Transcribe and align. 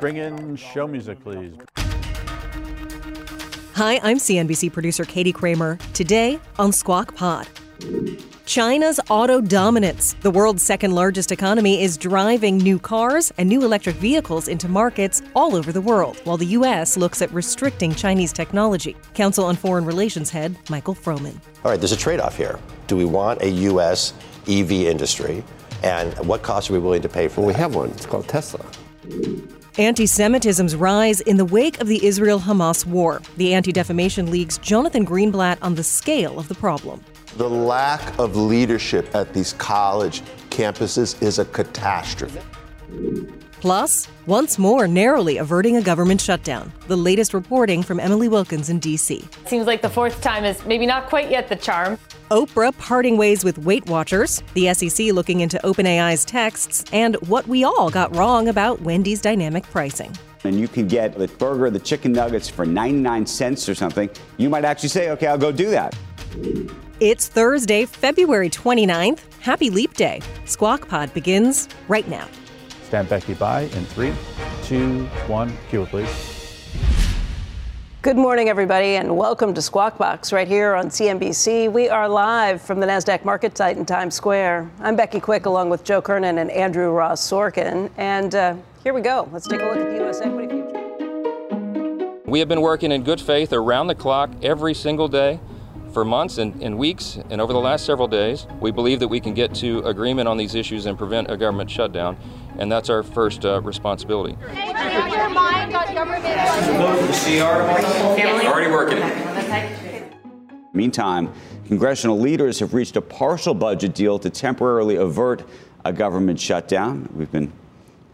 Bring 0.00 0.16
in 0.16 0.56
show 0.56 0.86
music, 0.86 1.22
please. 1.22 1.54
Hi, 3.74 4.00
I'm 4.02 4.18
CNBC 4.18 4.72
producer 4.72 5.04
Katie 5.04 5.32
Kramer. 5.32 5.78
Today 5.94 6.40
on 6.58 6.72
Squawk 6.72 7.14
Pod. 7.14 7.48
China's 8.46 9.00
auto 9.10 9.40
dominance, 9.40 10.14
the 10.20 10.30
world's 10.30 10.62
second 10.62 10.92
largest 10.92 11.32
economy, 11.32 11.82
is 11.82 11.96
driving 11.96 12.58
new 12.58 12.78
cars 12.78 13.32
and 13.38 13.48
new 13.48 13.64
electric 13.64 13.96
vehicles 13.96 14.48
into 14.48 14.68
markets 14.68 15.20
all 15.34 15.56
over 15.56 15.72
the 15.72 15.80
world, 15.80 16.20
while 16.24 16.36
the 16.36 16.46
U.S. 16.46 16.96
looks 16.96 17.20
at 17.20 17.32
restricting 17.32 17.94
Chinese 17.94 18.32
technology. 18.32 18.96
Council 19.14 19.44
on 19.44 19.56
Foreign 19.56 19.84
Relations 19.84 20.30
head 20.30 20.56
Michael 20.70 20.94
Froman. 20.94 21.38
All 21.64 21.70
right, 21.70 21.80
there's 21.80 21.92
a 21.92 21.96
trade 21.96 22.20
off 22.20 22.36
here. 22.36 22.58
Do 22.86 22.96
we 22.96 23.04
want 23.04 23.42
a 23.42 23.48
U.S. 23.50 24.14
EV 24.48 24.72
industry? 24.72 25.42
And 25.82 26.14
what 26.26 26.42
cost 26.42 26.70
are 26.70 26.74
we 26.74 26.78
willing 26.78 27.02
to 27.02 27.08
pay 27.08 27.28
for 27.28 27.40
well, 27.40 27.48
that? 27.48 27.56
we 27.56 27.60
have 27.60 27.74
one. 27.74 27.90
It's 27.90 28.06
called 28.06 28.28
Tesla. 28.28 28.64
Anti 29.78 30.06
Semitism's 30.06 30.74
rise 30.74 31.20
in 31.20 31.36
the 31.36 31.44
wake 31.44 31.82
of 31.82 31.86
the 31.86 32.02
Israel 32.02 32.40
Hamas 32.40 32.86
war. 32.86 33.20
The 33.36 33.52
Anti 33.52 33.72
Defamation 33.72 34.30
League's 34.30 34.56
Jonathan 34.56 35.04
Greenblatt 35.04 35.58
on 35.60 35.74
the 35.74 35.82
scale 35.82 36.38
of 36.38 36.48
the 36.48 36.54
problem. 36.54 37.04
The 37.36 37.50
lack 37.50 38.18
of 38.18 38.36
leadership 38.36 39.14
at 39.14 39.34
these 39.34 39.52
college 39.52 40.22
campuses 40.48 41.22
is 41.22 41.38
a 41.38 41.44
catastrophe. 41.44 42.40
Plus, 43.60 44.08
once 44.24 44.58
more 44.58 44.88
narrowly 44.88 45.36
averting 45.36 45.76
a 45.76 45.82
government 45.82 46.22
shutdown. 46.22 46.72
The 46.86 46.96
latest 46.96 47.34
reporting 47.34 47.82
from 47.82 48.00
Emily 48.00 48.28
Wilkins 48.28 48.70
in 48.70 48.78
D.C. 48.78 49.28
Seems 49.44 49.66
like 49.66 49.82
the 49.82 49.90
fourth 49.90 50.22
time 50.22 50.44
is 50.44 50.64
maybe 50.64 50.86
not 50.86 51.10
quite 51.10 51.30
yet 51.30 51.50
the 51.50 51.56
charm. 51.56 51.98
Oprah 52.30 52.76
parting 52.78 53.16
ways 53.16 53.44
with 53.44 53.56
Weight 53.58 53.86
Watchers, 53.86 54.42
the 54.54 54.74
SEC 54.74 55.12
looking 55.12 55.40
into 55.40 55.60
OpenAI's 55.62 56.24
texts, 56.24 56.84
and 56.92 57.14
what 57.28 57.46
we 57.46 57.62
all 57.62 57.88
got 57.88 58.14
wrong 58.16 58.48
about 58.48 58.80
Wendy's 58.82 59.20
dynamic 59.20 59.62
pricing. 59.64 60.12
And 60.42 60.58
you 60.58 60.66
can 60.66 60.88
get 60.88 61.16
the 61.16 61.28
burger, 61.28 61.70
the 61.70 61.78
chicken 61.78 62.10
nuggets 62.10 62.48
for 62.48 62.66
99 62.66 63.26
cents 63.26 63.68
or 63.68 63.76
something. 63.76 64.10
You 64.38 64.50
might 64.50 64.64
actually 64.64 64.88
say, 64.88 65.10
okay, 65.10 65.28
I'll 65.28 65.38
go 65.38 65.52
do 65.52 65.70
that. 65.70 65.96
It's 66.98 67.28
Thursday, 67.28 67.86
February 67.86 68.50
29th. 68.50 69.20
Happy 69.40 69.70
Leap 69.70 69.94
Day. 69.94 70.20
Squawk 70.46 70.88
Pod 70.88 71.14
begins 71.14 71.68
right 71.86 72.08
now. 72.08 72.26
Stand 72.84 73.08
Becky 73.08 73.34
by 73.34 73.62
in 73.62 73.84
three, 73.86 74.12
two, 74.64 75.04
one. 75.28 75.56
Cue 75.68 75.82
it, 75.82 75.88
please. 75.90 76.35
Good 78.06 78.16
morning, 78.16 78.48
everybody, 78.48 78.94
and 78.94 79.16
welcome 79.16 79.52
to 79.52 79.60
Squawk 79.60 79.98
Box 79.98 80.32
right 80.32 80.46
here 80.46 80.76
on 80.76 80.90
CNBC. 80.90 81.72
We 81.72 81.88
are 81.88 82.08
live 82.08 82.62
from 82.62 82.78
the 82.78 82.86
NASDAQ 82.86 83.24
market 83.24 83.58
site 83.58 83.76
in 83.76 83.84
Times 83.84 84.14
Square. 84.14 84.70
I'm 84.78 84.94
Becky 84.94 85.18
Quick 85.18 85.46
along 85.46 85.70
with 85.70 85.82
Joe 85.82 86.00
Kernen 86.00 86.40
and 86.40 86.48
Andrew 86.52 86.92
Ross 86.92 87.20
Sorkin. 87.28 87.90
And 87.96 88.32
uh, 88.32 88.54
here 88.84 88.94
we 88.94 89.00
go. 89.00 89.28
Let's 89.32 89.48
take 89.48 89.60
a 89.60 89.64
look 89.64 89.78
at 89.78 89.90
the 89.90 89.96
U.S. 90.04 90.20
equity 90.20 90.46
future. 90.46 92.20
We 92.26 92.38
have 92.38 92.46
been 92.46 92.60
working 92.60 92.92
in 92.92 93.02
good 93.02 93.20
faith 93.20 93.52
around 93.52 93.88
the 93.88 93.96
clock 93.96 94.30
every 94.40 94.72
single 94.72 95.08
day 95.08 95.40
for 95.96 96.04
months 96.04 96.36
and, 96.36 96.62
and, 96.62 96.76
weeks, 96.76 97.18
and 97.30 97.40
over 97.40 97.54
the 97.54 97.58
last 97.58 97.86
several 97.86 98.06
days, 98.06 98.46
we 98.60 98.70
believe 98.70 99.00
that 99.00 99.08
we 99.08 99.18
can 99.18 99.32
get 99.32 99.54
to 99.54 99.78
agreement 99.86 100.28
on 100.28 100.36
these 100.36 100.54
issues 100.54 100.84
and 100.84 100.98
prevent 100.98 101.30
a 101.30 101.38
government 101.38 101.70
shutdown, 101.70 102.18
and 102.58 102.70
that's 102.70 102.90
our 102.90 103.02
first 103.02 103.46
uh, 103.46 103.62
responsibility. 103.62 104.36
your 104.42 105.30
mind 105.30 105.74
on 105.74 105.94
government? 105.94 106.22
Already 108.44 108.70
working. 108.70 108.98
Meantime, 110.74 111.32
congressional 111.66 112.20
leaders 112.20 112.58
have 112.58 112.74
reached 112.74 112.96
a 112.96 113.00
partial 113.00 113.54
budget 113.54 113.94
deal 113.94 114.18
to 114.18 114.28
temporarily 114.28 114.96
avert 114.96 115.48
a 115.86 115.94
government 115.94 116.38
shutdown. 116.38 117.08
We've 117.14 117.32
been 117.32 117.50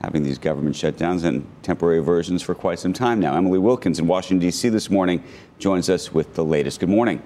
having 0.01 0.23
these 0.23 0.39
government 0.39 0.77
shutdowns 0.77 1.25
and 1.25 1.45
temporary 1.65 1.99
versions 1.99 2.43
for 2.43 2.55
quite 2.55 2.79
some 2.79 2.93
time 2.93 3.19
now. 3.19 3.35
Emily 3.35 3.59
Wilkins 3.59 3.99
in 3.99 4.07
Washington, 4.07 4.39
D.C. 4.39 4.69
this 4.69 4.89
morning 4.89 5.21
joins 5.59 5.91
us 5.91 6.15
with 6.15 6.35
the 6.35 6.45
latest. 6.45 6.79
Good 6.79 6.89
morning. 6.89 7.21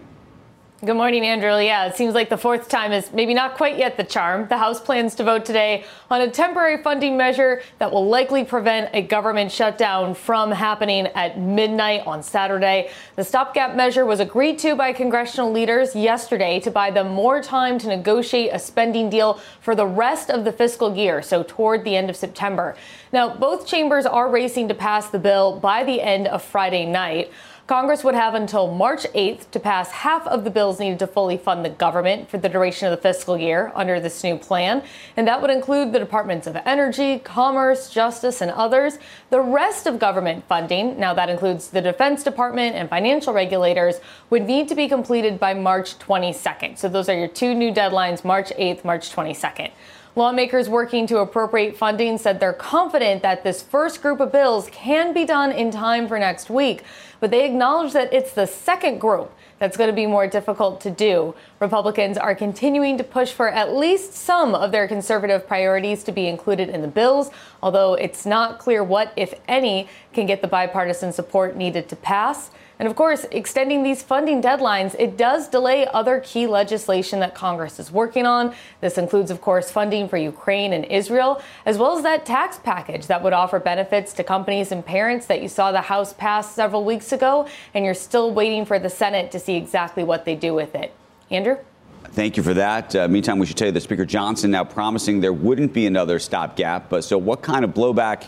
Good 0.85 0.95
morning, 0.95 1.25
Andrew. 1.25 1.59
Yeah, 1.59 1.87
it 1.87 1.97
seems 1.97 2.13
like 2.13 2.29
the 2.29 2.37
fourth 2.37 2.69
time 2.69 2.93
is 2.93 3.11
maybe 3.11 3.33
not 3.33 3.55
quite 3.55 3.79
yet 3.79 3.97
the 3.97 4.05
charm. 4.05 4.47
The 4.49 4.59
House 4.59 4.79
plans 4.79 5.15
to 5.15 5.25
vote 5.25 5.47
today 5.47 5.87
on 6.11 6.21
a 6.21 6.31
temporary 6.31 6.83
funding 6.83 7.17
measure 7.17 7.63
that 7.79 7.91
will 7.91 8.07
likely 8.07 8.45
prevent 8.45 8.95
a 8.95 9.01
government 9.01 9.51
shutdown 9.51 10.15
from 10.15 10.51
happening 10.51 11.07
at 11.15 11.41
midnight 11.41 12.07
on 12.07 12.23
Saturday. 12.23 12.91
The 13.17 13.25
stopgap 13.25 13.75
measure 13.75 14.05
was 14.05 14.21
agreed 14.21 14.59
to 14.59 14.77
by 14.77 14.93
congressional 14.93 15.51
leaders 15.51 15.97
yesterday 15.97 16.61
to 16.61 16.71
buy 16.71 16.91
them 16.91 17.09
more 17.09 17.41
time 17.41 17.79
to 17.79 17.89
negotiate 17.89 18.51
a 18.53 18.59
spending 18.59 19.09
deal 19.09 19.41
for 19.63 19.75
the 19.75 19.87
rest 19.87 20.29
of 20.31 20.45
the 20.45 20.53
fiscal 20.53 20.95
year, 20.95 21.23
so 21.23 21.43
toward 21.43 21.85
the 21.85 21.97
end 21.97 22.11
of 22.11 22.17
September. 22.17 22.77
Now, 23.15 23.35
both 23.35 23.67
chambers 23.67 24.05
are 24.05 24.29
racing 24.29 24.69
to 24.69 24.75
pass 24.75 25.09
the 25.09 25.19
bill 25.19 25.59
by 25.59 25.85
the 25.85 26.03
end 26.03 26.27
of 26.27 26.43
Friday 26.43 26.85
night. 26.85 27.33
Congress 27.67 28.05
would 28.05 28.15
have 28.15 28.35
until 28.35 28.73
March 28.73 29.03
8th 29.13 29.51
to 29.51 29.59
pass 29.59 29.91
half 29.91 30.25
of 30.29 30.45
the 30.45 30.51
bills 30.51 30.79
needed 30.79 31.01
to 31.01 31.07
fully 31.07 31.37
fund 31.37 31.65
the 31.65 31.69
government 31.69 32.31
for 32.31 32.39
the 32.39 32.49
duration 32.49 32.87
of 32.87 32.93
the 32.93 33.03
fiscal 33.03 33.37
year 33.37 33.73
under 33.75 33.99
this 33.99 34.23
new 34.23 34.39
plan. 34.39 34.85
And 35.17 35.27
that 35.27 35.43
would 35.43 35.51
include 35.51 35.93
the 35.93 35.99
Departments 35.99 36.47
of 36.47 36.55
Energy, 36.65 37.19
Commerce, 37.19 37.91
Justice, 37.91 38.41
and 38.41 38.53
others. 38.53 39.01
The 39.31 39.41
rest 39.41 39.89
of 39.89 39.99
government 39.99 40.47
funding, 40.47 41.01
now 41.01 41.13
that 41.15 41.29
includes 41.29 41.71
the 41.71 41.83
Defense 41.83 42.23
Department 42.23 42.77
and 42.77 42.89
financial 42.89 43.33
regulators, 43.33 43.97
would 44.31 44.45
need 44.45 44.69
to 44.69 44.77
be 44.77 44.87
completed 44.87 45.41
by 45.41 45.53
March 45.53 45.99
22nd. 45.99 46.79
So 46.79 46.89
those 46.89 47.09
are 47.09 47.19
your 47.19 47.27
two 47.27 47.53
new 47.53 47.73
deadlines 47.73 48.25
March 48.25 48.51
8th, 48.51 48.85
March 48.85 49.11
22nd. 49.11 49.73
Lawmakers 50.17 50.67
working 50.67 51.07
to 51.09 51.19
appropriate 51.19 51.77
funding 51.77 52.17
said 52.17 52.41
they're 52.41 52.55
confident 52.55 53.21
that 53.21 53.45
this 53.45 53.61
first 53.61 54.01
group 54.01 54.19
of 54.19 54.33
bills 54.33 54.71
can 54.73 55.13
be 55.13 55.27
done 55.27 55.53
in 55.53 55.71
time 55.71 56.09
for 56.09 56.19
next 56.19 56.49
week, 56.49 56.85
but 57.21 57.31
they 57.31 57.45
acknowledge 57.45 57.93
that 57.93 58.11
it's 58.15 58.33
the 58.33 58.47
second 58.47 58.99
group 58.99 59.31
that's 59.59 59.77
going 59.77 59.91
to 59.91 59.95
be 59.95 60.07
more 60.07 60.27
difficult 60.27 60.81
to 60.81 60.91
do. 60.91 61.35
Republicans 61.61 62.17
are 62.17 62.35
continuing 62.35 62.97
to 62.97 63.05
push 63.05 63.31
for 63.31 63.51
at 63.51 63.75
least 63.75 64.15
some 64.15 64.55
of 64.55 64.73
their 64.73 64.89
conservative 64.89 65.47
priorities 65.47 66.03
to 66.05 66.13
be 66.13 66.29
included 66.29 66.71
in 66.71 66.81
the 66.81 66.89
bills, 66.89 67.31
although 67.63 67.93
it's 67.93 68.25
not 68.25 68.59
clear 68.59 68.83
what, 68.83 69.13
if 69.17 69.35
any, 69.47 69.87
can 70.15 70.25
get 70.25 70.41
the 70.41 70.49
bipartisan 70.49 71.13
support 71.13 71.57
needed 71.57 71.91
to 71.91 71.97
pass. 71.97 72.51
And 72.79 72.87
of 72.87 72.95
course, 72.95 73.25
extending 73.31 73.83
these 73.83 74.03
funding 74.03 74.43
deadlines, 74.43 74.95
it 74.99 75.17
does 75.17 75.49
delay 75.49 75.87
other 75.87 76.21
key 76.21 76.47
legislation 76.47 77.21
that 77.21 77.35
Congress 77.35 77.79
is 77.79 77.91
working 77.91 78.27
on. 78.27 78.55
This 78.83 78.99
includes, 78.99 79.31
of 79.31 79.41
course, 79.41 79.71
funding 79.71 80.09
for 80.09 80.19
Ukraine 80.19 80.75
and 80.75 80.85
Israel, 80.85 81.41
as 81.65 81.79
well 81.79 81.97
as 81.97 82.03
that 82.03 82.27
tax 82.27 82.59
package 82.59 83.07
that 83.07 83.23
would 83.23 83.33
offer 83.33 83.59
benefits 83.59 84.13
to 84.15 84.25
companies 84.25 84.73
and 84.73 84.85
parents 84.85 85.27
that 85.27 85.41
you 85.41 85.49
saw 85.49 85.73
the 85.73 85.81
House 85.81 86.13
pass 86.13 86.55
several 86.55 86.85
weeks 86.85 87.13
ago. 87.13 87.49
And 87.73 87.85
you're 87.85 87.95
still 87.95 88.33
waiting 88.33 88.67
for 88.67 88.79
the 88.79 88.91
Senate 88.91 89.31
to 89.33 89.39
see 89.39 89.57
exactly 89.57 90.05
what 90.05 90.27
they 90.27 90.35
do 90.35 90.53
with 90.53 90.75
it. 90.75 90.93
Andrew? 91.31 91.57
Thank 92.05 92.37
you 92.37 92.43
for 92.43 92.55
that. 92.55 92.95
Uh, 92.95 93.09
meantime, 93.09 93.39
we 93.39 93.47
should 93.47 93.57
tell 93.57 93.69
you 93.69 93.73
that 93.73 93.81
Speaker 93.81 94.05
Johnson 94.05 94.51
now 94.51 94.65
promising 94.65 95.21
there 95.21 95.33
wouldn't 95.33 95.73
be 95.73 95.87
another 95.87 96.19
stopgap. 96.19 96.89
But 96.89 97.05
so, 97.05 97.19
what 97.19 97.43
kind 97.43 97.65
of 97.65 97.73
blowback 97.73 98.27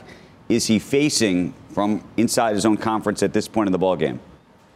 is 0.48 0.66
he 0.66 0.78
facing 0.78 1.52
from 1.70 2.02
inside 2.16 2.54
his 2.54 2.66
own 2.66 2.76
conference 2.76 3.22
at 3.22 3.32
this 3.32 3.46
point 3.46 3.68
in 3.68 3.72
the 3.72 3.78
ballgame? 3.78 4.18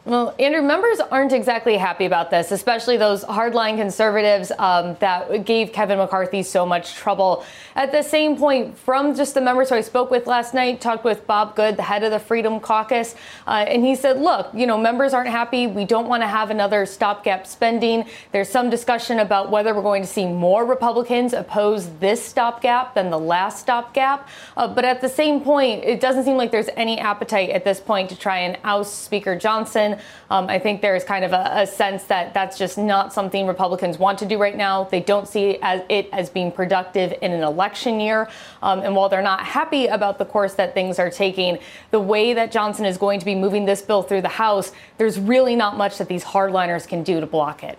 Well, 0.04 0.34
Andrew, 0.40 0.62
members 0.62 0.98
aren't 0.98 1.32
exactly 1.32 1.76
happy 1.76 2.06
about 2.06 2.28
this, 2.28 2.50
especially 2.50 2.96
those 2.96 3.22
hardline 3.22 3.76
conservatives 3.76 4.50
um, 4.58 4.96
that 4.98 5.44
gave 5.44 5.72
Kevin 5.72 5.98
McCarthy 5.98 6.42
so 6.42 6.66
much 6.66 6.96
trouble. 6.96 7.44
At 7.76 7.92
the 7.92 8.02
same 8.02 8.36
point, 8.36 8.76
from 8.76 9.14
just 9.14 9.34
the 9.34 9.40
members 9.40 9.68
who 9.68 9.76
I 9.76 9.80
spoke 9.80 10.10
with 10.10 10.26
last 10.26 10.54
night, 10.54 10.80
talked 10.80 11.04
with 11.04 11.24
Bob 11.28 11.54
Good, 11.54 11.76
the 11.76 11.84
head 11.84 12.02
of 12.02 12.10
the 12.10 12.18
Freedom 12.18 12.58
Caucus, 12.58 13.14
uh, 13.46 13.64
and 13.68 13.84
he 13.84 13.94
said, 13.94 14.20
look, 14.20 14.50
you 14.52 14.66
know, 14.66 14.76
members 14.76 15.14
aren't 15.14 15.30
happy. 15.30 15.68
We 15.68 15.84
don't 15.84 16.08
want 16.08 16.24
to 16.24 16.26
have 16.26 16.50
another 16.50 16.84
stopgap 16.84 17.46
spending. 17.46 18.04
There's 18.32 18.48
some 18.48 18.70
discussion 18.70 19.20
about 19.20 19.52
whether 19.52 19.72
we're 19.72 19.82
going 19.82 20.02
to 20.02 20.08
see 20.08 20.26
more 20.26 20.64
Republicans 20.66 21.32
oppose 21.32 21.88
this 22.00 22.20
stopgap 22.20 22.96
than 22.96 23.08
the 23.10 23.20
last 23.20 23.60
stopgap. 23.60 24.28
Uh, 24.56 24.66
but 24.66 24.84
at 24.84 25.00
the 25.00 25.08
same 25.08 25.42
point, 25.42 25.84
it 25.84 26.00
doesn't 26.00 26.24
seem 26.24 26.36
like 26.36 26.50
there's 26.50 26.70
any 26.76 26.98
appetite 26.98 27.50
at 27.50 27.64
this 27.64 27.78
point 27.78 28.08
to 28.10 28.16
try 28.16 28.38
and 28.38 28.58
oust 28.64 29.04
Speaker 29.04 29.36
Johnson 29.36 29.91
Um, 30.30 30.48
I 30.48 30.58
think 30.58 30.82
there's 30.82 31.04
kind 31.04 31.24
of 31.24 31.32
a, 31.32 31.62
a, 31.62 31.66
sense 31.66 32.04
that 32.04 32.34
that's 32.34 32.58
just 32.58 32.78
not 32.78 33.12
something 33.12 33.46
Republicans 33.46 33.98
want 33.98 34.18
to 34.18 34.26
do 34.26 34.38
right 34.38 34.56
now. 34.56 34.84
They 34.84 35.00
don't 35.00 35.26
see 35.26 35.58
as 35.62 35.82
it 35.88 36.08
as 36.12 36.30
being 36.30 36.52
productive 36.52 37.14
in 37.22 37.32
an 37.32 37.42
election 37.42 38.00
year. 38.00 38.28
Um, 38.62 38.80
and 38.80 38.94
while 38.94 39.08
they're 39.08 39.22
not 39.22 39.44
happy 39.44 39.86
about 39.86 40.18
the 40.18 40.24
course 40.24 40.54
that 40.54 40.74
things 40.74 40.98
are 40.98 41.10
taking, 41.10 41.58
the 41.90 42.00
way 42.00 42.34
that 42.34 42.52
Johnson 42.52 42.84
is 42.84 42.98
going 42.98 43.20
to 43.20 43.24
be 43.24 43.34
moving 43.34 43.64
this 43.64 43.82
bill 43.82 44.02
through 44.02 44.22
the 44.22 44.28
House, 44.28 44.72
there's 44.98 45.18
really 45.18 45.56
not 45.56 45.76
much 45.76 45.98
that 45.98 46.08
these 46.08 46.24
hardliners 46.24 46.86
can 46.86 47.02
do 47.02 47.20
to 47.20 47.26
block 47.26 47.62
it. 47.62 47.78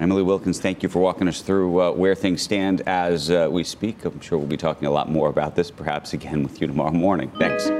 Emily 0.00 0.22
Wilkins, 0.22 0.58
thank 0.58 0.82
you 0.82 0.88
for 0.88 0.98
walking 1.00 1.28
us 1.28 1.42
through 1.42 1.80
uh, 1.80 1.92
where 1.92 2.14
things 2.14 2.40
stand 2.40 2.80
as 2.86 3.30
uh, 3.30 3.48
we 3.50 3.62
speak. 3.62 4.02
I'm 4.06 4.20
sure 4.20 4.38
we'll 4.38 4.46
be 4.46 4.56
talking 4.56 4.88
a 4.88 4.90
lot 4.90 5.10
more 5.10 5.28
about 5.28 5.54
this, 5.56 5.70
perhaps 5.70 6.14
again 6.14 6.42
with 6.42 6.60
you 6.60 6.66
tomorrow 6.66 6.90
morning. 6.90 7.30
Thanks. 7.38 7.70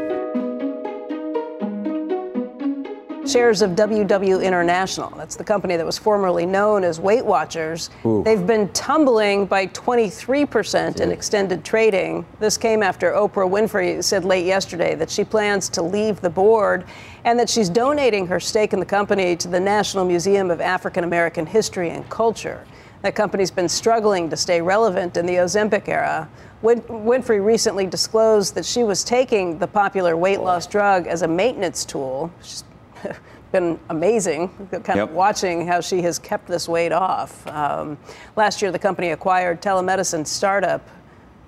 Shares 3.26 3.60
of 3.60 3.72
WW 3.72 4.42
International, 4.42 5.10
that's 5.10 5.36
the 5.36 5.44
company 5.44 5.76
that 5.76 5.84
was 5.84 5.98
formerly 5.98 6.46
known 6.46 6.82
as 6.82 6.98
Weight 6.98 7.24
Watchers, 7.24 7.90
Ooh. 8.06 8.22
they've 8.24 8.46
been 8.46 8.68
tumbling 8.70 9.44
by 9.44 9.66
23% 9.68 11.00
in 11.00 11.12
extended 11.12 11.62
trading. 11.62 12.24
This 12.38 12.56
came 12.56 12.82
after 12.82 13.12
Oprah 13.12 13.48
Winfrey 13.48 14.02
said 14.02 14.24
late 14.24 14.46
yesterday 14.46 14.94
that 14.94 15.10
she 15.10 15.22
plans 15.22 15.68
to 15.68 15.82
leave 15.82 16.22
the 16.22 16.30
board 16.30 16.86
and 17.24 17.38
that 17.38 17.50
she's 17.50 17.68
donating 17.68 18.26
her 18.26 18.40
stake 18.40 18.72
in 18.72 18.80
the 18.80 18.86
company 18.86 19.36
to 19.36 19.48
the 19.48 19.60
National 19.60 20.06
Museum 20.06 20.50
of 20.50 20.62
African 20.62 21.04
American 21.04 21.44
History 21.44 21.90
and 21.90 22.08
Culture. 22.08 22.64
That 23.02 23.14
company's 23.14 23.50
been 23.50 23.68
struggling 23.68 24.30
to 24.30 24.36
stay 24.36 24.62
relevant 24.62 25.18
in 25.18 25.26
the 25.26 25.34
Ozempic 25.34 25.88
era. 25.88 26.28
Win- 26.62 26.82
Winfrey 26.82 27.44
recently 27.44 27.86
disclosed 27.86 28.54
that 28.54 28.64
she 28.64 28.82
was 28.82 29.04
taking 29.04 29.58
the 29.58 29.66
popular 29.66 30.16
weight 30.16 30.40
loss 30.40 30.66
oh. 30.66 30.70
drug 30.70 31.06
as 31.06 31.22
a 31.22 31.28
maintenance 31.28 31.84
tool. 31.84 32.30
She's 32.42 32.64
been 33.52 33.78
amazing, 33.88 34.48
kind 34.70 34.86
yep. 34.86 35.08
of 35.08 35.10
watching 35.10 35.66
how 35.66 35.80
she 35.80 36.02
has 36.02 36.18
kept 36.18 36.46
this 36.46 36.68
weight 36.68 36.92
off. 36.92 37.46
Um, 37.48 37.98
last 38.36 38.62
year, 38.62 38.70
the 38.70 38.78
company 38.78 39.10
acquired 39.10 39.60
telemedicine 39.60 40.26
startup 40.26 40.86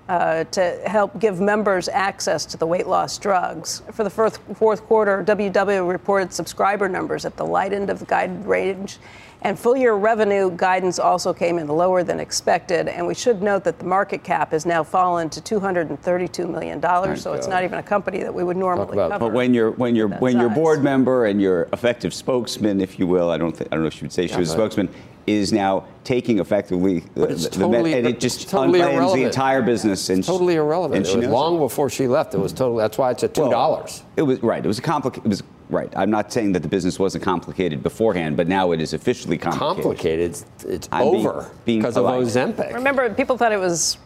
uh, 0.09 0.43
to 0.45 0.81
help 0.85 1.19
give 1.19 1.39
members 1.39 1.87
access 1.87 2.45
to 2.45 2.57
the 2.57 2.67
weight 2.67 2.87
loss 2.87 3.17
drugs. 3.17 3.81
For 3.91 4.03
the 4.03 4.09
first, 4.09 4.39
fourth 4.55 4.83
quarter, 4.83 5.23
WW 5.23 5.87
reported 5.89 6.33
subscriber 6.33 6.89
numbers 6.89 7.25
at 7.25 7.37
the 7.37 7.45
light 7.45 7.73
end 7.73 7.89
of 7.89 7.99
the 7.99 8.05
guided 8.05 8.45
range 8.45 8.99
and 9.43 9.59
full 9.59 9.75
year 9.75 9.93
revenue 9.93 10.51
guidance 10.55 10.99
also 10.99 11.33
came 11.33 11.59
in 11.59 11.67
lower 11.67 12.03
than 12.03 12.19
expected. 12.19 12.87
And 12.87 13.05
we 13.05 13.13
should 13.13 13.41
note 13.41 13.63
that 13.65 13.77
the 13.77 13.85
market 13.85 14.23
cap 14.23 14.51
has 14.51 14.65
now 14.65 14.83
fallen 14.83 15.29
to 15.31 15.41
$232 15.41 16.49
million. 16.49 16.81
so 17.17 17.33
it's 17.33 17.47
not 17.47 17.63
even 17.63 17.79
a 17.79 17.83
company 17.83 18.23
that 18.23 18.33
we 18.33 18.43
would 18.43 18.57
normally 18.57 18.95
cover. 18.95 19.19
But 19.19 19.33
when 19.33 19.53
you're 19.53 19.71
when 19.71 19.95
you're 19.95 20.07
when 20.07 20.39
your 20.39 20.49
board 20.49 20.83
member 20.83 21.25
and 21.25 21.41
your 21.41 21.67
effective 21.73 22.13
spokesman, 22.13 22.79
if 22.81 22.97
you 22.97 23.05
will, 23.05 23.29
I 23.29 23.37
don't 23.37 23.55
think 23.55 23.69
I 23.71 23.75
don't 23.75 23.83
know 23.83 23.87
if 23.87 23.93
she 23.93 24.05
would 24.05 24.13
say 24.13 24.27
she 24.27 24.37
was 24.37 24.49
a 24.49 24.53
spokesman, 24.53 24.89
is 25.25 25.53
now 25.53 25.85
taking 26.03 26.39
effectively 26.39 26.99
the, 27.15 27.27
totally, 27.51 27.91
the, 27.91 27.97
and 27.97 28.07
it 28.07 28.19
just 28.19 28.49
totally 28.49 28.79
irrelevant. 28.79 29.13
the 29.13 29.23
entire 29.23 29.61
business. 29.61 30.09
And 30.09 30.23
totally 30.23 30.55
irrelevant. 30.55 31.07
And 31.07 31.23
it 31.23 31.27
was 31.27 31.27
long 31.27 31.55
it. 31.57 31.59
before 31.59 31.89
she 31.89 32.07
left. 32.07 32.33
It 32.33 32.39
was 32.39 32.53
totally. 32.53 32.81
That's 32.81 32.97
why 32.97 33.11
it's 33.11 33.23
at 33.23 33.33
two 33.33 33.49
dollars. 33.49 34.03
Well, 34.17 34.25
it 34.25 34.27
was 34.27 34.43
right. 34.43 34.63
It 34.63 34.67
was 34.67 34.79
a 34.79 34.81
complicated. 34.81 35.25
It 35.25 35.29
was 35.29 35.43
Right. 35.69 35.91
I'm 35.95 36.11
not 36.11 36.31
saying 36.31 36.51
that 36.51 36.59
the 36.61 36.67
business 36.67 36.99
wasn't 36.99 37.23
complicated 37.23 37.81
beforehand, 37.81 38.37
but 38.37 38.47
now 38.47 38.73
it 38.73 38.81
is 38.81 38.93
officially 38.93 39.39
complicated. 39.39 39.83
Complicated. 39.83 40.29
It's, 40.29 40.45
it's 40.65 40.89
over 40.91 41.49
because 41.65 41.97
of 41.97 42.05
Ozempic. 42.05 42.73
Remember, 42.73 43.11
people 43.11 43.37
thought 43.37 43.51
it 43.51 43.59
was 43.59 43.97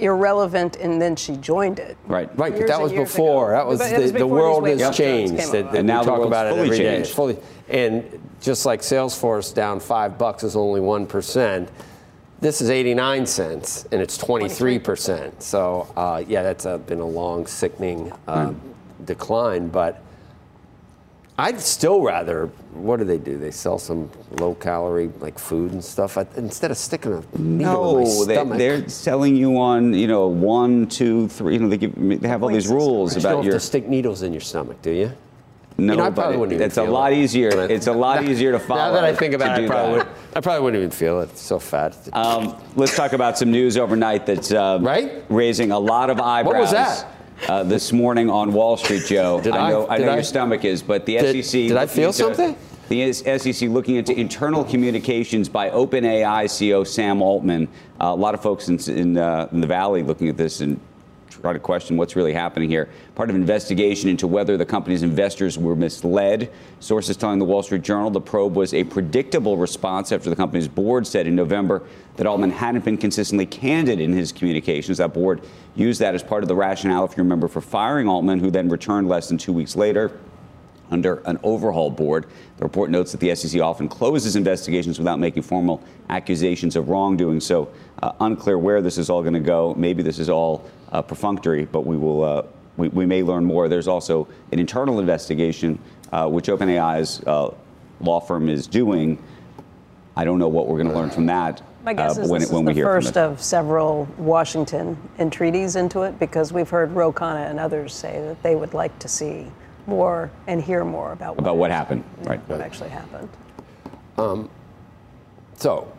irrelevant, 0.00 0.76
and 0.76 1.00
then 1.00 1.16
she 1.16 1.36
joined 1.36 1.78
it. 1.78 1.96
Right, 2.06 2.28
right. 2.38 2.52
But 2.52 2.66
that 2.66 2.80
was 2.80 2.92
before. 2.92 3.54
Ago. 3.54 3.58
That 3.58 3.66
was, 3.66 3.78
the, 3.78 3.98
was 3.98 4.12
the 4.12 4.26
world 4.26 4.66
has 4.66 4.96
changed. 4.96 5.52
That, 5.52 5.70
that 5.72 5.76
and 5.76 5.86
now 5.86 6.00
we 6.00 6.06
talk 6.06 6.26
about 6.26 6.46
it 6.46 6.58
every 6.58 6.78
day. 6.78 6.96
It's 6.96 7.12
fully, 7.12 7.38
and 7.68 8.20
just 8.40 8.66
like 8.66 8.80
Salesforce 8.80 9.54
down 9.54 9.80
five 9.80 10.18
bucks 10.18 10.42
is 10.42 10.56
only 10.56 10.80
one 10.80 11.06
percent. 11.06 11.70
This 12.40 12.62
is 12.62 12.70
89 12.70 13.26
cents, 13.26 13.86
and 13.92 14.00
it's 14.00 14.16
23 14.16 14.78
percent. 14.78 15.42
So 15.42 15.92
uh, 15.96 16.24
yeah, 16.26 16.42
that's 16.42 16.64
a, 16.64 16.78
been 16.78 17.00
a 17.00 17.06
long, 17.06 17.46
sickening 17.46 18.12
uh, 18.26 18.48
mm. 18.48 18.56
decline, 19.04 19.68
but 19.68 20.02
I'd 21.40 21.58
still 21.58 22.02
rather. 22.02 22.46
What 22.74 22.98
do 22.98 23.04
they 23.04 23.16
do? 23.16 23.38
They 23.38 23.50
sell 23.50 23.78
some 23.78 24.10
low 24.32 24.54
calorie 24.54 25.10
like 25.20 25.38
food 25.38 25.72
and 25.72 25.82
stuff 25.82 26.18
I, 26.18 26.26
instead 26.36 26.70
of 26.70 26.76
sticking 26.76 27.14
a 27.14 27.38
needle 27.38 27.94
no, 27.94 27.98
in 27.98 28.04
my 28.04 28.34
stomach. 28.34 28.58
They, 28.58 28.68
are 28.68 28.88
selling 28.90 29.36
you 29.36 29.58
on 29.58 29.94
you 29.94 30.06
know 30.06 30.26
one, 30.28 30.86
two, 30.86 31.28
three. 31.28 31.54
You 31.54 31.60
know 31.60 31.68
they, 31.70 31.78
give, 31.78 31.94
they 32.20 32.28
have 32.28 32.42
all 32.42 32.50
these 32.50 32.68
rules 32.68 33.14
you 33.14 33.20
about 33.20 33.30
don't 33.36 33.44
your. 33.44 33.54
Have 33.54 33.62
to 33.62 33.66
stick 33.66 33.88
needles 33.88 34.20
in 34.20 34.34
your 34.34 34.42
stomach, 34.42 34.82
do 34.82 34.90
you? 34.90 35.12
No, 35.78 35.94
you 35.94 35.98
know, 35.98 36.04
I 36.04 36.10
probably 36.10 36.36
wouldn't 36.36 36.56
even 36.56 36.66
it's 36.66 36.76
a 36.76 36.82
lot 36.82 37.14
easier. 37.14 37.48
It's 37.70 37.86
a 37.86 37.92
lot 37.92 38.22
easier 38.22 38.52
to 38.52 38.58
follow. 38.58 38.80
Now 38.90 38.92
that 38.92 39.04
I 39.04 39.14
think 39.14 39.32
about 39.32 39.58
it, 39.58 39.64
I 39.64 39.66
probably, 39.66 39.98
would, 39.98 40.08
I 40.36 40.40
probably 40.42 40.62
wouldn't 40.62 40.80
even 40.82 40.90
feel 40.90 41.20
it. 41.20 41.30
It's 41.30 41.40
so 41.40 41.58
fat. 41.58 41.96
Um, 42.12 42.54
let's 42.76 42.94
talk 42.94 43.14
about 43.14 43.38
some 43.38 43.50
news 43.50 43.78
overnight 43.78 44.26
that's 44.26 44.52
uh, 44.52 44.78
right? 44.82 45.24
raising 45.30 45.72
a 45.72 45.78
lot 45.78 46.10
of 46.10 46.20
eyebrows. 46.20 46.52
What 46.52 46.60
was 46.60 46.70
that? 46.72 47.06
Uh, 47.48 47.62
this 47.62 47.92
morning 47.92 48.30
on 48.30 48.52
Wall 48.52 48.76
Street, 48.76 49.04
Joe. 49.06 49.40
Did 49.40 49.54
I 49.54 49.70
know, 49.70 49.86
I, 49.86 49.94
I 49.94 49.98
know 49.98 50.08
I, 50.10 50.14
your 50.14 50.22
stomach 50.22 50.64
is, 50.64 50.82
but 50.82 51.06
the 51.06 51.18
did, 51.18 51.44
SEC. 51.44 51.52
Did 51.52 51.76
I 51.76 51.86
feel 51.86 52.12
something? 52.12 52.56
The 52.88 53.12
SEC 53.12 53.68
looking 53.68 53.96
into 53.96 54.18
internal 54.18 54.64
communications 54.64 55.48
by 55.48 55.70
OpenAI 55.70 56.46
CEO 56.46 56.84
Sam 56.84 57.22
Altman. 57.22 57.68
Uh, 58.00 58.06
a 58.06 58.14
lot 58.14 58.34
of 58.34 58.42
folks 58.42 58.68
in, 58.68 58.80
in, 58.90 59.16
uh, 59.16 59.48
in 59.52 59.60
the 59.60 59.66
Valley 59.66 60.02
looking 60.02 60.28
at 60.28 60.36
this 60.36 60.60
and 60.60 60.80
try 61.30 61.52
to 61.52 61.58
question 61.58 61.96
what's 61.96 62.16
really 62.16 62.32
happening 62.32 62.68
here. 62.68 62.88
Part 63.14 63.30
of 63.30 63.36
investigation 63.36 64.08
into 64.08 64.26
whether 64.26 64.56
the 64.56 64.66
company's 64.66 65.02
investors 65.02 65.56
were 65.56 65.76
misled. 65.76 66.50
Sources 66.80 67.16
telling 67.16 67.38
the 67.38 67.44
Wall 67.44 67.62
Street 67.62 67.82
Journal 67.82 68.10
the 68.10 68.20
probe 68.20 68.56
was 68.56 68.74
a 68.74 68.84
predictable 68.84 69.56
response 69.56 70.12
after 70.12 70.30
the 70.30 70.36
company's 70.36 70.68
board 70.68 71.06
said 71.06 71.26
in 71.26 71.36
November 71.36 71.82
that 72.16 72.26
Altman 72.26 72.50
hadn't 72.50 72.84
been 72.84 72.98
consistently 72.98 73.46
candid 73.46 74.00
in 74.00 74.12
his 74.12 74.32
communications. 74.32 74.98
That 74.98 75.14
board 75.14 75.42
used 75.76 76.00
that 76.00 76.14
as 76.14 76.22
part 76.22 76.42
of 76.42 76.48
the 76.48 76.56
rationale, 76.56 77.04
if 77.04 77.16
you 77.16 77.22
remember, 77.22 77.48
for 77.48 77.60
firing 77.60 78.08
Altman, 78.08 78.40
who 78.40 78.50
then 78.50 78.68
returned 78.68 79.08
less 79.08 79.28
than 79.28 79.38
two 79.38 79.52
weeks 79.52 79.76
later 79.76 80.18
under 80.90 81.22
an 81.26 81.38
overhaul 81.42 81.90
board. 81.90 82.26
The 82.56 82.64
report 82.64 82.90
notes 82.90 83.12
that 83.12 83.20
the 83.20 83.34
SEC 83.34 83.60
often 83.60 83.88
closes 83.88 84.36
investigations 84.36 84.98
without 84.98 85.18
making 85.18 85.42
formal 85.42 85.82
accusations 86.08 86.76
of 86.76 86.88
wrongdoing. 86.88 87.40
So, 87.40 87.72
uh, 88.02 88.12
unclear 88.20 88.58
where 88.58 88.82
this 88.82 88.98
is 88.98 89.10
all 89.10 89.22
going 89.22 89.34
to 89.34 89.40
go. 89.40 89.74
Maybe 89.76 90.02
this 90.02 90.18
is 90.18 90.28
all 90.28 90.68
uh, 90.92 91.02
perfunctory, 91.02 91.64
but 91.64 91.86
we 91.86 91.96
will. 91.96 92.24
Uh, 92.24 92.42
we, 92.76 92.88
we, 92.88 93.04
may 93.04 93.22
learn 93.22 93.44
more. 93.44 93.68
There's 93.68 93.88
also 93.88 94.26
an 94.52 94.58
internal 94.58 95.00
investigation, 95.00 95.78
uh, 96.12 96.28
which 96.28 96.46
OpenAI's 96.46 97.22
uh, 97.26 97.52
law 98.00 98.20
firm 98.20 98.48
is 98.48 98.66
doing. 98.66 99.22
I 100.16 100.24
don't 100.24 100.38
know 100.38 100.48
what 100.48 100.66
we're 100.66 100.78
going 100.78 100.88
to 100.88 100.94
learn 100.94 101.10
from 101.10 101.26
that. 101.26 101.60
My 101.84 101.92
guess 101.92 102.16
uh, 102.16 102.22
is 102.22 102.30
when, 102.30 102.40
this 102.40 102.50
when 102.50 102.68
is 102.68 102.76
the 102.76 102.82
first 102.82 103.16
of 103.16 103.42
several 103.42 104.08
Washington 104.16 104.96
entreaties 105.18 105.76
into 105.76 106.02
it, 106.02 106.18
because 106.18 106.52
we've 106.52 106.70
heard 106.70 106.92
Ro 106.92 107.12
Khanna 107.12 107.50
and 107.50 107.58
others 107.58 107.94
say 107.94 108.20
that 108.20 108.42
they 108.42 108.54
would 108.54 108.72
like 108.72 108.98
to 109.00 109.08
see 109.08 109.46
more 109.90 110.30
and 110.46 110.62
hear 110.62 110.84
more 110.84 111.12
about 111.12 111.36
what 111.36 111.40
about 111.40 111.56
what 111.56 111.70
happened, 111.70 112.04
right? 112.22 112.40
What 112.48 112.62
actually 112.62 112.88
happened. 112.88 113.28
Um, 114.16 114.48
so, 115.56 115.92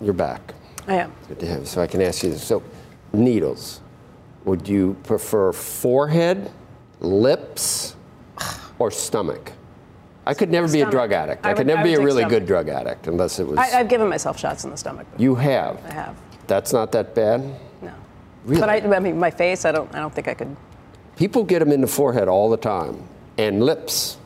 you're 0.00 0.14
back. 0.14 0.54
I 0.86 0.94
am. 0.94 1.12
Good 1.28 1.40
to 1.40 1.46
have 1.46 1.60
you. 1.60 1.66
So 1.66 1.82
I 1.82 1.86
can 1.86 2.00
ask 2.00 2.22
you 2.22 2.30
this. 2.30 2.42
So, 2.42 2.62
needles. 3.12 3.80
Would 4.44 4.68
you 4.68 4.96
prefer 5.02 5.52
forehead, 5.52 6.50
lips, 7.00 7.96
or 8.78 8.90
stomach? 8.92 9.52
I 10.24 10.34
could 10.34 10.50
never 10.50 10.68
stomach. 10.68 10.86
be 10.86 10.88
a 10.88 10.90
drug 10.90 11.12
addict. 11.12 11.44
I, 11.44 11.50
I 11.50 11.52
would, 11.52 11.58
could 11.58 11.66
never 11.66 11.82
be 11.82 11.94
a 11.94 12.00
really 12.00 12.22
stomach. 12.22 12.30
good 12.30 12.46
drug 12.46 12.68
addict 12.68 13.08
unless 13.08 13.40
it 13.40 13.46
was. 13.46 13.58
I, 13.58 13.66
have 13.66 13.88
given 13.88 14.08
myself 14.08 14.38
shots 14.38 14.64
in 14.64 14.70
the 14.70 14.76
stomach. 14.76 15.06
You 15.18 15.34
have. 15.34 15.84
I 15.86 15.92
have. 15.92 16.16
That's 16.46 16.72
not 16.72 16.92
that 16.92 17.14
bad. 17.14 17.42
No. 17.82 17.92
Really? 18.44 18.60
But 18.60 18.70
I, 18.70 18.96
I 18.96 19.00
mean, 19.00 19.18
my 19.18 19.30
face. 19.30 19.64
I 19.64 19.72
don't. 19.72 19.92
I 19.92 19.98
don't 19.98 20.14
think 20.14 20.28
I 20.28 20.34
could. 20.34 20.56
People 21.16 21.44
get 21.44 21.60
them 21.60 21.72
in 21.72 21.80
the 21.80 21.86
forehead 21.86 22.28
all 22.28 22.50
the 22.50 22.56
time, 22.56 23.02
and 23.38 23.62
lips. 23.62 24.18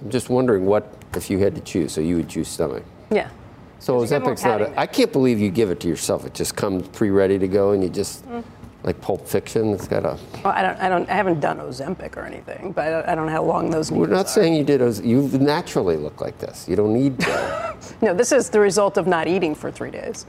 I'm 0.00 0.10
just 0.10 0.28
wondering 0.28 0.66
what 0.66 0.92
if 1.14 1.30
you 1.30 1.38
had 1.38 1.54
to 1.54 1.60
choose. 1.60 1.92
So 1.92 2.00
you 2.00 2.16
would 2.16 2.28
choose 2.28 2.48
stomach. 2.48 2.84
Yeah. 3.10 3.30
So 3.78 4.00
Ozempic's 4.00 4.44
not. 4.44 4.62
A, 4.62 4.78
I 4.78 4.86
can't 4.86 5.12
believe 5.12 5.40
you 5.40 5.50
give 5.50 5.70
it 5.70 5.80
to 5.80 5.88
yourself. 5.88 6.24
It 6.24 6.34
just 6.34 6.56
comes 6.56 6.88
pre-ready 6.88 7.38
to 7.38 7.48
go, 7.48 7.72
and 7.72 7.82
you 7.82 7.88
just. 7.88 8.26
Mm 8.28 8.44
like 8.84 9.00
Pulp 9.00 9.26
Fiction. 9.26 9.72
It's 9.72 9.88
got 9.88 10.04
a. 10.04 10.18
Well, 10.44 10.52
I 10.52 10.62
don't, 10.62 10.78
I 10.78 10.88
don't, 10.88 11.08
I 11.08 11.14
haven't 11.14 11.40
done 11.40 11.58
Ozempic 11.58 12.16
or 12.16 12.24
anything, 12.24 12.72
but 12.72 12.86
I 12.86 12.90
don't, 12.90 13.08
I 13.08 13.14
don't 13.14 13.26
know 13.26 13.32
how 13.32 13.42
long 13.42 13.70
those. 13.70 13.90
We're 13.90 14.06
not 14.06 14.26
are. 14.26 14.28
saying 14.28 14.54
you 14.54 14.62
did. 14.62 14.82
Oz- 14.82 15.00
you 15.00 15.22
naturally 15.38 15.96
look 15.96 16.20
like 16.20 16.38
this. 16.38 16.68
You 16.68 16.76
don't 16.76 16.92
need. 16.92 17.18
To. 17.20 17.76
no, 18.02 18.14
this 18.14 18.30
is 18.30 18.50
the 18.50 18.60
result 18.60 18.96
of 18.98 19.06
not 19.06 19.26
eating 19.26 19.54
for 19.54 19.72
three 19.72 19.90
days. 19.90 20.26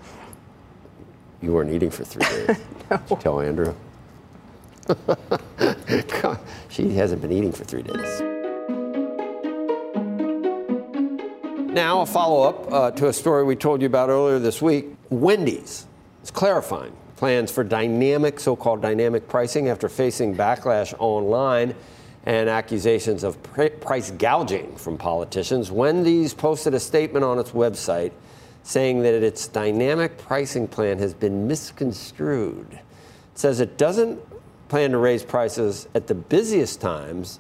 You 1.42 1.52
weren't 1.52 1.72
eating 1.72 1.92
for 1.92 2.06
three 2.06 2.26
days. 2.26 2.58
no. 2.90 2.98
Did 2.98 3.10
you 3.10 3.18
tell 3.18 3.42
Andrew? 3.42 3.76
she 6.70 6.92
hasn't 6.92 7.22
been 7.22 7.32
eating 7.32 7.52
for 7.52 7.64
three 7.64 7.82
days. 7.82 8.22
Now, 11.74 12.02
a 12.02 12.06
follow 12.06 12.48
up 12.48 12.72
uh, 12.72 12.92
to 12.92 13.08
a 13.10 13.14
story 13.14 13.44
we 13.44 13.56
told 13.56 13.82
you 13.82 13.88
about 13.88 14.10
earlier 14.10 14.40
this 14.40 14.62
week. 14.62 14.96
Wendy's 15.10 15.86
is 16.24 16.32
clarifying 16.32 16.94
plans 17.18 17.52
for 17.52 17.64
dynamic, 17.64 18.40
so 18.40 18.56
called 18.56 18.82
dynamic 18.82 19.28
pricing 19.28 19.70
after 19.70 19.90
facing 19.90 20.36
backlash 20.36 20.94
online 21.00 21.76
and 22.26 22.50
accusations 22.50 23.24
of 23.24 23.42
price 23.82 24.12
gouging 24.12 24.76
from 24.78 24.98
politicians. 24.98 25.72
Wendy's 25.72 26.34
posted 26.34 26.74
a 26.74 26.80
statement 26.80 27.24
on 27.24 27.40
its 27.40 27.52
website 27.52 28.12
saying 28.64 29.04
that 29.04 29.14
its 29.14 29.48
dynamic 29.48 30.18
pricing 30.18 30.68
plan 30.68 30.98
has 30.98 31.14
been 31.14 31.48
misconstrued. 31.48 32.68
It 32.72 32.80
says 33.36 33.60
it 33.60 33.78
doesn't 33.78 34.20
plan 34.68 34.92
to 34.92 34.98
raise 34.98 35.24
prices 35.24 35.88
at 35.96 36.08
the 36.08 36.16
busiest 36.16 36.82
times 36.82 37.40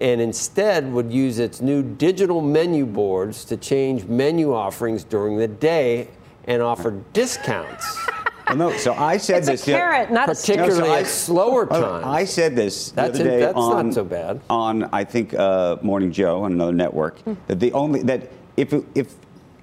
and 0.00 0.20
instead 0.20 0.90
would 0.92 1.12
use 1.12 1.38
its 1.38 1.60
new 1.60 1.82
digital 1.82 2.40
menu 2.40 2.84
boards 2.84 3.44
to 3.46 3.56
change 3.56 4.04
menu 4.06 4.52
offerings 4.52 5.04
during 5.04 5.36
the 5.36 5.48
day 5.48 6.08
and 6.46 6.60
offer 6.62 7.00
discounts. 7.12 7.98
Well, 8.46 8.56
no, 8.58 8.76
so 8.76 8.92
I 8.92 9.16
said 9.16 9.38
it's 9.38 9.46
this. 9.46 9.62
A 9.62 9.70
carrot, 9.72 10.10
not 10.12 10.26
particularly 10.28 10.80
a 10.80 10.84
stick. 10.84 11.00
at 11.00 11.06
slower 11.06 11.64
times. 11.66 12.04
I 12.04 12.26
said 12.26 12.54
this 12.54 12.90
the 12.90 12.96
that's 12.96 13.18
other 13.18 13.24
day 13.30 13.40
that's 13.40 13.56
on, 13.56 13.86
not 13.86 13.94
so 13.94 14.04
bad. 14.04 14.40
on 14.50 14.84
I 14.92 15.02
think 15.02 15.32
uh, 15.32 15.78
Morning 15.80 16.12
Joe 16.12 16.42
on 16.42 16.52
another 16.52 16.74
network 16.74 17.18
Hmm. 17.20 17.32
that 17.46 17.58
the 17.58 17.72
only 17.72 18.02
that 18.02 18.30
if 18.58 18.74
if 18.94 19.14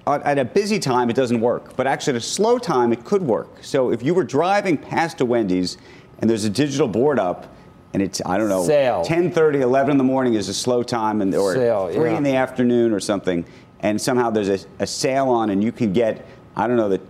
at 0.08 0.36
a 0.36 0.44
busy 0.44 0.80
time 0.80 1.10
it 1.10 1.14
doesn't 1.16 1.40
work, 1.40 1.76
but 1.76 1.86
actually 1.86 2.14
at 2.14 2.22
a 2.22 2.26
slow 2.26 2.58
time 2.58 2.92
it 2.92 3.04
could 3.04 3.22
work. 3.22 3.62
So 3.62 3.92
if 3.92 4.02
you 4.02 4.14
were 4.14 4.24
driving 4.24 4.76
past 4.76 5.20
a 5.20 5.24
Wendy's 5.24 5.78
and 6.22 6.30
there's 6.30 6.44
a 6.44 6.50
digital 6.50 6.88
board 6.88 7.18
up 7.18 7.52
and 7.92 8.00
it's 8.02 8.22
I 8.24 8.38
don't 8.38 8.48
know 8.48 8.64
Sale. 8.64 9.04
10:30, 9.04 9.60
11 9.60 9.90
in 9.90 9.98
the 9.98 10.04
morning 10.04 10.32
is 10.32 10.48
a 10.48 10.54
slow 10.54 10.82
time, 10.82 11.20
and 11.20 11.34
or 11.34 11.52
Sale, 11.54 11.92
three 11.92 12.10
yeah. 12.10 12.16
in 12.16 12.22
the 12.22 12.36
afternoon 12.36 12.94
or 12.94 13.00
something, 13.00 13.44
and 13.80 14.00
somehow 14.00 14.30
there's 14.30 14.48
a, 14.48 14.58
a 14.78 14.86
sale 14.86 15.28
on, 15.28 15.50
and 15.50 15.62
you 15.62 15.72
can 15.72 15.92
get 15.92 16.24
I 16.56 16.66
don't 16.66 16.78
know 16.78 16.88
the 16.88 17.02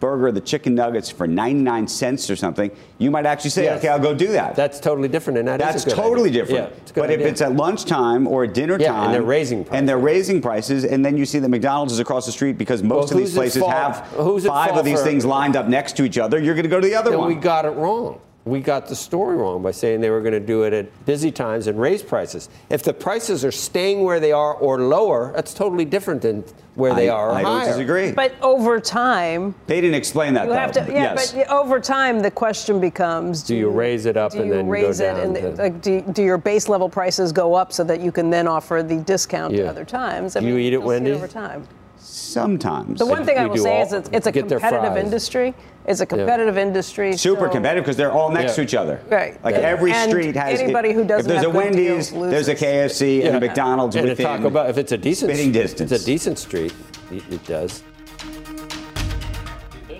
burger, 0.00 0.30
the 0.32 0.40
chicken 0.40 0.74
nuggets 0.74 1.08
for 1.10 1.26
99 1.28 1.86
cents 1.88 2.28
or 2.28 2.36
something. 2.36 2.70
You 2.98 3.10
might 3.10 3.24
actually 3.24 3.48
say, 3.50 3.64
Yes. 3.64 3.78
okay, 3.78 3.88
I'll 3.88 3.98
go 3.98 4.14
do 4.14 4.26
that. 4.28 4.54
That's 4.56 4.78
totally 4.78 5.08
different, 5.08 5.38
and 5.38 5.48
that 5.48 5.60
is 5.74 5.84
That's 5.84 5.96
totally 5.96 6.28
idea. 6.28 6.44
different. 6.44 6.70
Yeah, 6.72 6.76
it's 6.82 6.90
a 6.90 6.94
good 6.94 7.00
but 7.02 7.10
idea. 7.10 7.26
if 7.26 7.32
it's 7.32 7.40
at 7.40 7.52
lunchtime 7.54 8.26
or 8.26 8.44
at 8.44 8.52
dinner 8.52 8.76
Yeah, 8.80 8.88
time, 8.92 9.04
and 9.06 9.14
they're 9.14 9.22
raising 9.22 9.64
prices. 9.64 9.78
and 9.78 9.88
they're 9.88 9.96
raising 9.98 10.42
prices, 10.42 10.84
and 10.84 11.04
then 11.04 11.16
you 11.16 11.24
see 11.24 11.38
that 11.38 11.48
McDonald's 11.48 11.92
is 11.94 11.98
across 12.00 12.26
the 12.26 12.32
street 12.32 12.58
because 12.58 12.82
most 12.82 13.10
Well, 13.10 13.18
of 13.20 13.24
these 13.26 13.34
places 13.34 13.64
have 13.64 13.98
who's 14.16 14.44
five 14.44 14.76
of 14.76 14.84
these 14.84 15.02
things 15.02 15.24
lined 15.24 15.54
up 15.56 15.66
next 15.68 15.96
to 15.98 16.04
each 16.04 16.18
other. 16.18 16.38
You're 16.40 16.54
going 16.54 16.64
to 16.64 16.68
go 16.70 16.80
to 16.80 16.86
the 16.86 16.94
other 16.96 17.10
then 17.10 17.20
one. 17.20 17.28
we 17.28 17.34
got 17.36 17.64
it 17.64 17.70
wrong. 17.70 18.20
We 18.46 18.60
got 18.60 18.86
the 18.86 18.94
story 18.94 19.36
wrong 19.36 19.60
by 19.60 19.72
saying 19.72 20.00
they 20.00 20.08
were 20.10 20.20
going 20.20 20.32
to 20.32 20.38
do 20.38 20.62
it 20.62 20.72
at 20.72 21.04
busy 21.04 21.32
times 21.32 21.66
and 21.66 21.80
raise 21.80 22.00
prices. 22.00 22.48
If 22.70 22.84
the 22.84 22.92
prices 22.94 23.44
are 23.44 23.50
staying 23.50 24.04
where 24.04 24.20
they 24.20 24.30
are 24.30 24.54
or 24.54 24.78
lower, 24.80 25.32
that's 25.34 25.52
totally 25.52 25.84
different 25.84 26.22
than 26.22 26.44
where 26.76 26.94
they 26.94 27.08
are 27.08 27.30
or 27.30 27.34
I 27.34 27.42
don't 27.42 27.64
disagree. 27.64 28.12
But 28.12 28.34
over 28.42 28.78
time, 28.78 29.56
they 29.66 29.80
didn't 29.80 29.96
explain 29.96 30.34
that 30.34 30.44
you 30.44 30.50
though. 30.50 30.58
have 30.58 30.70
to. 30.72 30.80
Yeah, 30.86 31.14
yes. 31.14 31.32
but 31.32 31.48
over 31.48 31.80
time, 31.80 32.20
the 32.20 32.30
question 32.30 32.80
becomes: 32.80 33.42
Do 33.42 33.56
you 33.56 33.68
raise 33.68 34.06
it 34.06 34.16
up 34.16 34.32
and 34.34 34.46
you 34.46 34.52
then 34.54 34.66
go 34.66 34.70
raise 34.70 35.00
it, 35.00 35.06
down 35.14 35.20
and 35.20 35.34
to- 35.34 35.50
like, 35.62 35.82
do, 35.82 36.00
do 36.02 36.22
your 36.22 36.38
base 36.38 36.68
level 36.68 36.88
prices 36.88 37.32
go 37.32 37.54
up 37.54 37.72
so 37.72 37.82
that 37.82 38.00
you 38.00 38.12
can 38.12 38.30
then 38.30 38.46
offer 38.46 38.80
the 38.80 38.98
discount 38.98 39.54
Yeah. 39.54 39.64
at 39.64 39.70
other 39.70 39.84
times? 39.84 40.36
I 40.36 40.40
Do 40.40 40.46
you 40.46 40.56
eat 40.58 40.68
at 40.68 40.72
you'll 40.74 40.82
it 40.82 40.86
Wendy's? 40.86 41.16
over 41.16 41.26
time. 41.26 41.66
Sometimes. 41.98 42.98
The 42.98 43.06
one 43.06 43.24
thing 43.24 43.38
I 43.38 43.46
will 43.46 43.56
say 43.56 43.76
all- 43.78 43.86
is 43.86 43.92
it's, 43.92 44.10
it's 44.12 44.26
a 44.26 44.32
competitive 44.32 44.96
industry. 44.96 45.54
It's 45.86 46.00
a 46.00 46.06
competitive 46.06 46.58
industry. 46.58 47.16
Super 47.16 47.46
so- 47.46 47.52
competitive 47.52 47.84
because 47.84 47.96
they're 47.96 48.12
all 48.12 48.30
next 48.30 48.50
Yeah. 48.52 48.56
to 48.56 48.62
each 48.62 48.74
other. 48.74 49.00
Right. 49.08 49.42
Like 49.44 49.54
Yeah. 49.54 49.60
every 49.62 49.92
And 49.92 50.10
street 50.10 50.34
has. 50.36 50.60
anybody 50.60 50.92
who 50.92 51.04
doesn't 51.04 51.20
If 51.20 51.26
there's 51.26 51.44
have 51.46 51.54
a 51.54 51.56
Wendy's, 51.56 52.10
deals 52.10 52.30
there's 52.30 52.48
a 52.48 52.52
loses. 52.52 52.60
KFC 52.60 53.24
and 53.24 53.36
a 53.36 53.40
McDonald's 53.40 53.96
and 53.96 54.04
to 54.06 54.10
within. 54.10 54.26
talk 54.26 54.40
about 54.42 54.68
if 54.70 54.78
it's 54.78 54.92
a 54.92 54.98
decent 54.98 55.30
spitting 55.30 55.52
distance. 55.52 55.92
It's 55.92 56.02
a 56.02 56.06
decent 56.06 56.38
street. 56.38 56.74
It, 57.12 57.22
it 57.30 57.44
does. 57.46 57.82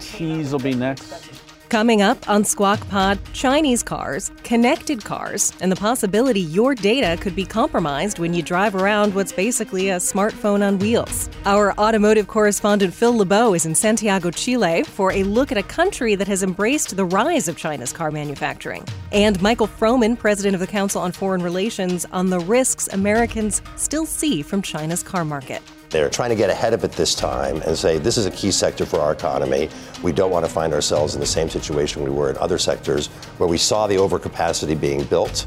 Cheese 0.01 0.53
will 0.53 0.59
be 0.59 0.75
next. 0.75 1.31
Coming 1.69 2.01
up 2.01 2.31
on 2.31 2.45
Squawk 2.45 2.89
Pod, 2.89 3.19
Chinese 3.33 3.83
cars, 3.83 4.31
connected 4.45 5.05
cars, 5.05 5.53
and 5.61 5.71
the 5.71 5.77
possibility 5.77 6.41
your 6.41 6.77
data 6.77 7.21
could 7.21 7.35
be 7.35 7.45
compromised 7.45 8.21
when 8.21 8.33
you 8.33 8.41
drive 8.41 8.77
around 8.77 9.13
what's 9.13 9.33
basically 9.33 9.91
a 9.91 9.97
smartphone 9.97 10.65
on 10.65 10.79
wheels. 10.79 11.29
Our 11.45 11.73
automotive 11.73 12.29
correspondent 12.29 12.95
Phil 12.95 13.17
LeBeau 13.17 13.55
is 13.55 13.67
in 13.67 13.75
Santiago, 13.75 14.31
Chile 14.31 14.85
for 14.85 15.11
a 15.11 15.25
look 15.25 15.51
at 15.51 15.59
a 15.59 15.63
country 15.65 16.15
that 16.15 16.29
has 16.29 16.45
embraced 16.45 16.97
the 16.97 17.05
rise 17.05 17.49
of 17.49 17.57
China's 17.57 17.93
car 17.93 18.13
manufacturing. 18.13 18.87
And 19.11 19.43
Michael 19.43 19.67
Froman, 19.67 20.17
president 20.17 20.55
of 20.55 20.61
the 20.61 20.69
Council 20.69 21.03
on 21.03 21.11
Foreign 21.11 21.43
Relations, 21.43 22.07
on 22.13 22.31
the 22.31 22.39
risks 22.39 22.87
Americans 22.93 23.61
still 23.75 24.07
see 24.07 24.41
from 24.41 24.63
China's 24.63 25.03
car 25.03 25.25
market. 25.25 25.63
They're 25.91 26.11
trying 26.11 26.31
to 26.31 26.37
get 26.37 26.51
ahead 26.51 26.75
of 26.75 26.83
it 26.85 26.93
this 26.93 27.15
time 27.15 27.63
and 27.63 27.77
say 27.77 27.99
this 27.99 28.17
is 28.17 28.27
a 28.27 28.31
key 28.31 28.51
sector 28.51 28.85
for 28.85 29.01
our 29.01 29.13
economy. 29.13 29.69
We 30.03 30.13
don't 30.13 30.31
want 30.31 30.45
to 30.45 30.51
find 30.51 30.73
ourselves 30.73 31.15
in 31.15 31.21
the 31.21 31.27
same 31.27 31.49
situation 31.49 32.03
we 32.03 32.11
were 32.11 32.31
in 32.31 32.37
other 32.39 32.59
sectors 32.59 33.07
where 33.39 33.49
we 33.49 33.59
saw 33.59 33.87
the 33.87 33.97
overcapacity 33.97 34.79
being 34.79 35.05
built. 35.05 35.47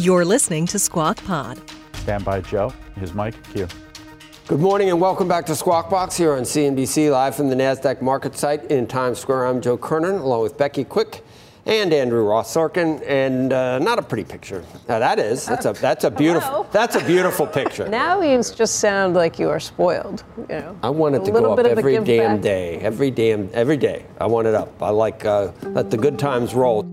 You're 0.00 0.24
listening 0.24 0.64
to 0.68 0.78
Squawk 0.78 1.22
Pod. 1.24 1.60
Stand 1.92 2.24
by 2.24 2.40
Joe. 2.40 2.72
Here's 2.96 3.12
Mike. 3.12 3.34
Cue. 3.52 3.68
Good 4.46 4.58
morning 4.58 4.88
and 4.88 4.98
welcome 4.98 5.28
back 5.28 5.44
to 5.44 5.54
Squawk 5.54 5.90
Box 5.90 6.16
here 6.16 6.32
on 6.32 6.44
CNBC, 6.44 7.10
live 7.12 7.36
from 7.36 7.50
the 7.50 7.54
NASDAQ 7.54 8.00
market 8.00 8.34
site 8.34 8.64
in 8.70 8.86
Times 8.86 9.18
Square. 9.18 9.44
I'm 9.44 9.60
Joe 9.60 9.76
Kernen, 9.76 10.22
along 10.22 10.40
with 10.40 10.56
Becky 10.56 10.84
Quick 10.84 11.22
and 11.66 11.92
Andrew 11.92 12.22
Ross 12.24 12.52
Sorkin, 12.54 13.04
and 13.06 13.52
uh, 13.52 13.78
not 13.78 13.98
a 13.98 14.02
pretty 14.02 14.24
picture. 14.24 14.64
Now 14.88 15.00
that 15.00 15.18
is. 15.18 15.44
That's 15.44 15.66
a 15.66 15.74
that's 15.74 16.04
a 16.04 16.10
beautiful 16.10 16.50
Hello. 16.50 16.66
that's 16.72 16.96
a 16.96 17.04
beautiful 17.04 17.46
picture. 17.46 17.86
Now 17.90 18.22
you 18.22 18.38
just 18.42 18.76
sound 18.76 19.12
like 19.12 19.38
you 19.38 19.50
are 19.50 19.60
spoiled. 19.60 20.24
You 20.38 20.46
know, 20.60 20.78
I 20.82 20.88
want 20.88 21.14
it 21.14 21.20
A 21.20 21.24
to 21.26 21.30
go 21.30 21.52
up 21.52 21.56
bit 21.58 21.66
of 21.66 21.76
a 21.76 21.78
every 21.78 21.98
damn 22.02 22.36
back. 22.36 22.40
day, 22.40 22.78
every 22.78 23.10
damn 23.10 23.50
every 23.52 23.76
day. 23.76 24.06
I 24.18 24.26
want 24.26 24.46
it 24.46 24.54
up. 24.54 24.82
I 24.82 24.88
like 24.88 25.26
uh, 25.26 25.52
let 25.62 25.90
the 25.90 25.98
good 25.98 26.18
times 26.18 26.54
roll. 26.54 26.84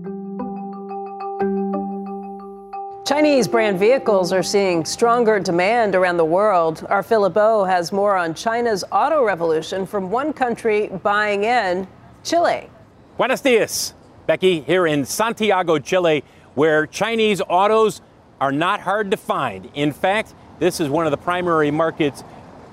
Chinese 3.08 3.48
brand 3.48 3.78
vehicles 3.78 4.34
are 4.34 4.42
seeing 4.42 4.84
stronger 4.84 5.40
demand 5.40 5.94
around 5.94 6.18
the 6.18 6.24
world. 6.26 6.86
Our 6.90 7.02
Philip 7.02 7.36
has 7.66 7.90
more 7.90 8.14
on 8.14 8.34
China's 8.34 8.84
auto 8.92 9.24
revolution 9.24 9.86
from 9.86 10.10
one 10.10 10.34
country 10.34 10.88
buying 10.88 11.44
in 11.44 11.88
Chile. 12.22 12.68
Buenos 13.16 13.40
dias, 13.40 13.94
Becky, 14.26 14.60
here 14.60 14.86
in 14.86 15.06
Santiago, 15.06 15.78
Chile, 15.78 16.22
where 16.54 16.86
Chinese 16.86 17.40
autos 17.48 18.02
are 18.42 18.52
not 18.52 18.80
hard 18.80 19.10
to 19.12 19.16
find. 19.16 19.70
In 19.72 19.90
fact, 19.90 20.34
this 20.58 20.78
is 20.78 20.90
one 20.90 21.06
of 21.06 21.10
the 21.10 21.16
primary 21.16 21.70
markets 21.70 22.22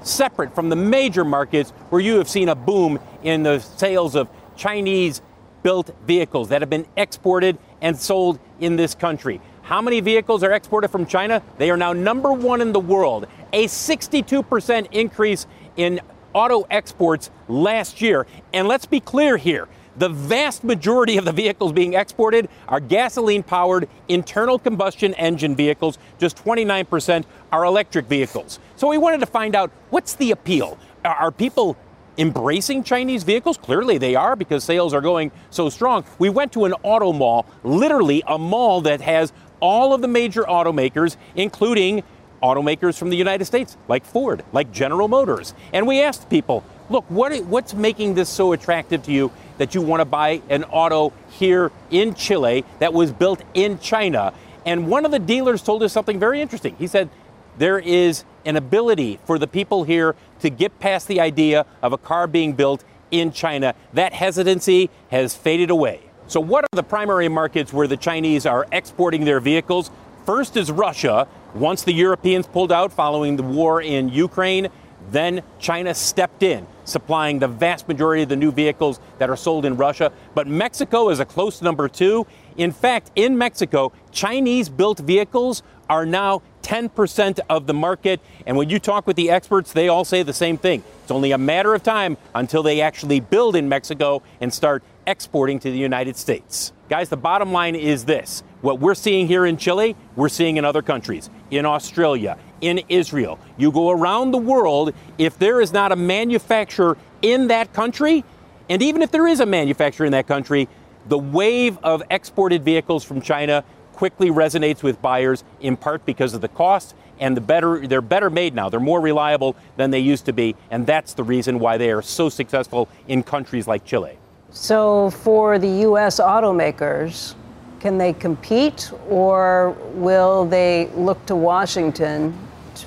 separate 0.04 0.54
from 0.54 0.68
the 0.68 0.75
major 0.75 1.24
markets 1.24 1.70
where 1.92 2.01
you 2.01 2.18
have 2.18 2.27
seen 2.27 2.50
a 2.50 2.56
boom 2.56 3.00
in 3.24 3.44
the 3.44 3.60
sales 3.60 4.15
of 4.15 4.27
Chinese 4.58 5.22
built 5.63 5.96
vehicles 6.06 6.50
that 6.50 6.62
have 6.62 6.70
been 6.70 6.86
exported 6.98 7.58
and 7.82 7.98
sold 7.98 8.38
in 8.60 8.75
this 8.75 8.94
country. 8.94 9.39
How 9.65 9.81
many 9.81 10.00
vehicles 10.00 10.43
are 10.43 10.51
exported 10.51 10.89
from 10.89 11.07
China? 11.07 11.41
They 11.57 11.72
are 11.72 11.77
now 11.77 11.91
number 11.91 12.31
one 12.31 12.62
in 12.62 12.72
the 12.72 12.79
world, 12.79 13.25
a 13.51 13.65
62% 13.65 14.88
increase 14.91 15.48
in 15.75 16.01
auto 16.34 16.67
exports 16.69 17.31
last 17.48 18.00
year. 18.00 18.27
And 18.53 18.67
let's 18.67 18.86
be 18.86 19.00
clear 19.00 19.38
here 19.38 19.67
the 19.98 20.10
vast 20.10 20.63
majority 20.63 21.17
of 21.17 21.25
the 21.25 21.31
vehicles 21.31 21.72
being 21.72 21.95
exported 21.95 22.48
are 22.67 22.79
gasoline 22.79 23.41
powered 23.41 23.89
internal 24.07 24.60
combustion 24.60 25.15
engine 25.15 25.55
vehicles, 25.55 25.98
just 26.19 26.38
29% 26.38 27.25
are 27.51 27.65
electric 27.65 28.05
vehicles. 28.05 28.60
So 28.75 28.88
we 28.88 29.00
wanted 29.00 29.22
to 29.22 29.25
find 29.25 29.55
out 29.55 29.72
what's 29.89 30.13
the 30.13 30.29
appeal? 30.29 30.77
Are 31.03 31.15
are 31.15 31.31
people 31.31 31.75
embracing 32.17 32.84
Chinese 32.84 33.24
vehicles? 33.24 33.57
Clearly 33.57 33.98
they 33.98 34.15
are 34.15 34.36
because 34.36 34.63
sales 34.63 34.93
are 34.93 35.01
going 35.01 35.31
so 35.50 35.69
strong. 35.69 36.05
We 36.19 36.29
went 36.29 36.53
to 36.53 36.65
an 36.65 36.74
auto 36.84 37.12
mall, 37.13 37.45
literally 37.63 38.24
a 38.27 38.38
mall 38.38 38.81
that 38.81 39.01
has 39.01 39.34
all 39.60 39.94
of 39.94 40.02
the 40.02 40.08
major 40.08 40.44
automakers, 40.44 41.18
including 41.36 42.04
automakers 42.42 42.98
from 42.98 43.10
the 43.10 43.18
United 43.18 43.46
States, 43.46 43.78
like 43.88 44.06
Ford, 44.06 44.44
like 44.52 44.72
General 44.72 45.08
Motors. 45.08 45.54
And 45.74 45.88
we 45.88 46.02
asked 46.02 46.30
people, 46.30 46.64
look, 46.90 47.06
what, 47.10 47.36
what's 47.46 47.74
making 47.74 48.14
this 48.14 48.30
so 48.30 48.54
attractive 48.54 49.04
to 49.04 49.12
you 49.12 49.32
that 49.58 49.74
you 49.74 49.82
want 49.82 50.02
to 50.02 50.06
buy 50.06 50.42
an 50.50 50.64
auto 50.66 51.14
here 51.32 51.72
in 51.90 52.14
Chile 52.14 52.66
that 52.80 52.94
was 52.94 53.12
built 53.12 53.42
in 53.54 53.80
China? 53.80 54.34
And 54.66 54.88
one 54.88 55.06
of 55.06 55.12
the 55.12 55.20
dealers 55.20 55.62
told 55.62 55.84
us 55.84 55.94
something 55.94 56.20
very 56.20 56.42
interesting. 56.42 56.76
He 56.78 56.88
said, 56.88 57.10
there 57.58 57.80
is 57.80 58.26
an 58.46 58.58
ability 58.58 59.20
for 59.26 59.40
the 59.40 59.48
people 59.48 59.84
here 59.84 60.16
to 60.42 60.50
get 60.50 60.80
past 60.80 61.08
the 61.08 61.22
idea 61.22 61.66
of 61.82 61.94
a 61.94 61.98
car 61.98 62.28
being 62.28 62.54
built 62.54 62.84
in 63.12 63.32
China. 63.32 63.74
That 63.94 64.14
hesitancy 64.14 64.90
has 65.10 65.36
faded 65.36 65.70
away. 65.70 66.02
So, 66.27 66.39
what 66.39 66.63
are 66.63 66.75
the 66.75 66.84
primary 66.84 67.27
markets 67.27 67.72
where 67.72 67.86
the 67.88 67.98
Chinese 67.98 68.48
are 68.48 68.65
exporting 68.72 69.25
their 69.25 69.39
vehicles? 69.39 69.91
First 70.25 70.58
is 70.58 70.72
Russia. 70.72 71.27
Once 71.53 71.84
the 71.84 71.94
Europeans 71.94 72.48
pulled 72.48 72.72
out 72.72 72.91
following 72.91 73.36
the 73.36 73.44
war 73.44 73.79
in 73.79 74.10
Ukraine, 74.10 74.70
then 75.12 75.44
China 75.60 75.94
stepped 75.94 76.41
in, 76.41 76.65
supplying 76.84 77.38
the 77.38 77.48
vast 77.48 77.88
majority 77.88 78.24
of 78.24 78.29
the 78.29 78.36
new 78.36 78.51
vehicles 78.51 79.00
that 79.20 79.29
are 79.29 79.36
sold 79.36 79.65
in 79.65 79.77
Russia. 79.77 80.12
But 80.34 80.48
Mexico 80.48 81.10
is 81.10 81.20
a 81.20 81.25
close 81.25 81.62
number 81.62 81.88
two. 81.88 82.25
In 82.58 82.72
fact, 82.72 83.12
in 83.15 83.38
Mexico, 83.38 83.91
Chinese 84.12 84.67
built 84.67 84.98
vehicles 84.98 85.62
are 85.91 86.08
now 86.08 86.41
10% 86.63 87.39
of 87.48 87.67
the 87.67 87.74
market. 87.75 88.20
And 88.48 88.58
when 88.58 88.72
you 88.72 88.79
talk 88.79 89.05
with 89.05 89.15
the 89.15 89.29
experts, 89.29 89.74
they 89.74 89.88
all 89.88 90.03
say 90.03 90.24
the 90.24 90.34
same 90.34 90.58
thing. 90.58 90.84
It's 91.03 91.12
only 91.12 91.32
a 91.32 91.38
matter 91.38 91.75
of 91.75 91.84
time 91.84 92.17
until 92.34 92.63
they 92.63 92.82
actually 92.82 93.20
build 93.20 93.55
in 93.55 93.70
Mexico 93.70 94.24
and 94.41 94.51
start 94.51 94.84
exporting 95.08 95.60
to 95.60 95.72
the 95.72 95.78
United 95.78 96.18
States. 96.18 96.74
Guys, 96.90 97.10
the 97.10 97.18
bottom 97.18 97.52
line 97.52 97.76
is 97.76 98.06
this 98.06 98.44
what 98.62 98.80
we're 98.80 98.96
seeing 98.96 99.28
here 99.28 99.46
in 99.46 99.58
Chile, 99.58 99.96
we're 100.16 100.30
seeing 100.30 100.58
in 100.58 100.66
other 100.66 100.82
countries, 100.82 101.30
in 101.52 101.66
Australia, 101.66 102.38
in 102.62 102.82
Israel. 102.90 103.40
You 103.58 103.72
go 103.72 103.92
around 103.92 104.32
the 104.32 104.38
world, 104.38 104.94
if 105.18 105.38
there 105.38 105.62
is 105.62 105.72
not 105.72 105.92
a 105.92 105.96
manufacturer 105.96 106.98
in 107.22 107.48
that 107.48 107.74
country, 107.74 108.24
and 108.70 108.82
even 108.82 109.02
if 109.02 109.12
there 109.12 109.28
is 109.28 109.40
a 109.40 109.46
manufacturer 109.46 110.06
in 110.06 110.12
that 110.14 110.28
country, 110.28 110.68
the 111.08 111.18
wave 111.18 111.78
of 111.84 112.02
exported 112.10 112.64
vehicles 112.64 113.04
from 113.04 113.22
China 113.22 113.64
quickly 113.94 114.30
resonates 114.30 114.84
with 114.84 115.02
buyers 115.02 115.44
in 115.62 115.78
part 115.78 116.06
because 116.06 116.34
of 116.34 116.42
the 116.42 116.48
cost 116.48 116.96
and 117.20 117.38
the 117.38 117.42
better 117.42 117.88
they're 117.88 118.02
better 118.02 118.30
made 118.30 118.54
now. 118.54 118.70
They're 118.70 118.80
more 118.80 119.00
reliable 119.00 119.56
than 119.78 119.92
they 119.92 120.00
used 120.00 120.26
to 120.26 120.34
be, 120.34 120.56
and 120.70 120.86
that's 120.86 121.14
the 121.14 121.24
reason 121.24 121.60
why 121.60 121.78
they 121.78 121.92
are 121.92 122.02
so 122.02 122.30
successful 122.30 122.90
in 123.08 123.24
countries 123.24 123.68
like 123.68 123.86
Chile. 123.86 124.18
So 124.56 125.10
for 125.10 125.60
the 125.60 125.68
US 125.68 126.22
automakers, 126.22 127.36
can 127.82 127.98
they 127.98 128.14
compete 128.14 128.90
or 129.10 129.72
will 129.94 130.46
they 130.46 130.88
look 130.96 131.24
to 131.26 131.36
Washington 131.36 132.34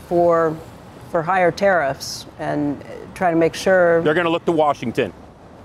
for 0.08 0.56
for 1.10 1.22
higher 1.22 1.50
tariffs 1.50 2.26
and 2.38 2.82
try 3.14 3.30
to 3.30 3.36
make 3.36 3.54
sure 3.54 4.02
They're 4.02 4.14
going 4.14 4.24
to 4.24 4.30
look 4.30 4.46
to 4.46 4.52
Washington. 4.52 5.12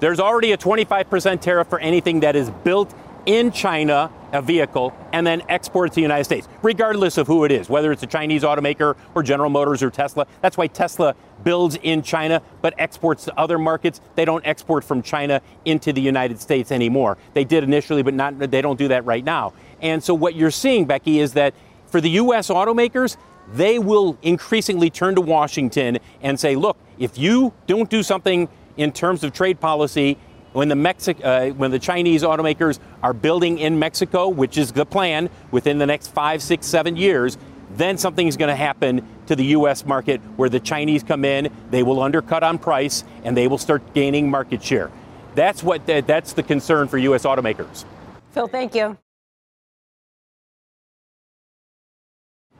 There's 0.02 0.20
already 0.20 0.52
a 0.52 0.58
25% 0.58 1.40
tariff 1.40 1.68
for 1.70 1.80
anything 1.80 2.20
that 2.20 2.36
is 2.36 2.50
built 2.50 2.94
in 3.26 3.52
China 3.52 4.12
a 4.34 4.42
vehicle 4.42 4.94
and 5.14 5.26
then 5.26 5.42
exported 5.48 5.92
to 5.92 5.96
the 5.96 6.02
United 6.02 6.24
States, 6.26 6.50
regardless 6.64 7.18
of 7.18 7.28
who 7.28 7.46
it 7.46 7.52
is, 7.52 7.70
whether 7.70 7.92
it's 7.92 8.04
a 8.04 8.08
Chinese 8.08 8.44
automaker 8.44 8.96
or 9.16 9.24
General 9.24 9.50
Motors 9.50 9.82
or 9.82 9.90
Tesla. 9.90 10.28
That's 10.42 10.58
why 10.58 10.68
Tesla 10.68 11.16
builds 11.44 11.78
in 11.82 12.02
China 12.02 12.42
but 12.62 12.74
exports 12.78 13.26
to 13.26 13.40
other 13.40 13.58
markets. 13.58 14.02
They 14.16 14.26
don't 14.26 14.46
export 14.46 14.84
from 14.84 15.02
China 15.02 15.42
into 15.66 15.94
the 15.94 16.02
United 16.02 16.40
States 16.40 16.72
anymore. 16.72 17.18
They 17.34 17.44
did 17.44 17.64
initially, 17.64 18.04
but 18.04 18.14
not 18.14 18.40
they 18.40 18.62
don't 18.62 18.78
do 18.78 18.88
that 18.90 19.06
right 19.06 19.24
now. 19.24 19.54
And 19.82 20.04
so 20.04 20.14
what 20.14 20.36
you're 20.36 20.52
seeing, 20.52 20.86
Becky, 20.86 21.20
is 21.20 21.34
that 21.34 21.54
for 21.88 22.02
the 22.02 22.12
US 22.12 22.50
automakers, 22.50 23.18
they 23.52 23.78
will 23.80 24.18
increasingly 24.22 24.90
turn 24.90 25.16
to 25.16 25.22
Washington 25.22 26.00
and 26.22 26.40
say, 26.40 26.56
look, 26.56 26.78
if 26.98 27.18
you 27.18 27.54
don't 27.68 27.90
do 27.90 28.02
something 28.02 28.48
in 28.78 28.92
terms 28.92 29.24
of 29.24 29.34
trade 29.34 29.60
policy 29.60 30.18
when 30.54 30.70
the, 30.70 30.76
Mexic- 30.76 31.24
uh, 31.24 31.50
when 31.50 31.72
the 31.72 31.80
Chinese 31.80 32.24
automakers 32.24 32.80
are 33.02 33.14
building 33.14 33.60
in 33.60 33.78
Mexico, 33.78 34.30
which 34.30 34.58
is 34.58 34.72
the 34.72 34.86
plan 34.86 35.30
within 35.52 35.80
the 35.80 35.86
next 35.86 36.08
five, 36.08 36.41
six, 36.41 36.65
seven 36.65 36.96
years, 36.96 37.38
then 37.78 37.98
something 37.98 38.28
is 38.28 38.38
going 38.38 38.50
to 38.50 38.56
happen 38.56 39.08
to 39.28 39.36
the 39.36 39.46
U.S. 39.46 39.86
market 39.86 40.22
where 40.36 40.50
the 40.50 40.60
Chinese 40.60 41.04
come 41.04 41.26
in, 41.26 41.52
they 41.72 41.84
will 41.84 42.02
undercut 42.02 42.44
on 42.44 42.58
price, 42.58 43.04
and 43.24 43.36
they 43.36 43.48
will 43.48 43.58
start 43.58 43.94
gaining 43.94 44.30
market 44.30 44.64
share. 44.64 44.92
That's 45.36 45.64
what 45.64 45.86
the, 45.86 46.02
that's 46.02 46.34
the 46.34 46.44
concern 46.44 46.88
for 46.88 46.98
U.S. 46.98 47.24
automakers. 47.24 47.86
Phil, 48.32 48.48
thank 48.48 48.76
you. 48.76 48.98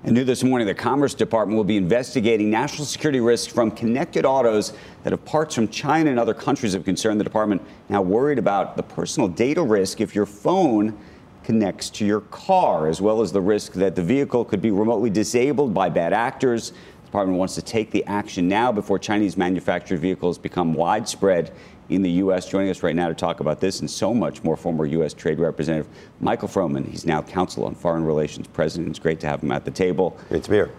And 0.06 0.16
new 0.16 0.26
this 0.26 0.44
morning, 0.44 0.68
the 0.68 0.74
Commerce 0.76 1.14
Department 1.14 1.56
will 1.56 1.64
be 1.64 1.78
investigating 1.78 2.50
national 2.50 2.86
security 2.86 3.22
risks 3.22 3.52
from 3.52 3.72
connected 3.72 4.26
autos 4.26 4.74
that 5.04 5.14
have 5.14 5.24
parts 5.24 5.56
from 5.56 5.70
China 5.70 6.10
and 6.10 6.20
other 6.20 6.34
countries 6.34 6.74
of 6.74 6.84
concern. 6.84 7.18
The 7.18 7.24
department 7.24 7.62
now 7.88 8.02
worried 8.02 8.38
about 8.38 8.76
the 8.76 8.84
personal 8.84 9.30
data 9.30 9.64
risk 9.64 10.02
if 10.02 10.14
your 10.14 10.26
phone 10.26 10.98
connects 11.44 11.90
to 11.92 12.06
your 12.06 12.22
car, 12.22 12.88
as 12.88 13.02
well 13.02 13.22
as 13.22 13.32
the 13.32 13.42
risk 13.42 13.74
that 13.74 13.96
the 13.96 14.04
vehicle 14.04 14.46
could 14.46 14.62
be 14.62 14.72
remotely 14.72 15.10
disabled 15.10 15.74
by 15.74 15.90
bad 15.90 16.14
actors. 16.14 16.72
The 16.72 17.06
department 17.06 17.38
wants 17.38 17.56
to 17.56 17.62
take 17.62 17.92
the 17.92 18.04
action 18.06 18.48
now 18.48 18.72
before 18.72 19.00
Chinese 19.00 19.38
manufactured 19.38 20.00
vehicles 20.00 20.38
become 20.38 20.74
widespread 20.74 21.52
in 21.90 22.02
the 22.02 22.12
U.S. 22.12 22.50
Joining 22.50 22.70
us 22.70 22.82
right 22.84 22.96
now 22.96 23.08
to 23.08 23.14
talk 23.14 23.40
about 23.40 23.60
this 23.60 23.82
and 23.82 23.90
so 23.90 24.14
much 24.14 24.44
more, 24.44 24.56
former 24.56 24.86
U.S. 24.86 25.14
Trade 25.14 25.40
Representative 25.40 25.92
Michael 26.20 26.48
Froman. 26.48 26.88
He's 26.88 27.06
now 27.06 27.22
Council 27.22 27.66
on 27.66 27.76
Foreign 27.76 28.06
Relations 28.06 28.48
President. 28.48 28.90
It's 28.90 29.00
great 29.00 29.20
to 29.22 29.28
have 29.28 29.44
him 29.44 29.52
at 29.52 29.66
the 29.66 29.72
table. 29.72 30.18
Great 30.30 30.44
to 30.44 30.50
be 30.50 30.56
here. 30.56 30.72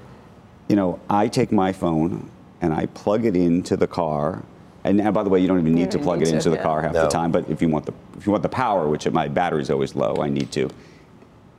You 0.68 0.76
know, 0.76 0.98
I 1.10 1.28
take 1.28 1.52
my 1.52 1.72
phone 1.72 2.30
and 2.60 2.72
I 2.72 2.86
plug 2.86 3.26
it 3.26 3.36
into 3.36 3.76
the 3.76 3.86
car. 3.86 4.42
And, 4.84 5.00
and 5.00 5.14
by 5.14 5.22
the 5.22 5.30
way, 5.30 5.40
you 5.40 5.48
don't 5.48 5.58
even 5.58 5.74
need 5.74 5.90
to 5.92 5.98
plug 5.98 6.22
it 6.22 6.28
into 6.28 6.50
the 6.50 6.58
car 6.58 6.82
half 6.82 6.92
no. 6.92 7.04
the 7.04 7.08
time. 7.08 7.32
But 7.32 7.48
if 7.48 7.62
you 7.62 7.68
want 7.68 7.86
the 7.86 7.94
if 8.16 8.26
you 8.26 8.32
want 8.32 8.42
the 8.42 8.48
power, 8.50 8.88
which 8.88 9.10
my 9.10 9.28
battery's 9.28 9.70
always 9.70 9.94
low, 9.94 10.16
I 10.20 10.28
need 10.28 10.52
to. 10.52 10.68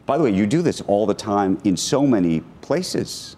By 0.05 0.17
the 0.17 0.23
way, 0.23 0.29
you 0.29 0.45
do 0.45 0.61
this 0.61 0.81
all 0.81 1.07
the 1.07 1.15
time 1.15 1.59
in 1.63 1.75
so 1.75 2.05
many 2.05 2.41
places 2.61 3.35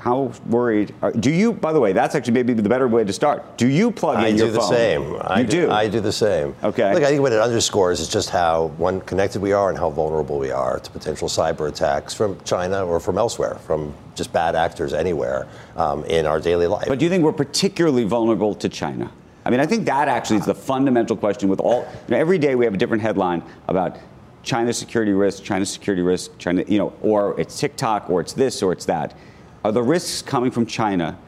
how 0.00 0.32
worried 0.46 0.94
are, 1.02 1.12
do 1.12 1.30
you? 1.30 1.52
By 1.52 1.74
the 1.74 1.80
way, 1.80 1.92
that's 1.92 2.14
actually 2.14 2.32
maybe 2.32 2.54
the 2.54 2.68
better 2.68 2.88
way 2.88 3.04
to 3.04 3.12
start. 3.12 3.58
Do 3.58 3.68
you 3.68 3.90
plug 3.90 4.16
I 4.16 4.28
in 4.28 4.38
your 4.38 4.48
phone? 4.48 4.54
I 4.54 4.56
do 4.56 4.60
the 4.60 4.74
same. 4.74 5.16
I 5.20 5.42
do, 5.42 5.50
do. 5.66 5.70
I 5.70 5.88
do 5.88 6.00
the 6.00 6.12
same. 6.12 6.56
Okay. 6.64 6.94
Look, 6.94 7.02
I 7.02 7.08
think 7.08 7.20
what 7.20 7.32
it 7.32 7.40
underscores 7.40 8.00
is 8.00 8.08
just 8.08 8.30
how 8.30 8.68
one 8.78 9.02
connected 9.02 9.42
we 9.42 9.52
are 9.52 9.68
and 9.68 9.78
how 9.78 9.90
vulnerable 9.90 10.38
we 10.38 10.50
are 10.50 10.78
to 10.78 10.90
potential 10.90 11.28
cyber 11.28 11.68
attacks 11.68 12.14
from 12.14 12.40
China 12.44 12.86
or 12.86 12.98
from 12.98 13.18
elsewhere, 13.18 13.56
from 13.56 13.92
just 14.14 14.32
bad 14.32 14.56
actors 14.56 14.94
anywhere 14.94 15.46
um, 15.76 16.02
in 16.06 16.24
our 16.24 16.40
daily 16.40 16.66
life. 16.66 16.88
But 16.88 16.98
do 16.98 17.04
you 17.04 17.10
think 17.10 17.22
we're 17.22 17.32
particularly 17.32 18.04
vulnerable 18.04 18.54
to 18.54 18.70
China? 18.70 19.12
I 19.44 19.50
mean, 19.50 19.60
I 19.60 19.66
think 19.66 19.84
that 19.84 20.08
actually 20.08 20.38
is 20.38 20.46
the 20.46 20.54
fundamental 20.54 21.14
question. 21.16 21.50
With 21.50 21.60
all, 21.60 21.80
you 22.08 22.12
know, 22.12 22.16
every 22.16 22.38
day 22.38 22.54
we 22.54 22.64
have 22.64 22.72
a 22.72 22.78
different 22.78 23.02
headline 23.02 23.42
about 23.68 23.98
China 24.42 24.72
security 24.72 25.12
risk, 25.12 25.42
China 25.42 25.66
security 25.66 26.02
risk, 26.02 26.38
China, 26.38 26.64
you 26.66 26.78
know, 26.78 26.94
or 27.02 27.38
it's 27.38 27.60
TikTok, 27.60 28.08
or 28.08 28.22
it's 28.22 28.32
this, 28.32 28.62
or 28.62 28.72
it's 28.72 28.86
that. 28.86 29.14
Are 29.62 29.72
the 29.72 29.82
risks 29.82 30.22
coming 30.22 30.50
from 30.50 30.64
China 30.64 31.18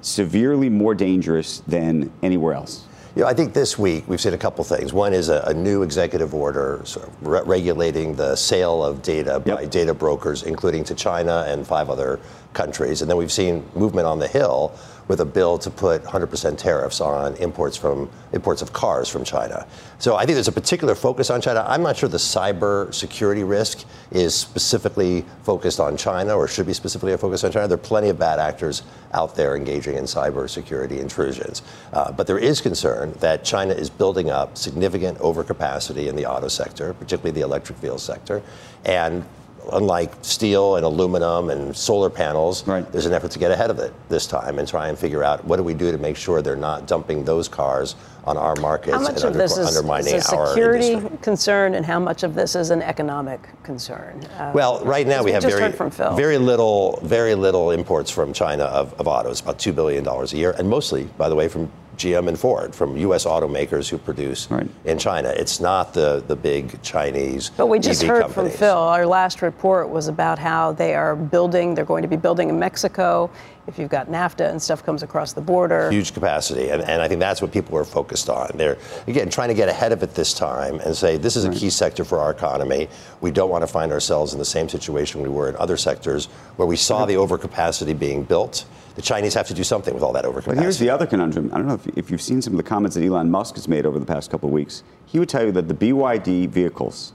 severely 0.00 0.70
more 0.70 0.94
dangerous 0.94 1.60
than 1.66 2.10
anywhere 2.22 2.54
else? 2.54 2.86
You 3.14 3.22
know, 3.22 3.28
I 3.28 3.34
think 3.34 3.52
this 3.52 3.78
week 3.78 4.08
we've 4.08 4.20
seen 4.20 4.32
a 4.32 4.38
couple 4.38 4.64
things. 4.64 4.92
One 4.92 5.12
is 5.12 5.28
a, 5.28 5.44
a 5.46 5.54
new 5.54 5.82
executive 5.82 6.34
order 6.34 6.80
sort 6.84 7.06
of 7.06 7.26
re- 7.26 7.42
regulating 7.44 8.16
the 8.16 8.34
sale 8.36 8.82
of 8.82 9.02
data 9.02 9.40
yep. 9.44 9.58
by 9.58 9.66
data 9.66 9.92
brokers, 9.92 10.44
including 10.44 10.82
to 10.84 10.94
China 10.94 11.44
and 11.46 11.66
five 11.66 11.90
other 11.90 12.18
countries. 12.54 13.02
And 13.02 13.10
then 13.10 13.18
we've 13.18 13.30
seen 13.30 13.64
movement 13.74 14.06
on 14.06 14.18
the 14.18 14.28
Hill 14.28 14.72
with 15.08 15.20
a 15.20 15.24
bill 15.24 15.58
to 15.58 15.70
put 15.70 16.02
100% 16.04 16.56
tariffs 16.56 17.00
on 17.00 17.36
imports 17.36 17.76
from 17.76 18.10
imports 18.32 18.62
of 18.62 18.72
cars 18.72 19.08
from 19.08 19.24
China. 19.24 19.66
So 19.98 20.16
I 20.16 20.24
think 20.24 20.36
there's 20.36 20.48
a 20.48 20.52
particular 20.52 20.94
focus 20.94 21.30
on 21.30 21.40
China. 21.40 21.64
I'm 21.66 21.82
not 21.82 21.96
sure 21.96 22.08
the 22.08 22.16
cyber 22.16 22.92
security 22.92 23.44
risk 23.44 23.84
is 24.10 24.34
specifically 24.34 25.24
focused 25.42 25.80
on 25.80 25.96
China 25.96 26.36
or 26.36 26.48
should 26.48 26.66
be 26.66 26.72
specifically 26.72 27.16
focused 27.16 27.44
on 27.44 27.52
China. 27.52 27.68
There 27.68 27.76
are 27.76 27.78
plenty 27.78 28.08
of 28.08 28.18
bad 28.18 28.38
actors 28.38 28.82
out 29.12 29.34
there 29.34 29.56
engaging 29.56 29.96
in 29.96 30.04
cyber 30.04 30.48
security 30.48 31.00
intrusions. 31.00 31.62
Uh, 31.92 32.10
but 32.12 32.26
there 32.26 32.38
is 32.38 32.60
concern 32.60 33.12
that 33.20 33.44
China 33.44 33.74
is 33.74 33.90
building 33.90 34.30
up 34.30 34.56
significant 34.56 35.18
overcapacity 35.18 36.08
in 36.08 36.16
the 36.16 36.26
auto 36.26 36.48
sector, 36.48 36.94
particularly 36.94 37.32
the 37.32 37.44
electric 37.44 37.78
vehicle 37.78 37.98
sector. 37.98 38.42
And 38.84 39.24
unlike 39.72 40.12
steel 40.22 40.76
and 40.76 40.84
aluminum 40.84 41.50
and 41.50 41.76
solar 41.76 42.10
panels, 42.10 42.66
right. 42.66 42.90
there's 42.92 43.06
an 43.06 43.12
effort 43.12 43.30
to 43.32 43.38
get 43.38 43.50
ahead 43.50 43.70
of 43.70 43.78
it 43.78 43.92
this 44.08 44.26
time 44.26 44.58
and 44.58 44.68
try 44.68 44.88
and 44.88 44.98
figure 44.98 45.24
out 45.24 45.44
what 45.44 45.56
do 45.56 45.62
we 45.62 45.74
do 45.74 45.90
to 45.90 45.98
make 45.98 46.16
sure 46.16 46.42
they're 46.42 46.56
not 46.56 46.86
dumping 46.86 47.24
those 47.24 47.48
cars 47.48 47.96
on 48.24 48.36
our 48.36 48.54
markets 48.56 48.96
how 48.96 49.02
much 49.02 49.10
and 49.10 49.18
of 49.18 49.24
under, 49.24 49.38
this 49.38 49.58
is, 49.58 49.76
undermining 49.76 50.14
is 50.14 50.26
a 50.26 50.46
security 50.46 50.92
industry. 50.92 51.18
concern 51.20 51.74
and 51.74 51.84
how 51.84 51.98
much 51.98 52.22
of 52.22 52.34
this 52.34 52.54
is 52.54 52.70
an 52.70 52.82
economic 52.82 53.40
concern? 53.62 54.24
Uh, 54.38 54.50
well, 54.54 54.82
right 54.84 55.06
now 55.06 55.20
we, 55.20 55.26
we 55.26 55.32
have 55.32 55.42
very, 55.42 55.70
very 56.16 56.38
little, 56.38 56.98
very 57.02 57.34
little 57.34 57.70
imports 57.70 58.10
from 58.10 58.32
China 58.32 58.64
of, 58.64 58.92
of 58.94 59.06
autos, 59.06 59.40
about 59.40 59.58
two 59.58 59.72
billion 59.72 60.02
dollars 60.02 60.32
a 60.32 60.36
year, 60.36 60.54
and 60.58 60.68
mostly, 60.68 61.04
by 61.18 61.28
the 61.28 61.34
way, 61.34 61.48
from 61.48 61.70
GM 61.96 62.28
and 62.28 62.38
Ford, 62.38 62.74
from 62.74 62.96
U.S. 62.96 63.24
automakers 63.24 63.88
who 63.88 63.98
produce 63.98 64.50
right. 64.50 64.68
in 64.84 64.98
China. 64.98 65.28
It's 65.36 65.60
not 65.60 65.94
the, 65.94 66.22
the 66.26 66.36
big 66.36 66.80
Chinese. 66.82 67.50
But 67.50 67.66
we 67.66 67.78
just 67.78 68.02
EV 68.02 68.08
heard 68.08 68.22
companies. 68.22 68.52
from 68.52 68.58
Phil. 68.58 68.76
Our 68.76 69.06
last 69.06 69.42
report 69.42 69.88
was 69.88 70.08
about 70.08 70.38
how 70.38 70.72
they 70.72 70.94
are 70.94 71.16
building, 71.16 71.74
they're 71.74 71.84
going 71.84 72.02
to 72.02 72.08
be 72.08 72.16
building 72.16 72.48
in 72.48 72.58
Mexico. 72.58 73.30
If 73.66 73.78
you've 73.78 73.90
got 73.90 74.08
NAFTA 74.08 74.50
and 74.50 74.60
stuff 74.60 74.84
comes 74.84 75.02
across 75.02 75.32
the 75.32 75.40
border. 75.40 75.90
Huge 75.90 76.12
capacity. 76.12 76.68
And, 76.68 76.82
and 76.82 77.00
I 77.00 77.08
think 77.08 77.20
that's 77.20 77.40
what 77.40 77.50
people 77.50 77.76
are 77.78 77.84
focused 77.84 78.28
on. 78.28 78.50
They're, 78.54 78.76
again, 79.06 79.30
trying 79.30 79.48
to 79.48 79.54
get 79.54 79.68
ahead 79.68 79.92
of 79.92 80.02
it 80.02 80.14
this 80.14 80.34
time 80.34 80.80
and 80.80 80.94
say 80.96 81.16
this 81.16 81.36
is 81.36 81.44
a 81.44 81.50
key 81.50 81.70
sector 81.70 82.04
for 82.04 82.18
our 82.18 82.30
economy. 82.30 82.88
We 83.20 83.30
don't 83.30 83.48
want 83.48 83.62
to 83.62 83.66
find 83.66 83.90
ourselves 83.92 84.32
in 84.32 84.38
the 84.38 84.44
same 84.44 84.68
situation 84.68 85.22
we 85.22 85.28
were 85.28 85.48
in 85.48 85.56
other 85.56 85.76
sectors 85.76 86.26
where 86.56 86.68
we 86.68 86.76
saw 86.76 87.06
the 87.06 87.14
overcapacity 87.14 87.98
being 87.98 88.24
built 88.24 88.66
the 88.94 89.02
Chinese 89.02 89.34
have 89.34 89.48
to 89.48 89.54
do 89.54 89.64
something 89.64 89.92
with 89.92 90.02
all 90.02 90.12
that 90.12 90.24
overcapacity. 90.24 90.54
But 90.54 90.58
here's 90.58 90.78
the 90.78 90.90
other 90.90 91.06
conundrum. 91.06 91.50
I 91.52 91.58
don't 91.58 91.66
know 91.66 91.74
if, 91.74 91.86
if 91.98 92.10
you've 92.10 92.22
seen 92.22 92.40
some 92.40 92.52
of 92.52 92.58
the 92.58 92.62
comments 92.62 92.94
that 92.94 93.04
Elon 93.04 93.30
Musk 93.30 93.56
has 93.56 93.66
made 93.66 93.86
over 93.86 93.98
the 93.98 94.06
past 94.06 94.30
couple 94.30 94.48
of 94.48 94.52
weeks. 94.52 94.84
He 95.06 95.18
would 95.18 95.28
tell 95.28 95.44
you 95.44 95.52
that 95.52 95.68
the 95.68 95.74
BYD 95.74 96.48
vehicles 96.48 97.12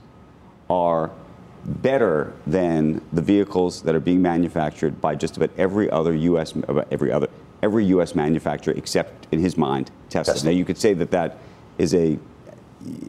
are 0.68 1.10
better 1.64 2.32
than 2.46 3.00
the 3.12 3.22
vehicles 3.22 3.82
that 3.82 3.94
are 3.94 4.00
being 4.00 4.22
manufactured 4.22 5.00
by 5.00 5.14
just 5.14 5.36
about 5.36 5.50
every 5.58 5.90
other 5.90 6.14
U.S. 6.14 6.54
every 6.90 7.12
other 7.12 7.28
every 7.62 7.84
U.S. 7.86 8.14
manufacturer 8.14 8.74
except, 8.74 9.26
in 9.32 9.38
his 9.38 9.56
mind, 9.56 9.90
Tesla. 10.08 10.34
Tesla. 10.34 10.50
Now 10.50 10.56
you 10.56 10.64
could 10.64 10.78
say 10.78 10.94
that 10.94 11.10
that 11.10 11.38
is 11.78 11.94
a 11.94 12.18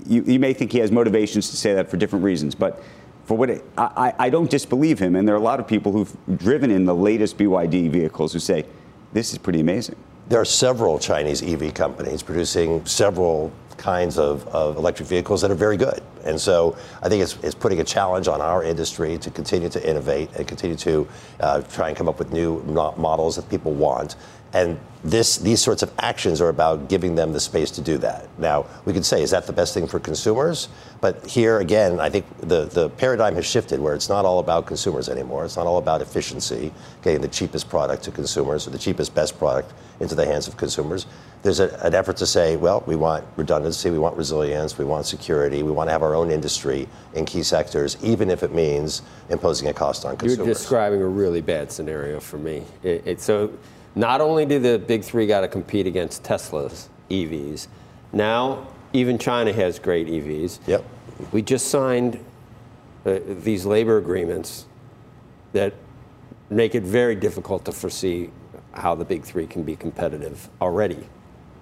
you, 0.06 0.24
you 0.24 0.40
may 0.40 0.54
think 0.54 0.72
he 0.72 0.80
has 0.80 0.92
motivations 0.92 1.50
to 1.50 1.58
say 1.58 1.74
that 1.74 1.90
for 1.90 1.98
different 1.98 2.26
reasons, 2.26 2.56
but 2.56 2.84
for 3.26 3.38
what 3.38 3.50
it, 3.50 3.64
I, 3.78 4.14
I 4.20 4.30
don't 4.30 4.50
disbelieve 4.50 5.00
him. 5.00 5.16
And 5.16 5.26
there 5.28 5.36
are 5.36 5.38
a 5.38 5.42
lot 5.42 5.60
of 5.60 5.68
people 5.68 5.94
who've 5.94 6.14
driven 6.38 6.72
in 6.72 6.86
the 6.86 6.96
latest 6.96 7.38
BYD 7.38 7.90
vehicles 7.90 8.34
who 8.34 8.40
say 8.40 8.66
this 9.14 9.32
is 9.32 9.38
pretty 9.38 9.62
amazing. 9.62 9.96
There 10.32 10.40
are 10.40 10.46
several 10.46 10.98
Chinese 10.98 11.44
EV 11.44 11.74
companies 11.74 12.24
producing 12.24 12.86
several 12.86 13.52
kinds 13.76 14.18
of, 14.18 14.48
of 14.48 14.78
electric 14.78 15.10
vehicles 15.10 15.42
that 15.42 15.52
are 15.52 15.56
very 15.56 15.76
good. 15.76 16.02
And 16.24 16.40
so 16.40 16.78
I 17.02 17.10
think 17.10 17.22
it's, 17.22 17.36
it's 17.44 17.54
putting 17.54 17.82
a 17.82 17.84
challenge 17.84 18.30
on 18.30 18.40
our 18.40 18.64
industry 18.64 19.18
to 19.18 19.30
continue 19.30 19.68
to 19.68 19.90
innovate 19.90 20.34
and 20.38 20.48
continue 20.48 20.78
to 20.78 21.06
uh, 21.42 21.62
try 21.64 21.90
and 21.90 21.98
come 21.98 22.08
up 22.08 22.18
with 22.18 22.32
new 22.32 22.64
models 22.64 23.36
that 23.36 23.50
people 23.50 23.74
want. 23.74 24.16
And 24.54 24.80
this, 25.04 25.38
these 25.38 25.62
sorts 25.62 25.82
of 25.82 25.92
actions 25.98 26.42
are 26.42 26.50
about 26.50 26.88
giving 26.88 27.16
them 27.16 27.34
the 27.34 27.40
space 27.40 27.72
to 27.72 27.82
do 27.82 27.98
that. 28.00 28.28
Now, 28.38 28.66
we 28.86 28.94
could 28.94 29.06
say, 29.06 29.24
is 29.24 29.32
that 29.32 29.48
the 29.48 29.54
best 29.54 29.74
thing 29.74 29.88
for 29.88 30.00
consumers? 30.00 30.68
But 31.00 31.26
here 31.26 31.60
again, 31.60 32.00
I 32.00 32.10
think 32.10 32.26
the, 32.42 32.66
the 32.66 32.90
paradigm 32.90 33.34
has 33.36 33.46
shifted 33.46 33.80
where 33.80 33.96
it's 33.96 34.10
not 34.10 34.26
all 34.26 34.40
about 34.40 34.68
consumers 34.68 35.10
anymore. 35.10 35.46
It's 35.46 35.58
not 35.58 35.66
all 35.66 35.80
about 35.80 36.02
efficiency, 36.02 36.72
getting 37.02 37.22
the 37.22 37.28
cheapest 37.28 37.68
product 37.68 38.04
to 38.04 38.12
consumers 38.12 38.68
or 38.68 38.72
the 38.72 38.78
cheapest, 38.78 39.16
best 39.16 39.40
product 39.40 39.74
into 40.00 40.14
the 40.14 40.26
hands 40.26 40.48
of 40.48 40.58
consumers. 40.58 41.08
There's 41.42 41.60
a, 41.60 41.70
an 41.84 41.96
effort 41.96 42.18
to 42.18 42.28
say, 42.28 42.56
well, 42.56 42.84
we 42.86 42.96
want 42.96 43.26
redundancy, 43.38 43.90
we 43.90 43.98
want 43.98 44.16
resilience, 44.16 44.78
we 44.78 44.86
want 44.86 45.08
security, 45.08 45.64
we 45.64 45.72
want 45.72 45.88
to 45.88 45.92
have 45.92 46.04
our 46.04 46.14
own 46.14 46.30
industry 46.30 46.88
in 47.16 47.26
key 47.26 47.42
sectors, 47.42 47.98
even 48.04 48.30
if 48.30 48.44
it 48.44 48.54
means 48.54 49.02
imposing 49.30 49.68
a 49.70 49.74
cost 49.74 50.06
on 50.06 50.18
consumers. 50.18 50.38
You're 50.38 50.54
describing 50.54 51.02
a 51.02 51.08
really 51.08 51.42
bad 51.42 51.72
scenario 51.72 52.20
for 52.20 52.38
me. 52.38 52.64
It, 52.84 53.08
it, 53.08 53.22
so 53.22 53.52
not 53.96 54.22
only 54.22 54.46
do 54.46 54.60
the 54.60 54.80
big 54.80 55.04
three 55.04 55.28
got 55.28 55.42
to 55.42 55.48
compete 55.48 55.88
against 55.88 56.24
Tesla's 56.24 56.90
EVs, 57.10 57.68
now 58.14 58.68
even 58.94 59.18
China 59.18 59.52
has 59.54 59.80
great 59.80 60.08
EVs. 60.08 60.60
Yep. 60.68 60.86
We 61.32 61.42
just 61.42 61.68
signed 61.68 62.24
uh, 63.06 63.20
these 63.26 63.66
labor 63.66 63.98
agreements 63.98 64.66
that 65.54 65.74
make 66.50 66.76
it 66.76 66.84
very 66.84 67.16
difficult 67.16 67.66
to 67.66 67.72
foresee 67.72 68.30
how 68.74 68.96
the 68.96 69.06
big 69.06 69.24
three 69.24 69.48
can 69.48 69.64
be 69.64 69.76
competitive 69.76 70.50
already 70.62 71.08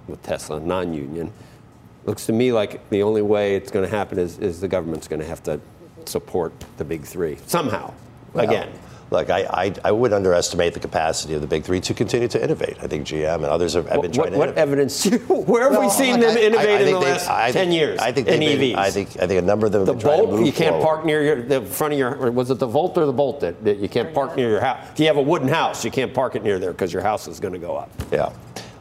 with 0.07 0.21
Tesla, 0.21 0.59
non-union. 0.59 1.31
Looks 2.05 2.25
to 2.27 2.33
me 2.33 2.51
like 2.51 2.87
the 2.89 3.03
only 3.03 3.21
way 3.21 3.55
it's 3.55 3.71
going 3.71 3.87
to 3.87 3.95
happen 3.95 4.17
is, 4.17 4.37
is 4.39 4.61
the 4.61 4.67
government's 4.67 5.07
going 5.07 5.19
to 5.19 5.27
have 5.27 5.43
to 5.43 5.59
support 6.05 6.53
the 6.77 6.85
big 6.85 7.03
three 7.03 7.37
somehow. 7.45 7.93
Well, 8.33 8.45
again 8.45 8.71
look, 9.11 9.29
I, 9.29 9.41
I, 9.43 9.73
I, 9.83 9.91
would 9.91 10.13
underestimate 10.13 10.73
the 10.73 10.79
capacity 10.79 11.33
of 11.33 11.41
the 11.41 11.47
big 11.47 11.63
three 11.63 11.79
to 11.81 11.93
continue 11.93 12.27
to 12.27 12.43
innovate. 12.43 12.77
I 12.81 12.87
think 12.87 13.07
GM 13.07 13.35
and 13.35 13.45
others 13.45 13.73
have, 13.73 13.87
have 13.87 14.01
been 14.01 14.11
trying 14.11 14.33
what, 14.33 14.47
to 14.47 14.51
What 14.51 14.57
evidence? 14.57 15.05
where 15.27 15.63
have 15.63 15.71
well, 15.71 15.81
we 15.81 15.89
seen 15.89 16.19
them 16.19 16.37
innovate 16.37 16.81
in 16.81 16.93
the 16.93 16.99
last 16.99 17.29
I, 17.29 17.51
10 17.51 17.71
years 17.71 17.99
I 17.99 18.11
think 18.11 18.27
in 18.27 18.41
EVs? 18.41 18.59
Been, 18.59 18.75
I 18.75 18.89
think 18.91 19.09
I 19.21 19.27
think 19.27 19.41
a 19.41 19.45
number 19.45 19.65
of 19.65 19.71
them 19.71 19.85
the 19.85 19.93
Volt, 19.93 20.45
you 20.45 20.51
can't 20.51 20.71
forward. 20.71 20.83
park 20.83 21.05
near 21.05 21.23
your, 21.23 21.41
the 21.43 21.61
front 21.61 21.93
of 21.93 21.99
your, 21.99 22.31
was 22.31 22.51
it 22.51 22.59
the 22.59 22.67
Volt 22.67 22.97
or 22.97 23.05
the 23.05 23.13
Bolt 23.13 23.39
that, 23.41 23.63
that 23.63 23.77
you 23.77 23.89
can't 23.89 24.13
park 24.13 24.35
near 24.35 24.49
your 24.49 24.61
house? 24.61 24.87
If 24.91 24.99
you 24.99 25.07
have 25.07 25.17
a 25.17 25.21
wooden 25.21 25.47
house, 25.47 25.83
you 25.83 25.91
can't 25.91 26.13
park 26.13 26.35
it 26.35 26.43
near 26.43 26.59
there 26.59 26.71
because 26.71 26.93
your 26.93 27.01
house 27.01 27.27
is 27.27 27.39
going 27.39 27.53
to 27.53 27.59
go 27.59 27.75
up. 27.75 27.89
Yeah 28.11 28.31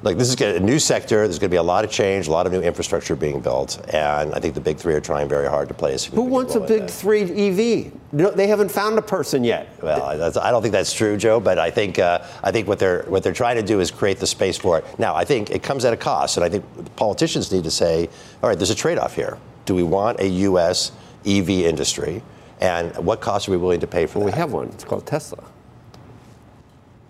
like 0.02 0.16
this 0.16 0.28
is 0.28 0.40
a 0.40 0.60
new 0.60 0.78
sector. 0.78 1.26
There's 1.26 1.38
going 1.38 1.50
to 1.50 1.54
be 1.54 1.56
a 1.56 1.62
lot 1.62 1.84
of 1.84 1.90
change, 1.90 2.28
a 2.28 2.30
lot 2.30 2.46
of 2.46 2.52
new 2.52 2.60
infrastructure 2.60 3.16
being 3.16 3.40
built, 3.40 3.84
and 3.92 4.32
I 4.34 4.40
think 4.40 4.54
the 4.54 4.60
big 4.60 4.76
three 4.76 4.94
are 4.94 5.00
trying 5.00 5.28
very 5.28 5.48
hard 5.48 5.68
to 5.68 5.74
play 5.74 5.94
a 5.94 5.98
Who 5.98 6.22
wants 6.22 6.54
a 6.54 6.60
big 6.60 6.88
three 6.88 7.22
EV? 7.22 7.92
No, 8.12 8.30
they 8.30 8.46
haven't 8.46 8.70
found 8.70 8.98
a 8.98 9.02
person 9.02 9.44
yet. 9.44 9.68
Well, 9.82 10.04
I 10.40 10.50
don't 10.50 10.62
think 10.62 10.72
that's 10.72 10.92
true, 10.92 11.16
Joe. 11.16 11.40
But 11.40 11.58
I 11.58 11.70
think 11.70 11.98
uh, 11.98 12.24
I 12.42 12.52
think 12.52 12.68
what 12.68 12.78
they're 12.78 13.02
what 13.04 13.22
they're 13.22 13.32
trying 13.32 13.56
to 13.56 13.62
do 13.62 13.80
is 13.80 13.90
create 13.90 14.18
the 14.18 14.26
space 14.26 14.56
for 14.56 14.78
it. 14.78 14.98
Now, 14.98 15.14
I 15.14 15.24
think 15.24 15.50
it 15.50 15.62
comes 15.62 15.84
at 15.84 15.92
a 15.92 15.96
cost, 15.96 16.36
and 16.36 16.44
I 16.44 16.48
think 16.48 16.64
politicians 16.96 17.52
need 17.52 17.64
to 17.64 17.70
say, 17.70 18.08
all 18.42 18.48
right, 18.48 18.58
there's 18.58 18.70
a 18.70 18.74
trade-off 18.74 19.14
here. 19.14 19.38
Do 19.64 19.74
we 19.74 19.82
want 19.82 20.20
a 20.20 20.28
U.S. 20.28 20.92
EV 21.26 21.50
industry, 21.50 22.22
and 22.60 22.96
what 22.96 23.20
cost 23.20 23.48
are 23.48 23.50
we 23.50 23.56
willing 23.56 23.80
to 23.80 23.86
pay 23.86 24.06
for 24.06 24.20
well, 24.20 24.28
that? 24.28 24.34
We 24.34 24.40
have 24.40 24.52
one. 24.52 24.68
It's 24.68 24.84
called 24.84 25.06
Tesla. 25.06 25.44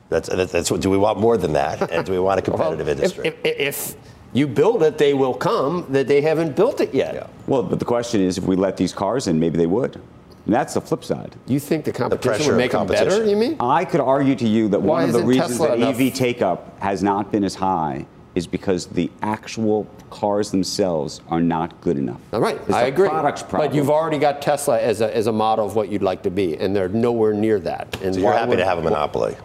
That's, 0.09 0.29
that's, 0.29 0.71
what, 0.71 0.81
do 0.81 0.91
we 0.91 0.97
want 0.97 1.19
more 1.19 1.37
than 1.37 1.53
that? 1.53 1.91
And 1.91 2.05
do 2.07 2.13
we 2.13 2.19
want 2.19 2.39
a 2.39 2.43
competitive 2.51 2.87
well, 2.87 2.97
industry? 2.97 3.29
If, 3.29 3.35
if, 3.45 3.59
if, 3.59 3.97
you 4.35 4.47
build 4.47 4.83
it, 4.83 4.99
they 4.99 5.15
will 5.15 5.35
come. 5.35 5.87
That 5.89 6.07
they 6.07 6.21
haven't 6.21 6.55
built 6.55 6.81
it 6.81 6.93
yet. 6.93 7.15
Yeah. 7.15 7.27
Well, 7.47 7.63
but 7.63 7.79
the 7.79 7.85
question 7.85 8.21
is, 8.21 8.37
if 8.37 8.45
we 8.45 8.57
let 8.57 8.77
these 8.77 8.93
cars 8.93 9.27
in, 9.27 9.41
maybe 9.41 9.57
they 9.57 9.67
would. 9.67 9.97
And 9.97 10.55
that's 10.55 10.75
the 10.75 10.81
flip 10.81 11.05
side. 11.05 11.35
You 11.47 11.61
think 11.61 11.85
the 11.85 11.93
competition 11.93 12.47
the 12.47 12.53
would 12.53 12.59
make 12.59 12.73
them 12.73 12.87
better? 12.87 13.25
You 13.25 13.37
mean? 13.37 13.57
I 13.61 13.85
could 13.85 14.01
argue 14.01 14.35
to 14.37 14.49
you 14.49 14.69
that 14.69 14.81
Why 14.81 15.01
one 15.01 15.05
of 15.05 15.13
the 15.13 15.23
reasons 15.23 15.53
Tesla 15.53 15.69
that 15.69 15.79
enough? 15.79 16.01
EV 16.01 16.15
take 16.15 16.43
up 16.43 16.79
has 16.81 17.03
not 17.03 17.31
been 17.31 17.45
as 17.45 17.55
high 17.55 18.07
is 18.35 18.47
because 18.47 18.87
the 18.87 19.11
actual 19.21 19.87
cars 20.11 20.51
themselves 20.51 21.21
are 21.29 21.41
not 21.41 21.79
good 21.81 21.99
enough. 21.99 22.21
All 22.33 22.41
right, 22.41 22.57
it's 22.57 22.71
I 22.71 22.85
agree. 22.85 23.09
Products 23.09 23.43
problem. 23.43 23.69
But 23.69 23.77
you've 23.77 23.91
already 23.91 24.19
got 24.19 24.41
Tesla 24.41 24.81
as 24.81 25.01
a, 25.01 25.15
as 25.15 25.27
a 25.27 25.33
model 25.33 25.67
of 25.67 25.75
what 25.75 25.91
you'd 25.91 26.03
like 26.03 26.23
to 26.23 26.31
be, 26.31 26.57
and 26.57 26.75
they're 26.75 26.89
nowhere 26.89 27.35
near 27.35 27.61
that. 27.61 28.01
And 28.03 28.15
so 28.15 28.21
you're 28.21 28.33
happy 28.33 28.57
to 28.57 28.65
have 28.65 28.79
a 28.79 28.83
monopoly. 28.83 29.37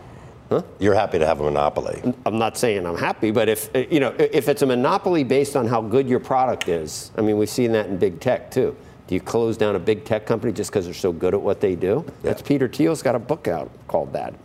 Huh? 0.53 0.61
You're 0.77 0.93
happy 0.93 1.17
to 1.17 1.25
have 1.25 1.39
a 1.39 1.43
monopoly. 1.43 1.99
I'm 2.27 2.37
not 2.37 2.59
saying 2.59 2.85
I'm 2.85 2.95
happy, 2.95 3.31
but 3.31 3.49
if 3.49 3.71
you 3.73 3.99
know 3.99 4.13
if 4.19 4.47
it's 4.47 4.61
a 4.61 4.67
monopoly 4.67 5.23
based 5.23 5.55
on 5.55 5.65
how 5.65 5.81
good 5.81 6.07
your 6.07 6.19
product 6.19 6.69
is, 6.69 7.09
I 7.17 7.21
mean 7.21 7.39
we've 7.39 7.49
seen 7.49 7.71
that 7.71 7.87
in 7.87 7.97
big 7.97 8.19
tech 8.19 8.51
too. 8.51 8.75
Do 9.07 9.15
you 9.15 9.21
close 9.21 9.57
down 9.57 9.75
a 9.75 9.79
big 9.79 10.05
tech 10.05 10.27
company 10.27 10.53
just 10.53 10.69
because 10.69 10.85
they're 10.85 10.93
so 10.93 11.11
good 11.11 11.33
at 11.33 11.41
what 11.41 11.59
they 11.59 11.75
do? 11.75 12.03
Yeah. 12.05 12.13
That's 12.21 12.43
Peter 12.43 12.67
Thiel's 12.67 13.01
got 13.01 13.15
a 13.15 13.19
book 13.19 13.47
out 13.47 13.71
called 13.87 14.13
that. 14.13 14.35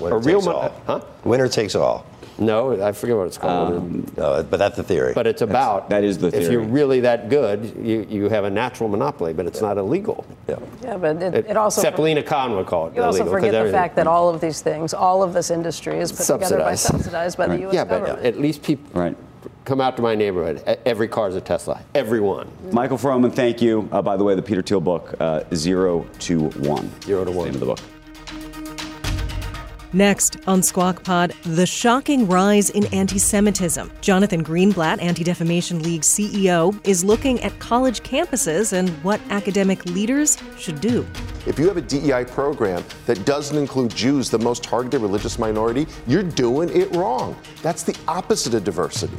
Winner 0.00 0.16
a, 0.16 0.18
real 0.20 0.40
takes 0.40 0.46
all. 0.46 0.82
Huh? 0.86 1.00
Winner 1.24 1.48
takes 1.48 1.74
all. 1.74 2.06
No, 2.38 2.82
I 2.82 2.92
forget 2.92 3.16
what 3.16 3.26
it's 3.26 3.38
called. 3.38 3.74
Um, 3.74 4.12
no, 4.16 4.42
but 4.42 4.56
that's 4.56 4.76
the 4.76 4.82
theory. 4.82 5.12
But 5.14 5.26
it's 5.26 5.42
about 5.42 5.88
that's, 5.88 6.00
that 6.00 6.04
is 6.04 6.18
the 6.18 6.30
theory. 6.30 6.44
If 6.44 6.50
you're 6.50 6.62
really 6.62 7.00
that 7.00 7.28
good, 7.28 7.76
you, 7.80 8.06
you 8.08 8.28
have 8.28 8.44
a 8.44 8.50
natural 8.50 8.88
monopoly, 8.88 9.32
but 9.32 9.46
it's 9.46 9.60
yeah. 9.60 9.68
not 9.68 9.78
illegal. 9.78 10.26
Yeah. 10.48 10.58
Yeah, 10.82 10.96
but 10.96 11.22
it, 11.22 11.34
it, 11.34 11.46
it 11.50 11.56
also. 11.56 11.82
Sepalina 11.82 12.26
Khan 12.26 12.56
would 12.56 12.66
call 12.66 12.88
it. 12.88 12.96
You 12.96 13.02
illegal, 13.02 13.28
also 13.28 13.30
forget 13.30 13.64
the 13.64 13.70
fact 13.70 13.96
that 13.96 14.06
all 14.06 14.28
of 14.28 14.40
these 14.40 14.62
things, 14.62 14.94
all 14.94 15.22
of 15.22 15.32
this 15.32 15.50
industry 15.50 15.98
is 15.98 16.10
put 16.10 16.22
subsidized. 16.22 16.50
together 16.50 16.64
by 16.64 16.74
subsidized 16.74 17.38
by 17.38 17.46
right. 17.46 17.56
the 17.56 17.60
U.S. 17.62 17.74
Yeah, 17.74 17.84
government. 17.84 18.16
but 18.16 18.26
at 18.26 18.38
least 18.38 18.62
people. 18.62 19.00
Right 19.00 19.16
come 19.64 19.80
out 19.80 19.96
to 19.96 20.02
my 20.02 20.14
neighborhood. 20.14 20.62
Every 20.84 21.08
car 21.08 21.28
is 21.28 21.36
a 21.36 21.40
Tesla. 21.40 21.82
Everyone. 21.94 22.50
Michael 22.70 22.98
Froman, 22.98 23.32
thank 23.32 23.62
you. 23.62 23.88
Uh, 23.92 24.02
by 24.02 24.16
the 24.16 24.24
way, 24.24 24.34
the 24.34 24.42
Peter 24.42 24.62
Thiel 24.62 24.80
book, 24.80 25.14
uh, 25.20 25.42
Zero 25.54 26.06
to 26.20 26.50
One. 26.50 26.90
Zero 27.02 27.24
to 27.24 27.30
One. 27.30 27.46
Name 27.46 27.54
of 27.54 27.60
the 27.60 27.66
book. 27.66 27.80
Next 29.94 30.38
on 30.48 30.60
Squawk 30.60 31.04
Pod, 31.04 31.32
the 31.44 31.64
shocking 31.64 32.26
rise 32.26 32.70
in 32.70 32.84
anti 32.86 33.16
Semitism. 33.16 33.92
Jonathan 34.00 34.42
Greenblatt, 34.42 35.00
Anti 35.00 35.22
Defamation 35.22 35.84
League 35.84 36.02
CEO, 36.02 36.76
is 36.84 37.04
looking 37.04 37.40
at 37.42 37.56
college 37.60 38.02
campuses 38.02 38.72
and 38.72 38.88
what 39.04 39.20
academic 39.30 39.84
leaders 39.86 40.36
should 40.58 40.80
do. 40.80 41.06
If 41.46 41.60
you 41.60 41.68
have 41.68 41.76
a 41.76 41.80
DEI 41.80 42.24
program 42.24 42.82
that 43.06 43.24
doesn't 43.24 43.56
include 43.56 43.94
Jews, 43.94 44.30
the 44.30 44.38
most 44.38 44.64
targeted 44.64 45.00
religious 45.00 45.38
minority, 45.38 45.86
you're 46.08 46.24
doing 46.24 46.70
it 46.70 46.90
wrong. 46.96 47.36
That's 47.62 47.84
the 47.84 47.96
opposite 48.08 48.54
of 48.54 48.64
diversity. 48.64 49.18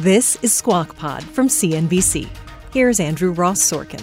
This 0.00 0.38
is 0.42 0.52
Squawk 0.52 0.94
Pod 0.94 1.24
from 1.24 1.48
CNBC. 1.48 2.28
Here's 2.72 3.00
Andrew 3.00 3.32
Ross 3.32 3.60
Sorkin. 3.60 4.00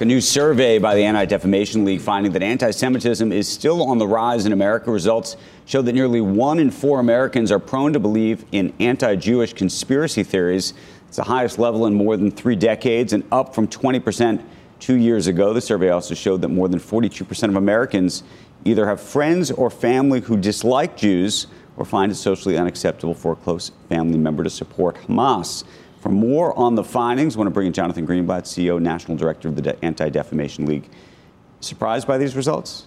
A 0.00 0.04
new 0.04 0.20
survey 0.20 0.80
by 0.80 0.96
the 0.96 1.04
Anti 1.04 1.24
Defamation 1.26 1.84
League 1.84 2.00
finding 2.00 2.32
that 2.32 2.42
anti 2.42 2.72
Semitism 2.72 3.30
is 3.30 3.46
still 3.46 3.84
on 3.84 3.98
the 3.98 4.08
rise 4.08 4.44
in 4.44 4.52
America. 4.52 4.90
Results 4.90 5.36
show 5.66 5.82
that 5.82 5.92
nearly 5.92 6.20
one 6.20 6.58
in 6.58 6.68
four 6.68 6.98
Americans 6.98 7.52
are 7.52 7.60
prone 7.60 7.92
to 7.92 8.00
believe 8.00 8.44
in 8.50 8.72
anti 8.80 9.14
Jewish 9.14 9.52
conspiracy 9.52 10.24
theories. 10.24 10.74
It's 11.06 11.18
the 11.18 11.22
highest 11.22 11.60
level 11.60 11.86
in 11.86 11.94
more 11.94 12.16
than 12.16 12.32
three 12.32 12.56
decades 12.56 13.12
and 13.12 13.22
up 13.30 13.54
from 13.54 13.68
20% 13.68 14.42
two 14.80 14.96
years 14.96 15.28
ago. 15.28 15.52
The 15.52 15.60
survey 15.60 15.90
also 15.90 16.16
showed 16.16 16.40
that 16.40 16.48
more 16.48 16.66
than 16.66 16.80
42% 16.80 17.48
of 17.50 17.54
Americans 17.54 18.24
either 18.64 18.84
have 18.88 19.00
friends 19.00 19.52
or 19.52 19.70
family 19.70 20.22
who 20.22 20.36
dislike 20.36 20.96
Jews 20.96 21.46
or 21.76 21.84
find 21.84 22.12
it 22.12 22.16
socially 22.16 22.56
unacceptable 22.56 23.14
for 23.14 23.32
a 23.32 23.36
close 23.36 23.70
family 23.88 24.18
member 24.18 24.44
to 24.44 24.50
support 24.50 24.96
Hamas. 24.96 25.64
For 26.00 26.08
more 26.10 26.56
on 26.58 26.74
the 26.74 26.84
findings, 26.84 27.34
I 27.34 27.38
want 27.38 27.46
to 27.46 27.52
bring 27.52 27.66
in 27.66 27.72
Jonathan 27.72 28.06
Greenblatt, 28.06 28.42
CEO, 28.42 28.80
National 28.80 29.16
Director 29.16 29.48
of 29.48 29.56
the 29.56 29.84
Anti 29.84 30.10
Defamation 30.10 30.66
League. 30.66 30.88
Surprised 31.60 32.06
by 32.06 32.18
these 32.18 32.36
results? 32.36 32.86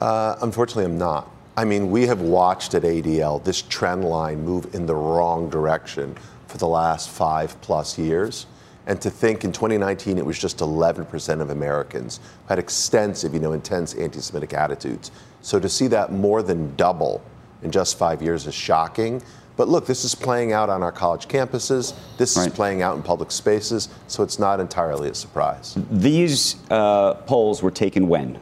Uh, 0.00 0.36
unfortunately, 0.42 0.84
I'm 0.84 0.98
not. 0.98 1.30
I 1.56 1.64
mean, 1.64 1.90
we 1.90 2.06
have 2.06 2.20
watched 2.20 2.74
at 2.74 2.82
ADL 2.82 3.42
this 3.42 3.62
trend 3.62 4.04
line 4.04 4.44
move 4.44 4.74
in 4.74 4.86
the 4.86 4.94
wrong 4.94 5.50
direction 5.50 6.16
for 6.46 6.58
the 6.58 6.68
last 6.68 7.10
five 7.10 7.60
plus 7.60 7.98
years. 7.98 8.46
And 8.86 9.00
to 9.02 9.10
think 9.10 9.44
in 9.44 9.52
2019 9.52 10.18
it 10.18 10.24
was 10.24 10.38
just 10.38 10.58
11% 10.58 11.40
of 11.40 11.50
Americans 11.50 12.18
who 12.18 12.48
had 12.48 12.58
extensive, 12.58 13.34
you 13.34 13.40
know, 13.40 13.52
intense 13.52 13.94
anti 13.94 14.20
Semitic 14.20 14.54
attitudes. 14.54 15.10
So 15.42 15.60
to 15.60 15.68
see 15.68 15.88
that 15.88 16.10
more 16.10 16.42
than 16.42 16.74
double 16.76 17.22
in 17.62 17.70
just 17.70 17.98
five 17.98 18.22
years 18.22 18.46
is 18.46 18.54
shocking. 18.54 19.22
But 19.58 19.68
look, 19.68 19.86
this 19.86 20.04
is 20.04 20.14
playing 20.14 20.52
out 20.52 20.70
on 20.70 20.84
our 20.84 20.92
college 20.92 21.26
campuses. 21.26 21.92
This 22.16 22.36
right. 22.36 22.46
is 22.46 22.54
playing 22.54 22.80
out 22.80 22.96
in 22.96 23.02
public 23.02 23.32
spaces, 23.32 23.88
so 24.06 24.22
it's 24.22 24.38
not 24.38 24.60
entirely 24.60 25.10
a 25.10 25.14
surprise. 25.14 25.76
These 25.90 26.56
uh, 26.70 27.14
polls 27.14 27.60
were 27.60 27.72
taken 27.72 28.08
when? 28.08 28.38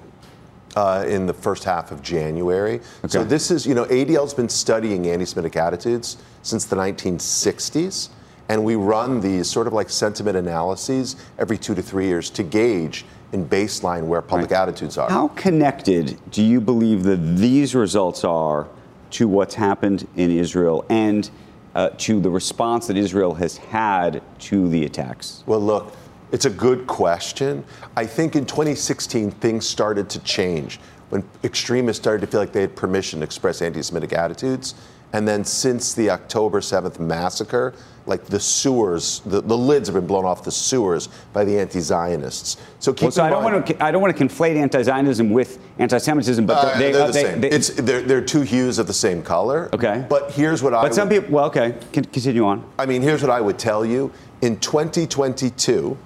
Uh, 0.76 1.06
in 1.08 1.24
the 1.24 1.32
first 1.32 1.64
half 1.64 1.90
of 1.90 2.02
January. 2.02 2.74
Okay. 2.74 3.08
So 3.08 3.24
this 3.24 3.50
is, 3.50 3.66
you 3.66 3.74
know, 3.74 3.86
ADL's 3.86 4.34
been 4.34 4.50
studying 4.50 5.06
anti-Semitic 5.06 5.56
attitudes 5.56 6.18
since 6.42 6.66
the 6.66 6.76
1960s, 6.76 8.10
and 8.50 8.62
we 8.62 8.76
run 8.76 9.22
these 9.22 9.48
sort 9.48 9.66
of 9.66 9.72
like 9.72 9.88
sentiment 9.88 10.36
analyses 10.36 11.16
every 11.38 11.56
two 11.56 11.74
to 11.74 11.80
three 11.80 12.04
years 12.04 12.28
to 12.28 12.42
gauge 12.42 13.06
in 13.32 13.48
baseline 13.48 14.04
where 14.04 14.20
public 14.20 14.50
right. 14.50 14.68
attitudes 14.68 14.98
are. 14.98 15.08
How 15.08 15.28
connected 15.28 16.18
do 16.30 16.44
you 16.44 16.60
believe 16.60 17.04
that 17.04 17.36
these 17.38 17.74
results 17.74 18.22
are 18.22 18.68
to 19.10 19.28
what's 19.28 19.54
happened 19.54 20.06
in 20.16 20.30
Israel 20.30 20.84
and 20.88 21.30
uh, 21.74 21.90
to 21.98 22.20
the 22.20 22.30
response 22.30 22.86
that 22.86 22.96
Israel 22.96 23.34
has 23.34 23.58
had 23.58 24.22
to 24.38 24.68
the 24.68 24.84
attacks? 24.84 25.44
Well, 25.46 25.60
look, 25.60 25.94
it's 26.32 26.46
a 26.46 26.50
good 26.50 26.86
question. 26.86 27.64
I 27.96 28.06
think 28.06 28.34
in 28.34 28.46
2016, 28.46 29.30
things 29.32 29.68
started 29.68 30.08
to 30.10 30.18
change 30.20 30.80
when 31.10 31.22
extremists 31.44 32.02
started 32.02 32.22
to 32.22 32.26
feel 32.26 32.40
like 32.40 32.52
they 32.52 32.62
had 32.62 32.74
permission 32.74 33.20
to 33.20 33.24
express 33.24 33.62
anti 33.62 33.82
Semitic 33.82 34.12
attitudes. 34.12 34.74
And 35.12 35.26
then 35.26 35.44
since 35.44 35.94
the 35.94 36.10
October 36.10 36.60
7th 36.60 36.98
massacre, 36.98 37.74
like 38.06 38.24
the 38.26 38.38
sewers, 38.38 39.20
the, 39.26 39.40
the 39.40 39.56
lids 39.56 39.88
have 39.88 39.94
been 39.94 40.06
blown 40.06 40.24
off 40.24 40.44
the 40.44 40.52
sewers 40.52 41.08
by 41.32 41.44
the 41.44 41.58
anti-Zionists. 41.58 42.56
So 42.78 42.92
keep 42.92 43.02
well, 43.02 43.10
so 43.10 43.24
I 43.24 43.30
don't 43.30 43.42
want 43.42 43.66
to 43.66 43.84
I 43.84 43.90
don't 43.90 44.00
want 44.00 44.16
to 44.16 44.24
conflate 44.24 44.56
anti-Zionism 44.56 45.30
with 45.30 45.58
anti-Semitism, 45.78 46.46
but 46.46 46.56
uh, 46.56 46.78
they, 46.78 46.92
are 46.94 47.06
the 47.08 47.12
they, 47.12 47.22
same. 47.22 47.40
They, 47.40 47.50
it's 47.50 47.68
they're, 47.70 48.02
they're 48.02 48.24
two 48.24 48.42
hues 48.42 48.78
of 48.78 48.86
the 48.86 48.92
same 48.92 49.22
color. 49.22 49.68
Okay. 49.74 50.06
But 50.08 50.32
here's 50.32 50.62
what 50.62 50.72
I. 50.72 50.82
But 50.82 50.94
some 50.94 51.08
people. 51.08 51.30
Well, 51.30 51.46
okay. 51.46 51.74
Continue 51.92 52.44
on. 52.46 52.64
I 52.78 52.86
mean, 52.86 53.02
here's 53.02 53.22
what 53.22 53.30
I 53.30 53.40
would 53.40 53.58
tell 53.58 53.84
you. 53.84 54.12
In 54.42 54.60
2022, 54.60 55.96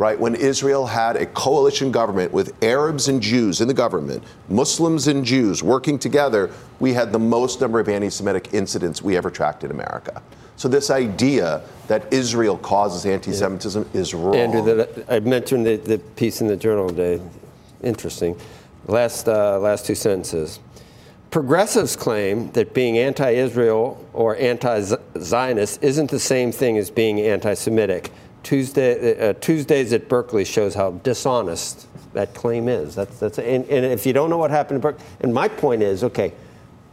right, 0.00 0.18
when 0.18 0.34
Israel 0.34 0.86
had 0.86 1.16
a 1.16 1.26
coalition 1.26 1.92
government 1.92 2.32
with 2.32 2.54
Arabs 2.64 3.08
and 3.08 3.20
Jews 3.20 3.60
in 3.60 3.68
the 3.68 3.74
government, 3.74 4.24
Muslims 4.48 5.06
and 5.08 5.22
Jews 5.22 5.62
working 5.62 5.98
together, 5.98 6.50
we 6.80 6.94
had 6.94 7.12
the 7.12 7.18
most 7.18 7.60
number 7.60 7.78
of 7.78 7.88
anti 7.88 8.08
Semitic 8.08 8.54
incidents 8.54 9.02
we 9.02 9.14
ever 9.18 9.30
tracked 9.30 9.62
in 9.62 9.70
America. 9.70 10.22
So 10.56 10.68
this 10.68 10.88
idea 10.90 11.62
that 11.88 12.10
Israel 12.12 12.56
causes 12.56 13.04
anti-Semitism 13.04 13.90
yeah. 13.92 14.00
is 14.00 14.14
wrong. 14.14 14.36
Andrew, 14.36 14.62
that 14.62 15.04
I 15.08 15.20
mentioned 15.20 15.66
the, 15.66 15.76
the, 15.76 15.98
piece 15.98 16.40
in 16.40 16.46
the 16.46 16.56
journal 16.56 16.88
today. 16.88 17.20
Interesting. 17.82 18.38
Last 18.86 19.28
uh, 19.28 19.58
last 19.58 19.84
two 19.84 19.94
sentences. 19.94 20.60
Progressives 21.30 21.94
claim 21.94 22.50
that 22.52 22.74
being 22.74 22.98
anti-Israel 22.98 24.02
or 24.14 24.36
anti-Zionist 24.36 25.82
isn't 25.82 26.10
the 26.10 26.18
same 26.18 26.52
thing 26.52 26.78
as 26.78 26.90
being 26.90 27.20
anti-Semitic. 27.20 28.10
Tuesday, 28.42 29.30
uh, 29.30 29.32
Tuesdays 29.34 29.92
at 29.92 30.08
Berkeley 30.08 30.44
shows 30.44 30.74
how 30.74 30.92
dishonest 30.92 31.86
that 32.12 32.34
claim 32.34 32.68
is. 32.68 32.94
That's, 32.94 33.18
that's, 33.18 33.38
and, 33.38 33.64
and 33.66 33.84
if 33.84 34.06
you 34.06 34.12
don't 34.12 34.30
know 34.30 34.38
what 34.38 34.50
happened 34.50 34.76
in 34.76 34.80
Berkeley, 34.80 35.04
and 35.20 35.32
my 35.32 35.48
point 35.48 35.82
is, 35.82 36.02
okay, 36.04 36.32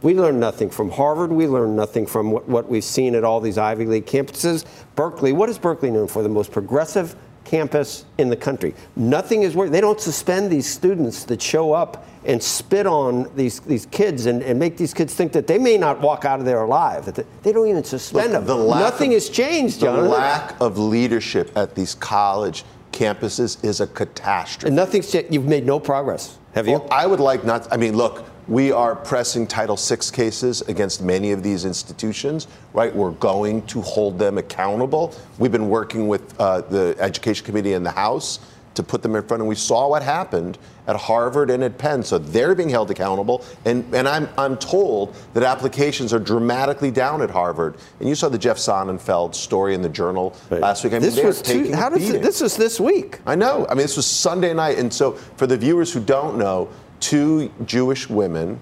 we 0.02 0.14
learned 0.14 0.38
nothing 0.38 0.70
from 0.70 0.90
Harvard. 0.90 1.32
We 1.32 1.48
learned 1.48 1.74
nothing 1.74 2.06
from 2.06 2.30
what, 2.30 2.48
what, 2.48 2.68
we've 2.68 2.84
seen 2.84 3.14
at 3.14 3.24
all 3.24 3.40
these 3.40 3.58
Ivy 3.58 3.86
League 3.86 4.06
campuses. 4.06 4.64
Berkeley, 4.94 5.32
what 5.32 5.48
is 5.48 5.58
Berkeley 5.58 5.90
known 5.90 6.06
for? 6.06 6.22
The 6.22 6.28
most 6.28 6.52
progressive 6.52 7.16
campus 7.44 8.04
in 8.18 8.28
the 8.28 8.36
country. 8.36 8.74
Nothing 8.94 9.42
is 9.42 9.56
working. 9.56 9.72
They 9.72 9.80
don't 9.80 10.00
suspend 10.00 10.52
these 10.52 10.70
students 10.72 11.24
that 11.24 11.42
show 11.42 11.72
up 11.72 12.06
and 12.28 12.42
spit 12.42 12.86
on 12.86 13.26
these, 13.34 13.58
these 13.60 13.86
kids 13.86 14.26
and, 14.26 14.42
and 14.42 14.58
make 14.58 14.76
these 14.76 14.92
kids 14.92 15.14
think 15.14 15.32
that 15.32 15.46
they 15.46 15.58
may 15.58 15.78
not 15.78 16.00
walk 16.00 16.26
out 16.26 16.38
of 16.38 16.44
there 16.44 16.60
alive. 16.60 17.06
That 17.06 17.24
they 17.42 17.52
don't 17.52 17.66
even 17.66 17.82
suspend 17.82 18.34
Look, 18.34 18.46
them. 18.46 18.68
The 18.68 18.78
Nothing 18.78 19.12
of, 19.12 19.14
has 19.14 19.30
changed, 19.30 19.80
Jonathan. 19.80 20.04
The 20.04 20.10
lack 20.10 20.60
of 20.60 20.76
leadership 20.76 21.50
at 21.56 21.74
these 21.74 21.94
college 21.94 22.64
campuses 22.92 23.64
is 23.64 23.80
a 23.80 23.86
catastrophe. 23.86 24.66
And 24.66 24.76
nothing's 24.76 25.10
changed. 25.10 25.32
You've 25.32 25.46
made 25.46 25.64
no 25.64 25.80
progress, 25.80 26.38
have 26.54 26.66
you? 26.66 26.74
Well, 26.74 26.88
I 26.90 27.06
would 27.06 27.20
like 27.20 27.44
not. 27.44 27.66
I 27.72 27.78
mean, 27.78 27.96
look, 27.96 28.26
we 28.46 28.72
are 28.72 28.94
pressing 28.94 29.46
Title 29.46 29.76
VI 29.76 29.96
cases 30.12 30.60
against 30.62 31.00
many 31.00 31.32
of 31.32 31.42
these 31.42 31.64
institutions, 31.64 32.46
right? 32.74 32.94
We're 32.94 33.12
going 33.12 33.62
to 33.66 33.80
hold 33.80 34.18
them 34.18 34.36
accountable. 34.36 35.14
We've 35.38 35.52
been 35.52 35.70
working 35.70 36.08
with 36.08 36.38
uh, 36.38 36.60
the 36.62 36.94
Education 36.98 37.46
Committee 37.46 37.72
in 37.72 37.82
the 37.82 37.90
House 37.90 38.40
to 38.78 38.82
put 38.82 39.02
them 39.02 39.14
in 39.14 39.22
front, 39.22 39.42
and 39.42 39.48
we 39.48 39.54
saw 39.54 39.88
what 39.88 40.02
happened 40.02 40.56
at 40.86 40.96
Harvard 40.96 41.50
and 41.50 41.62
at 41.62 41.76
Penn. 41.76 42.02
So 42.02 42.16
they're 42.16 42.54
being 42.54 42.70
held 42.70 42.90
accountable. 42.90 43.44
And, 43.66 43.84
and 43.94 44.08
I'm, 44.08 44.28
I'm 44.38 44.56
told 44.56 45.14
that 45.34 45.42
applications 45.42 46.14
are 46.14 46.18
dramatically 46.18 46.90
down 46.90 47.20
at 47.20 47.28
Harvard. 47.28 47.76
And 48.00 48.08
you 48.08 48.14
saw 48.14 48.28
the 48.30 48.38
Jeff 48.38 48.56
Sonnenfeld 48.56 49.34
story 49.34 49.74
in 49.74 49.82
the 49.82 49.88
Journal 49.88 50.34
right. 50.48 50.62
last 50.62 50.84
week. 50.84 50.94
I 50.94 51.00
mean, 51.00 51.10
this 51.10 51.22
was 51.22 51.42
two, 51.42 51.74
how 51.74 51.90
does 51.90 52.08
it, 52.08 52.22
this 52.22 52.40
was 52.40 52.56
this 52.56 52.80
week? 52.80 53.18
I 53.26 53.34
know. 53.34 53.66
I 53.68 53.74
mean, 53.74 53.82
this 53.82 53.96
was 53.96 54.06
Sunday 54.06 54.54
night. 54.54 54.78
And 54.78 54.90
so 54.90 55.12
for 55.12 55.46
the 55.46 55.58
viewers 55.58 55.92
who 55.92 56.00
don't 56.00 56.38
know, 56.38 56.70
two 57.00 57.52
Jewish 57.66 58.08
women 58.08 58.58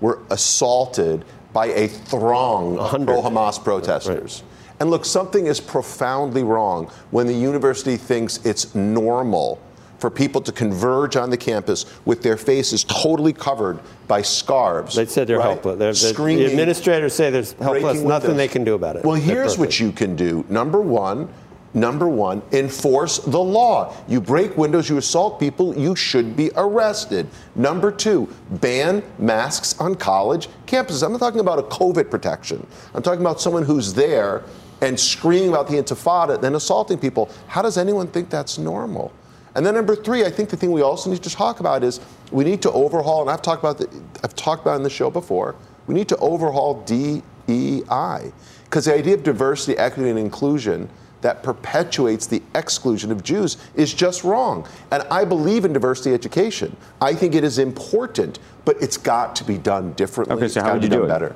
were 0.00 0.18
assaulted 0.30 1.24
by 1.52 1.66
a 1.66 1.88
throng 1.88 2.78
of 2.78 2.90
pro 2.90 3.22
Hamas 3.22 3.62
protesters. 3.62 4.42
Right. 4.42 4.47
And 4.80 4.90
look, 4.90 5.04
something 5.04 5.46
is 5.46 5.60
profoundly 5.60 6.42
wrong 6.42 6.90
when 7.10 7.26
the 7.26 7.34
university 7.34 7.96
thinks 7.96 8.44
it's 8.44 8.74
normal 8.74 9.60
for 9.98 10.10
people 10.10 10.40
to 10.40 10.52
converge 10.52 11.16
on 11.16 11.28
the 11.28 11.36
campus 11.36 11.84
with 12.04 12.22
their 12.22 12.36
faces 12.36 12.84
totally 12.84 13.32
covered 13.32 13.80
by 14.06 14.22
scarves. 14.22 14.94
They 14.94 15.06
said 15.06 15.26
they're 15.26 15.38
right? 15.38 15.54
helpless. 15.54 15.78
They're, 15.78 16.12
they're, 16.12 16.36
the 16.36 16.46
administrators 16.46 17.14
say 17.14 17.30
there's 17.30 17.52
helpless, 17.54 18.00
nothing 18.02 18.36
they 18.36 18.46
can 18.46 18.62
do 18.62 18.74
about 18.74 18.96
it. 18.96 19.04
Well, 19.04 19.16
here's 19.16 19.58
what 19.58 19.80
you 19.80 19.90
can 19.90 20.14
do. 20.14 20.44
Number 20.48 20.80
one, 20.80 21.28
Number 21.74 22.08
one, 22.08 22.40
enforce 22.52 23.18
the 23.18 23.38
law. 23.38 23.94
You 24.08 24.22
break 24.22 24.56
windows, 24.56 24.88
you 24.88 24.96
assault 24.96 25.38
people, 25.38 25.76
you 25.76 25.94
should 25.94 26.34
be 26.34 26.50
arrested. 26.56 27.28
Number 27.54 27.92
two, 27.92 28.28
ban 28.50 29.02
masks 29.18 29.78
on 29.78 29.94
college 29.94 30.48
campuses. 30.66 31.04
I'm 31.04 31.12
not 31.12 31.20
talking 31.20 31.40
about 31.40 31.58
a 31.58 31.62
COVID 31.64 32.10
protection. 32.10 32.66
I'm 32.94 33.02
talking 33.02 33.20
about 33.20 33.40
someone 33.40 33.64
who's 33.64 33.92
there 33.92 34.44
and 34.80 34.98
screaming 34.98 35.48
about 35.48 35.68
the 35.68 35.74
intifada, 35.74 36.40
then 36.40 36.54
assaulting 36.54 36.98
people. 36.98 37.30
How 37.46 37.62
does 37.62 37.78
anyone 37.78 38.06
think 38.08 38.30
that's 38.30 38.58
normal? 38.58 39.12
And 39.54 39.66
then 39.66 39.74
number 39.74 39.96
three, 39.96 40.24
I 40.24 40.30
think 40.30 40.50
the 40.50 40.56
thing 40.56 40.70
we 40.72 40.82
also 40.82 41.10
need 41.10 41.22
to 41.22 41.30
talk 41.30 41.60
about 41.60 41.82
is 41.82 42.00
we 42.30 42.44
need 42.44 42.62
to 42.62 42.70
overhaul, 42.72 43.22
and 43.22 43.30
I've 43.30 43.42
talked 43.42 43.62
about 43.62 43.78
the, 43.78 43.88
I've 44.22 44.36
talked 44.36 44.62
about 44.62 44.76
in 44.76 44.82
the 44.82 44.90
show 44.90 45.10
before, 45.10 45.56
we 45.86 45.94
need 45.94 46.08
to 46.10 46.16
overhaul 46.18 46.82
DEI. 46.82 48.32
Because 48.64 48.84
the 48.84 48.94
idea 48.94 49.14
of 49.14 49.22
diversity, 49.22 49.76
equity, 49.78 50.10
and 50.10 50.18
inclusion 50.18 50.88
that 51.22 51.42
perpetuates 51.42 52.26
the 52.26 52.42
exclusion 52.54 53.10
of 53.10 53.24
Jews 53.24 53.56
is 53.74 53.92
just 53.92 54.22
wrong. 54.22 54.68
And 54.90 55.02
I 55.10 55.24
believe 55.24 55.64
in 55.64 55.72
diversity 55.72 56.14
education. 56.14 56.76
I 57.00 57.14
think 57.14 57.34
it 57.34 57.42
is 57.42 57.58
important, 57.58 58.38
but 58.64 58.80
it's 58.80 58.96
got 58.96 59.34
to 59.36 59.44
be 59.44 59.58
done 59.58 59.92
differently. 59.94 60.36
Okay, 60.36 60.48
so 60.48 60.62
how 60.62 60.74
would 60.74 60.82
you 60.82 60.88
do 60.88 61.04
it? 61.04 61.08
Better. 61.08 61.34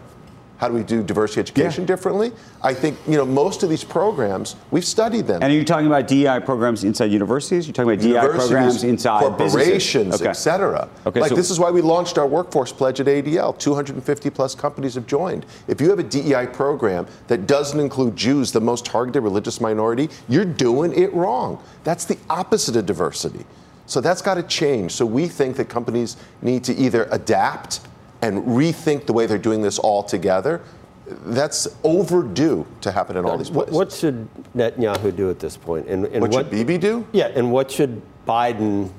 How 0.62 0.68
do 0.68 0.74
we 0.74 0.84
do 0.84 1.02
diversity 1.02 1.40
education 1.40 1.82
yeah. 1.82 1.88
differently? 1.88 2.30
I 2.62 2.72
think 2.72 2.96
you 3.08 3.16
know 3.16 3.24
most 3.24 3.64
of 3.64 3.68
these 3.68 3.82
programs 3.82 4.54
we've 4.70 4.84
studied 4.84 5.26
them. 5.26 5.42
And 5.42 5.52
are 5.52 5.56
you 5.56 5.64
talking 5.64 5.88
about 5.88 6.06
DEI 6.06 6.38
programs 6.38 6.84
inside 6.84 7.06
universities? 7.10 7.66
You're 7.66 7.74
talking 7.74 7.90
about 7.90 8.00
DEI 8.00 8.32
programs 8.38 8.84
inside 8.84 9.22
corporations, 9.22 10.14
okay. 10.14 10.28
et 10.28 10.34
cetera. 10.34 10.88
Okay, 11.04 11.18
like 11.18 11.30
so 11.30 11.34
this 11.34 11.50
is 11.50 11.58
why 11.58 11.72
we 11.72 11.80
launched 11.80 12.16
our 12.16 12.28
workforce 12.28 12.70
pledge 12.70 13.00
at 13.00 13.06
ADL. 13.06 13.58
250 13.58 14.30
plus 14.30 14.54
companies 14.54 14.94
have 14.94 15.04
joined. 15.08 15.46
If 15.66 15.80
you 15.80 15.90
have 15.90 15.98
a 15.98 16.04
DEI 16.04 16.46
program 16.52 17.08
that 17.26 17.48
doesn't 17.48 17.80
include 17.80 18.14
Jews, 18.14 18.52
the 18.52 18.60
most 18.60 18.84
targeted 18.84 19.24
religious 19.24 19.60
minority, 19.60 20.10
you're 20.28 20.44
doing 20.44 20.92
it 20.92 21.12
wrong. 21.12 21.60
That's 21.82 22.04
the 22.04 22.18
opposite 22.30 22.76
of 22.76 22.86
diversity. 22.86 23.44
So 23.86 24.00
that's 24.00 24.22
got 24.22 24.34
to 24.34 24.44
change. 24.44 24.92
So 24.92 25.06
we 25.06 25.26
think 25.26 25.56
that 25.56 25.68
companies 25.68 26.16
need 26.40 26.62
to 26.64 26.74
either 26.76 27.08
adapt 27.10 27.80
and 28.22 28.38
rethink 28.44 29.06
the 29.06 29.12
way 29.12 29.26
they're 29.26 29.36
doing 29.36 29.60
this 29.60 29.78
all 29.78 30.02
together. 30.02 30.62
That's 31.06 31.68
overdue 31.82 32.66
to 32.80 32.92
happen 32.92 33.16
in 33.16 33.24
all 33.24 33.36
these 33.36 33.50
places. 33.50 33.74
What 33.74 33.92
should 33.92 34.28
Netanyahu 34.56 35.14
do 35.14 35.28
at 35.28 35.40
this 35.40 35.56
point? 35.56 35.88
And, 35.88 36.06
and 36.06 36.22
what, 36.22 36.30
what 36.30 36.44
should 36.44 36.50
Bibi 36.50 36.78
do? 36.78 37.06
Yeah, 37.12 37.26
and 37.34 37.52
what 37.52 37.70
should 37.70 38.00
Biden 38.26 38.90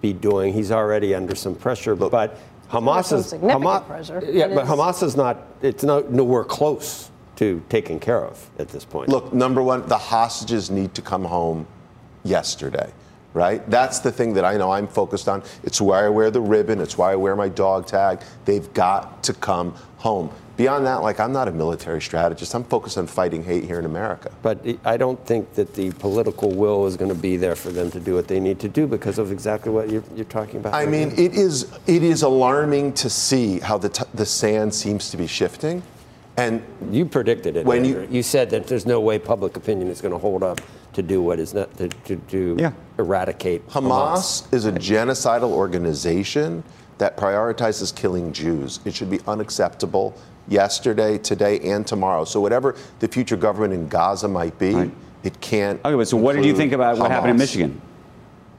be 0.00 0.12
doing? 0.12 0.52
He's 0.52 0.72
already 0.72 1.14
under 1.14 1.36
some 1.36 1.54
pressure, 1.54 1.94
Look, 1.94 2.10
but 2.10 2.38
Hamas 2.68 3.12
is 3.16 3.32
Hamas, 3.34 3.86
pressure. 3.86 4.22
Yeah, 4.28 4.48
but 4.48 4.66
Hamas 4.66 5.02
is 5.02 5.16
not. 5.16 5.38
It's 5.62 5.84
not 5.84 6.10
nowhere 6.10 6.44
close 6.44 7.10
to 7.36 7.62
taken 7.68 8.00
care 8.00 8.24
of 8.24 8.50
at 8.58 8.68
this 8.68 8.84
point. 8.84 9.08
Look, 9.08 9.32
number 9.32 9.62
one, 9.62 9.86
the 9.86 9.96
hostages 9.96 10.70
need 10.70 10.92
to 10.94 11.02
come 11.02 11.24
home 11.24 11.66
yesterday 12.24 12.92
right? 13.34 13.68
That's 13.70 14.00
the 14.00 14.12
thing 14.12 14.34
that 14.34 14.44
I 14.44 14.56
know 14.56 14.70
I'm 14.70 14.88
focused 14.88 15.28
on. 15.28 15.42
It's 15.62 15.80
why 15.80 16.04
I 16.04 16.08
wear 16.08 16.30
the 16.30 16.40
ribbon, 16.40 16.80
it's 16.80 16.98
why 16.98 17.12
I 17.12 17.16
wear 17.16 17.36
my 17.36 17.48
dog 17.48 17.86
tag. 17.86 18.20
They've 18.44 18.72
got 18.74 19.22
to 19.24 19.34
come 19.34 19.74
home. 19.98 20.30
Beyond 20.56 20.86
that, 20.86 20.96
like, 20.96 21.18
I'm 21.18 21.32
not 21.32 21.48
a 21.48 21.50
military 21.50 22.00
strategist. 22.02 22.54
I'm 22.54 22.64
focused 22.64 22.98
on 22.98 23.06
fighting 23.06 23.42
hate 23.42 23.64
here 23.64 23.78
in 23.78 23.86
America. 23.86 24.30
But 24.42 24.64
I 24.84 24.98
don't 24.98 25.24
think 25.26 25.54
that 25.54 25.74
the 25.74 25.92
political 25.92 26.50
will 26.50 26.86
is 26.86 26.96
going 26.96 27.08
to 27.08 27.18
be 27.18 27.38
there 27.38 27.56
for 27.56 27.70
them 27.70 27.90
to 27.90 27.98
do 27.98 28.14
what 28.14 28.28
they 28.28 28.38
need 28.38 28.60
to 28.60 28.68
do 28.68 28.86
because 28.86 29.18
of 29.18 29.32
exactly 29.32 29.72
what 29.72 29.88
you're, 29.88 30.04
you're 30.14 30.26
talking 30.26 30.60
about. 30.60 30.74
I 30.74 30.84
mean, 30.84 31.12
it 31.12 31.34
is, 31.34 31.72
it 31.86 32.02
is 32.02 32.22
alarming 32.22 32.92
to 32.94 33.08
see 33.08 33.60
how 33.60 33.78
the, 33.78 33.88
t- 33.88 34.04
the 34.12 34.26
sand 34.26 34.74
seems 34.74 35.10
to 35.10 35.16
be 35.16 35.26
shifting. 35.26 35.82
And 36.36 36.62
you 36.90 37.06
predicted 37.06 37.56
it. 37.56 37.66
When 37.66 37.84
you, 37.84 38.06
you 38.10 38.22
said 38.22 38.50
that 38.50 38.66
there's 38.66 38.86
no 38.86 39.00
way 39.00 39.18
public 39.18 39.56
opinion 39.56 39.88
is 39.88 40.02
going 40.02 40.12
to 40.12 40.18
hold 40.18 40.42
up 40.42 40.60
to 40.92 41.02
do 41.02 41.22
what 41.22 41.38
is 41.38 41.54
not 41.54 41.74
to, 41.76 41.88
to, 41.88 42.16
to 42.16 42.56
yeah. 42.58 42.72
eradicate 42.98 43.66
Hamas, 43.68 44.44
Hamas 44.44 44.54
is 44.54 44.66
a 44.66 44.72
genocidal 44.72 45.50
organization 45.50 46.62
that 46.98 47.16
prioritizes 47.16 47.94
killing 47.94 48.32
Jews. 48.32 48.80
It 48.84 48.94
should 48.94 49.10
be 49.10 49.20
unacceptable 49.26 50.14
yesterday, 50.48 51.18
today, 51.18 51.58
and 51.60 51.86
tomorrow. 51.86 52.24
So 52.24 52.40
whatever 52.40 52.76
the 53.00 53.08
future 53.08 53.36
government 53.36 53.72
in 53.72 53.88
Gaza 53.88 54.28
might 54.28 54.58
be, 54.58 54.74
right. 54.74 54.90
it 55.22 55.40
can't. 55.40 55.80
Okay, 55.84 55.96
but 55.96 56.06
so 56.08 56.16
what 56.16 56.36
did 56.36 56.44
you 56.44 56.54
think 56.54 56.72
about 56.72 56.96
Hamas. 56.96 57.00
what 57.00 57.10
happened 57.10 57.30
in 57.32 57.38
Michigan? 57.38 57.82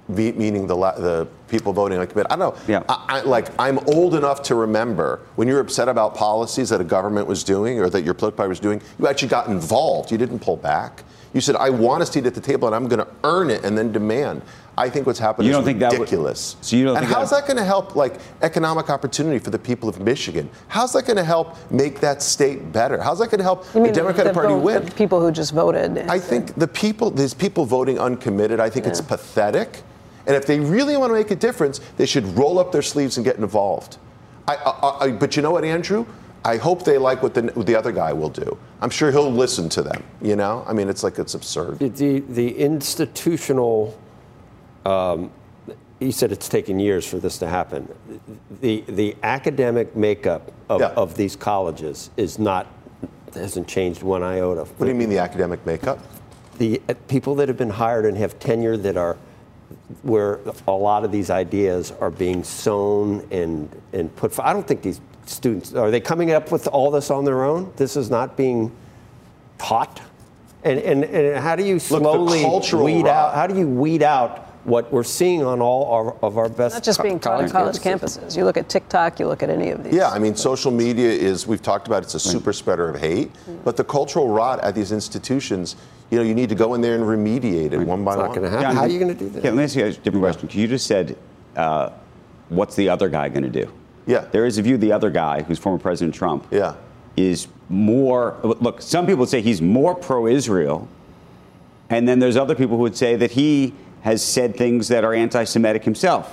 meaning 0.10 0.68
the 0.68 0.76
the 0.76 1.28
people 1.48 1.72
voting 1.72 1.98
like 1.98 2.16
I 2.18 2.24
don't 2.24 2.40
know. 2.40 2.56
Yeah. 2.68 2.84
I, 2.90 3.06
I, 3.08 3.22
like 3.22 3.48
I'm 3.60 3.80
old 3.88 4.16
enough 4.16 4.44
to 4.44 4.56
remember 4.56 5.22
when 5.36 5.48
you 5.48 5.54
were 5.54 5.62
upset 5.62 5.88
about 5.88 6.16
policies 6.16 6.70
that 6.70 6.82
a 6.82 6.84
government 6.84 7.28
was 7.28 7.44
doing 7.44 7.80
or 7.80 7.90
that 7.90 8.04
your 8.04 8.14
political 8.14 8.38
party 8.38 8.50
was 8.50 8.60
doing, 8.60 8.82
you 9.00 9.08
actually 9.08 9.30
got 9.30 9.48
involved. 9.48 10.12
You 10.12 10.18
didn't 10.18 10.40
pull 10.40 10.58
back. 10.58 11.04
You 11.34 11.42
said, 11.42 11.56
I 11.56 11.70
want 11.70 12.04
a 12.04 12.06
seat 12.06 12.26
at 12.26 12.36
the 12.36 12.42
table 12.42 12.68
and 12.68 12.76
I'm 12.76 12.88
going 12.88 13.00
to 13.00 13.08
earn 13.24 13.50
it 13.50 13.66
and 13.66 13.78
then 13.78 13.92
demand. 13.92 14.44
I 14.78 14.90
think 14.90 15.06
what's 15.06 15.20
happening 15.20 15.48
you 15.48 15.52
don't 15.52 15.62
is 15.62 15.68
think 15.68 15.82
ridiculous. 15.82 16.54
That 16.54 16.60
would, 16.60 16.66
so 16.66 16.76
you 16.76 16.86
don't 16.86 16.98
and 16.98 17.06
how's 17.06 17.30
that, 17.30 17.42
that 17.42 17.48
going 17.48 17.58
to 17.58 17.64
help 17.64 17.96
like 17.96 18.20
economic 18.42 18.90
opportunity 18.90 19.40
for 19.40 19.50
the 19.50 19.60
people 19.60 19.90
of 19.90 20.00
Michigan? 20.00 20.50
How's 20.68 20.94
that 20.94 21.06
going 21.06 21.18
to 21.18 21.24
help 21.24 21.56
make 21.72 22.00
that 22.00 22.22
state 22.22 22.72
better? 22.72 23.02
How's 23.02 23.20
that 23.20 23.28
going 23.28 23.40
to 23.40 23.44
help 23.44 23.66
the 23.72 23.92
Democratic 23.92 24.34
the 24.34 24.34
Party 24.34 24.54
vote, 24.54 24.60
win? 24.60 24.92
people 24.92 25.22
who 25.22 25.32
just 25.32 25.54
voted. 25.54 25.98
I 26.10 26.20
think 26.20 26.56
the 26.56 26.68
people, 26.68 27.12
these 27.12 27.34
people 27.34 27.66
voting 27.66 28.00
uncommitted. 28.00 28.60
I 28.60 28.70
think 28.70 28.86
yeah. 28.86 28.92
it's 28.92 29.02
pathetic. 29.02 29.82
And 30.26 30.36
if 30.36 30.46
they 30.46 30.60
really 30.60 30.98
want 30.98 31.10
to 31.10 31.16
make 31.16 31.32
a 31.32 31.36
difference, 31.36 31.80
they 31.98 32.06
should 32.06 32.26
roll 32.38 32.58
up 32.58 32.72
their 32.72 32.82
sleeves 32.82 33.18
and 33.18 33.26
get 33.26 33.38
involved. 33.38 33.98
I, 34.48 34.56
I, 34.56 35.06
I, 35.06 35.12
but 35.12 35.36
you 35.36 35.42
know 35.42 35.52
what, 35.52 35.64
Andrew? 35.64 36.06
I 36.46 36.58
hope 36.58 36.84
they 36.84 36.98
like 36.98 37.24
what 37.24 37.34
the, 37.34 37.44
what 37.54 37.66
the 37.66 37.76
other 37.76 37.92
guy 37.92 38.12
will 38.12 38.30
do. 38.30 38.58
I'm 38.82 38.90
sure 38.90 39.12
he'll 39.12 39.32
listen 39.32 39.70
to 39.70 39.82
them. 39.82 40.04
You 40.22 40.36
know, 40.36 40.64
I 40.68 40.74
mean, 40.74 40.90
it's 40.90 41.04
like 41.04 41.18
it's 41.20 41.36
absurd. 41.36 41.80
The 41.80 42.20
the 42.20 42.58
institutional. 42.58 43.98
Um, 44.86 45.32
you 46.00 46.12
said 46.12 46.34
it's 46.34 46.50
taken 46.50 46.80
years 46.80 47.06
for 47.06 47.18
this 47.18 47.38
to 47.38 47.48
happen. 47.48 47.88
The 48.62 48.84
the 48.88 49.16
academic 49.24 49.96
makeup 49.96 50.52
of, 50.68 50.82
yeah. 50.82 50.88
of 50.98 51.16
these 51.16 51.36
colleges 51.38 52.10
is 52.18 52.40
not 52.40 52.68
hasn't 53.34 53.68
changed 53.68 54.04
one 54.04 54.22
iota. 54.22 54.66
What 54.66 54.86
do 54.86 54.92
you 54.92 54.98
mean 54.98 55.10
the 55.10 55.20
academic 55.20 55.66
makeup? 55.66 56.00
The 56.58 56.82
uh, 56.90 56.94
people 57.08 57.36
that 57.36 57.48
have 57.48 57.58
been 57.58 57.70
hired 57.70 58.06
and 58.06 58.18
have 58.18 58.38
tenure 58.40 58.78
that 58.78 58.98
are 58.98 59.18
where 60.04 60.40
a 60.68 60.72
lot 60.72 61.04
of 61.04 61.12
these 61.12 61.30
ideas 61.30 61.92
are 62.00 62.12
being 62.12 62.44
sown 62.44 63.26
and 63.32 63.70
and 63.94 64.14
put. 64.16 64.38
I 64.40 64.52
don't 64.52 64.68
think 64.68 64.82
these 64.82 65.00
students 65.26 65.74
are 65.74 65.92
they 65.92 66.02
coming 66.02 66.32
up 66.32 66.52
with 66.52 66.68
all 66.68 66.92
this 66.92 67.10
on 67.10 67.26
their 67.26 67.44
own? 67.44 67.72
This 67.76 67.96
is 67.96 68.10
not 68.10 68.38
being 68.38 68.72
taught. 69.58 70.02
And 70.64 70.80
and, 70.80 71.04
and 71.04 71.44
how 71.44 71.56
do 71.56 71.64
you 71.64 71.80
slowly 71.80 72.44
Look, 72.44 72.72
weed 72.72 73.08
out? 73.08 73.36
How 73.36 73.48
do 73.48 73.58
you 73.58 73.68
weed 73.68 74.04
out 74.04 74.44
what 74.64 74.92
we're 74.92 75.04
seeing 75.04 75.44
on 75.44 75.62
all 75.62 75.92
our, 75.92 76.14
of 76.24 76.38
our 76.38 76.48
best 76.48 76.76
not 76.76 76.84
just 76.84 77.02
being 77.02 77.20
taught 77.20 77.42
on 77.42 77.50
college 77.50 77.78
campuses. 77.78 78.20
campuses. 78.20 78.38
You 78.38 78.46
look 78.46 78.58
at 78.58 78.70
TikTok, 78.70 79.20
you 79.20 79.28
look 79.28 79.44
at 79.44 79.50
any 79.50 79.72
of 79.72 79.84
these. 79.84 79.94
Yeah, 79.94 80.10
I 80.10 80.20
mean, 80.20 80.36
social 80.36 80.72
media 80.72 81.10
is 81.10 81.46
we've 81.46 81.62
talked 81.62 81.88
about 81.88 82.04
it's 82.04 82.16
a 82.16 82.20
super 82.20 82.54
spreader 82.54 82.90
of 82.90 83.00
hate, 83.00 83.34
mm-hmm. 83.34 83.58
but 83.64 83.76
the 83.78 83.84
cultural 83.84 84.30
rot 84.30 84.62
at 84.62 84.76
these 84.76 84.92
institutions. 84.92 85.76
You 86.12 86.20
know, 86.20 86.26
you 86.26 86.36
need 86.36 86.50
to 86.50 86.56
go 86.56 86.76
in 86.76 86.82
there 86.82 86.96
and 86.96 87.04
remediate 87.04 87.72
it 87.72 87.78
right. 87.78 87.88
one 87.88 88.04
by 88.04 88.12
it's 88.12 88.18
one. 88.20 88.28
Not 88.28 88.36
gonna 88.36 88.50
happen. 88.50 88.64
Yeah, 88.64 88.74
How 88.74 88.82
are 88.82 88.88
you 88.88 89.00
going 89.00 89.18
to 89.18 89.24
do 89.24 89.30
that? 89.32 89.44
Yeah, 89.44 89.50
let 89.50 89.58
me 89.58 89.64
ask 89.64 89.76
you 89.76 89.86
a 89.86 89.92
different 89.92 90.22
question. 90.22 90.50
You 90.52 90.68
just 90.68 90.86
said, 90.86 91.18
uh, 91.56 91.90
"What's 92.50 92.76
the 92.76 92.90
other 92.90 93.10
guy 93.10 93.30
going 93.30 93.44
to 93.44 93.50
do?" 93.50 93.72
Yeah. 94.06 94.26
There 94.32 94.46
is 94.46 94.58
a 94.58 94.62
view 94.62 94.78
the 94.78 94.92
other 94.92 95.10
guy, 95.10 95.44
who's 95.44 95.60
former 95.60 95.80
President 95.80 96.14
Trump, 96.14 96.48
yeah. 96.52 96.76
is 97.16 97.48
more. 97.70 98.38
Look, 98.44 98.82
some 98.82 99.06
people 99.06 99.22
would 99.22 99.30
say 99.30 99.42
he's 99.42 99.62
more 99.62 99.96
pro-Israel, 99.96 100.88
and 101.90 102.08
then 102.08 102.20
there's 102.20 102.38
other 102.38 102.56
people 102.56 102.78
who 102.78 102.84
would 102.84 102.98
say 102.98 103.16
that 103.16 103.32
he 103.32 103.74
has 104.02 104.24
said 104.24 104.58
things 104.58 104.90
that 104.90 105.04
are 105.04 105.14
anti-Semitic 105.14 105.84
himself. 105.84 106.30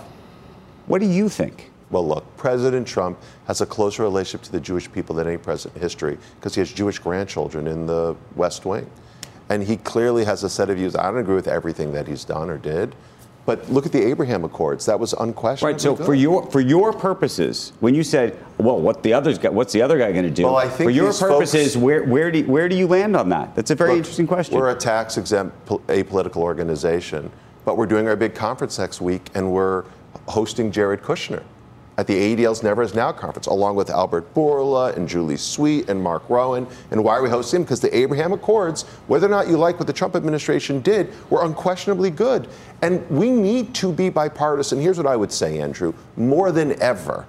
What 0.87 1.00
do 1.00 1.06
you 1.06 1.28
think? 1.28 1.70
Well, 1.90 2.06
look, 2.06 2.37
President 2.37 2.87
Trump 2.87 3.18
has 3.46 3.61
a 3.61 3.66
closer 3.66 4.02
relationship 4.02 4.42
to 4.42 4.52
the 4.52 4.61
Jewish 4.61 4.90
people 4.90 5.16
than 5.16 5.26
any 5.26 5.37
president 5.37 5.76
in 5.76 5.83
history 5.83 6.18
because 6.37 6.54
he 6.54 6.61
has 6.61 6.72
Jewish 6.72 6.98
grandchildren 6.98 7.66
in 7.66 7.87
the 7.87 8.16
West 8.37 8.64
Wing. 8.64 8.88
And 9.48 9.62
he 9.62 9.76
clearly 9.76 10.24
has 10.24 10.44
a 10.44 10.48
set 10.48 10.70
of 10.70 10.76
views. 10.76 10.94
I 10.94 11.04
don't 11.11 11.18
agree 11.18 11.35
with 11.35 11.48
everything 11.48 11.92
that 11.92 12.06
he's 12.06 12.24
done 12.24 12.48
or 12.48 12.59
did, 12.59 12.94
but 13.50 13.68
look 13.68 13.84
at 13.84 13.90
the 13.90 14.00
Abraham 14.00 14.44
Accords. 14.44 14.86
That 14.86 15.00
was 15.00 15.12
unquestionably 15.12 15.72
right. 15.72 15.80
So 15.80 15.96
good. 15.96 16.06
for 16.06 16.14
your 16.14 16.46
for 16.52 16.60
your 16.60 16.92
purposes, 16.92 17.72
when 17.80 17.96
you 17.96 18.04
said, 18.04 18.38
"Well, 18.58 18.80
what 18.80 19.02
the 19.02 19.12
others 19.12 19.38
got, 19.38 19.52
what's 19.52 19.72
the 19.72 19.82
other 19.82 19.98
guy 19.98 20.12
going 20.12 20.24
to 20.24 20.30
do?" 20.30 20.44
Well, 20.44 20.56
I 20.56 20.68
think 20.68 20.86
for 20.86 20.90
your 20.90 21.12
purposes, 21.12 21.74
folks, 21.74 21.76
where 21.76 22.04
where 22.04 22.30
do 22.30 22.44
where 22.44 22.68
do 22.68 22.76
you 22.76 22.86
land 22.86 23.16
on 23.16 23.28
that? 23.30 23.56
That's 23.56 23.72
a 23.72 23.74
very 23.74 23.90
look, 23.90 23.98
interesting 23.98 24.28
question. 24.28 24.56
We're 24.56 24.70
a 24.70 24.76
tax 24.76 25.16
exempt 25.18 25.66
apolitical 25.66 26.36
organization, 26.36 27.32
but 27.64 27.76
we're 27.76 27.86
doing 27.86 28.06
our 28.06 28.14
big 28.14 28.36
conference 28.36 28.78
next 28.78 29.00
week, 29.00 29.30
and 29.34 29.50
we're 29.50 29.82
hosting 30.28 30.70
Jared 30.70 31.02
Kushner 31.02 31.42
at 32.00 32.06
the 32.06 32.14
ADL's 32.14 32.62
Never 32.62 32.80
Is 32.80 32.94
Now 32.94 33.12
conference, 33.12 33.46
along 33.46 33.76
with 33.76 33.90
Albert 33.90 34.32
Bourla 34.32 34.96
and 34.96 35.06
Julie 35.06 35.36
Sweet 35.36 35.90
and 35.90 36.02
Mark 36.02 36.22
Rowan. 36.30 36.66
And 36.90 37.04
why 37.04 37.18
are 37.18 37.22
we 37.22 37.28
hosting 37.28 37.58
them? 37.58 37.64
Because 37.64 37.80
the 37.80 37.94
Abraham 37.94 38.32
Accords, 38.32 38.84
whether 39.06 39.26
or 39.26 39.30
not 39.30 39.48
you 39.48 39.58
like 39.58 39.78
what 39.78 39.86
the 39.86 39.92
Trump 39.92 40.16
administration 40.16 40.80
did, 40.80 41.12
were 41.28 41.44
unquestionably 41.44 42.08
good. 42.08 42.48
And 42.80 43.06
we 43.10 43.30
need 43.30 43.74
to 43.74 43.92
be 43.92 44.08
bipartisan. 44.08 44.80
Here's 44.80 44.96
what 44.96 45.06
I 45.06 45.14
would 45.14 45.30
say, 45.30 45.60
Andrew 45.60 45.92
more 46.16 46.50
than 46.52 46.80
ever. 46.80 47.26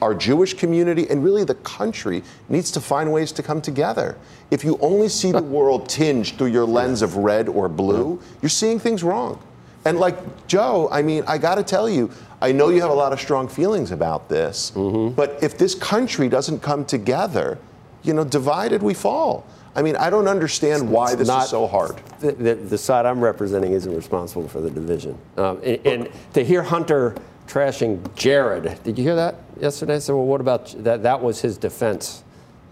our 0.00 0.16
Jewish 0.16 0.54
community 0.54 1.08
and 1.08 1.22
really 1.22 1.44
the 1.44 1.54
country 1.54 2.24
needs 2.48 2.72
to 2.72 2.80
find 2.80 3.12
ways 3.12 3.30
to 3.30 3.42
come 3.44 3.62
together. 3.62 4.18
If 4.50 4.64
you 4.64 4.78
only 4.80 5.08
see 5.10 5.30
the 5.30 5.44
world 5.44 5.88
tinged 5.96 6.36
through 6.36 6.48
your 6.48 6.66
lens 6.66 7.02
of 7.02 7.18
red 7.18 7.48
or 7.48 7.68
blue, 7.68 8.20
you're 8.42 8.50
seeing 8.50 8.80
things 8.80 9.04
wrong. 9.04 9.40
And 9.84 9.98
like 9.98 10.46
Joe, 10.46 10.88
I 10.92 11.02
mean, 11.02 11.24
I 11.26 11.38
got 11.38 11.56
to 11.56 11.62
tell 11.62 11.88
you, 11.88 12.10
I 12.40 12.52
know 12.52 12.68
you 12.68 12.80
have 12.80 12.90
a 12.90 12.94
lot 12.94 13.12
of 13.12 13.20
strong 13.20 13.48
feelings 13.48 13.90
about 13.90 14.28
this, 14.28 14.72
mm-hmm. 14.74 15.14
but 15.14 15.42
if 15.42 15.58
this 15.58 15.74
country 15.74 16.28
doesn't 16.28 16.60
come 16.60 16.84
together, 16.84 17.58
you 18.02 18.14
know, 18.14 18.24
divided 18.24 18.82
we 18.82 18.94
fall. 18.94 19.46
I 19.74 19.82
mean, 19.82 19.96
I 19.96 20.10
don't 20.10 20.28
understand 20.28 20.90
why 20.90 21.14
this 21.14 21.28
not, 21.28 21.44
is 21.44 21.50
so 21.50 21.66
hard. 21.66 21.96
The, 22.20 22.32
the, 22.32 22.54
the, 22.54 22.78
side 22.78 23.06
I'm 23.06 23.20
representing 23.20 23.72
isn't 23.72 23.94
responsible 23.94 24.46
for 24.46 24.60
the 24.60 24.70
division. 24.70 25.16
Um, 25.38 25.60
and, 25.64 25.86
and, 25.86 26.08
to 26.34 26.44
hear 26.44 26.62
Hunter 26.62 27.14
trashing 27.46 28.14
Jared, 28.14 28.82
did 28.82 28.98
you 28.98 29.04
hear 29.04 29.16
that 29.16 29.36
yesterday? 29.58 29.94
I 29.94 29.98
said, 29.98 30.14
well, 30.14 30.26
what 30.26 30.42
about 30.42 30.74
that? 30.84 31.02
That 31.02 31.22
was 31.22 31.40
his 31.40 31.56
defense 31.56 32.22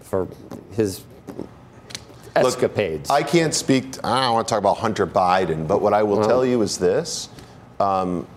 for 0.01 0.27
his 0.73 1.01
escapades. 2.35 3.09
Look, 3.09 3.19
I 3.19 3.23
can't 3.23 3.53
speak, 3.53 3.93
to, 3.93 4.05
I 4.05 4.25
don't 4.25 4.33
want 4.33 4.47
to 4.47 4.51
talk 4.51 4.59
about 4.59 4.77
Hunter 4.77 5.07
Biden, 5.07 5.67
but 5.67 5.81
what 5.81 5.93
I 5.93 6.03
will 6.03 6.19
well, 6.19 6.27
tell 6.27 6.45
you 6.45 6.61
is 6.61 6.77
this. 6.77 7.29
Um, 7.79 8.27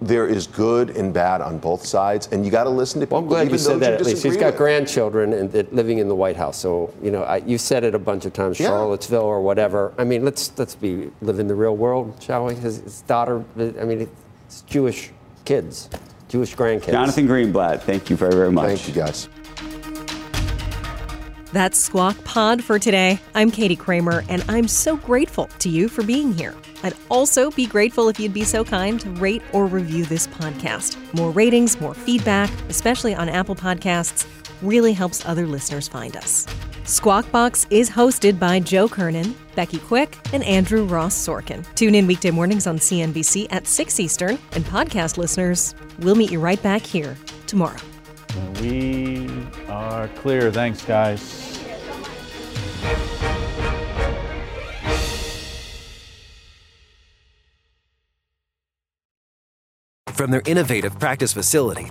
there 0.00 0.26
is 0.26 0.46
good 0.48 0.90
and 0.90 1.14
bad 1.14 1.40
on 1.40 1.58
both 1.58 1.86
sides, 1.86 2.28
and 2.32 2.44
you 2.44 2.50
got 2.50 2.64
to 2.64 2.70
listen 2.70 3.00
to 3.00 3.06
people. 3.06 3.18
Well, 3.18 3.40
I'm 3.40 3.46
glad 3.46 3.52
you 3.52 3.58
said 3.58 3.80
that. 3.80 3.94
At 3.94 4.04
least 4.04 4.22
he's 4.22 4.36
got 4.36 4.46
with. 4.46 4.56
grandchildren 4.56 5.32
and, 5.32 5.54
and 5.54 5.72
living 5.72 5.98
in 5.98 6.08
the 6.08 6.14
White 6.14 6.36
House, 6.36 6.58
so 6.58 6.92
you 7.00 7.10
know 7.10 7.22
I, 7.22 7.36
you 7.36 7.56
said 7.56 7.84
it 7.84 7.94
a 7.94 7.98
bunch 7.98 8.24
of 8.24 8.32
times, 8.32 8.58
Yeah. 8.58 8.66
Charlottesville 8.66 9.22
or 9.22 9.40
whatever. 9.40 9.94
I 9.98 10.04
mean, 10.04 10.24
let's 10.24 10.56
let's 10.58 10.74
be 10.74 11.10
live 11.20 11.38
in 11.38 11.46
the 11.46 11.54
real 11.54 11.76
world, 11.76 12.20
shall 12.20 12.46
we? 12.46 12.54
His, 12.54 12.80
his 12.80 13.02
daughter, 13.02 13.44
I 13.56 13.84
mean, 13.84 14.08
it's 14.46 14.62
Jewish 14.62 15.10
kids, 15.44 15.88
Jewish 16.28 16.56
grandkids. 16.56 16.90
Jonathan 16.90 17.28
Greenblatt, 17.28 17.82
thank 17.82 18.10
you 18.10 18.16
very, 18.16 18.32
very 18.32 18.50
much. 18.50 18.66
Thank 18.66 18.88
you, 18.88 18.94
guys. 18.94 19.28
That's 21.52 21.78
Squawk 21.78 22.16
Pod 22.24 22.64
for 22.64 22.78
today. 22.78 23.20
I'm 23.34 23.50
Katie 23.50 23.76
Kramer, 23.76 24.24
and 24.30 24.42
I'm 24.48 24.66
so 24.66 24.96
grateful 24.96 25.48
to 25.58 25.68
you 25.68 25.90
for 25.90 26.02
being 26.02 26.32
here. 26.32 26.54
I'd 26.82 26.94
also 27.10 27.50
be 27.50 27.66
grateful 27.66 28.08
if 28.08 28.18
you'd 28.18 28.32
be 28.32 28.44
so 28.44 28.64
kind 28.64 28.98
to 29.00 29.10
rate 29.10 29.42
or 29.52 29.66
review 29.66 30.06
this 30.06 30.26
podcast. 30.26 30.96
More 31.14 31.30
ratings, 31.30 31.78
more 31.78 31.92
feedback, 31.92 32.50
especially 32.70 33.14
on 33.14 33.28
Apple 33.28 33.54
Podcasts, 33.54 34.26
really 34.62 34.94
helps 34.94 35.26
other 35.26 35.46
listeners 35.46 35.88
find 35.88 36.16
us. 36.16 36.46
Squawk 36.84 37.30
Box 37.30 37.66
is 37.68 37.90
hosted 37.90 38.38
by 38.38 38.58
Joe 38.58 38.88
Kernen, 38.88 39.34
Becky 39.54 39.78
Quick, 39.78 40.16
and 40.32 40.42
Andrew 40.44 40.84
Ross 40.84 41.14
Sorkin. 41.14 41.66
Tune 41.74 41.94
in 41.94 42.06
weekday 42.06 42.30
mornings 42.30 42.66
on 42.66 42.78
CNBC 42.78 43.48
at 43.50 43.66
6 43.66 44.00
Eastern, 44.00 44.38
and 44.52 44.64
podcast 44.64 45.18
listeners, 45.18 45.74
we'll 45.98 46.14
meet 46.14 46.32
you 46.32 46.40
right 46.40 46.62
back 46.62 46.80
here 46.80 47.14
tomorrow. 47.46 47.78
We 48.62 49.28
are 49.68 50.08
clear. 50.08 50.50
Thanks, 50.50 50.82
guys. 50.82 51.41
From 60.12 60.30
their 60.30 60.42
innovative 60.46 60.98
practice 61.00 61.32
facility 61.32 61.90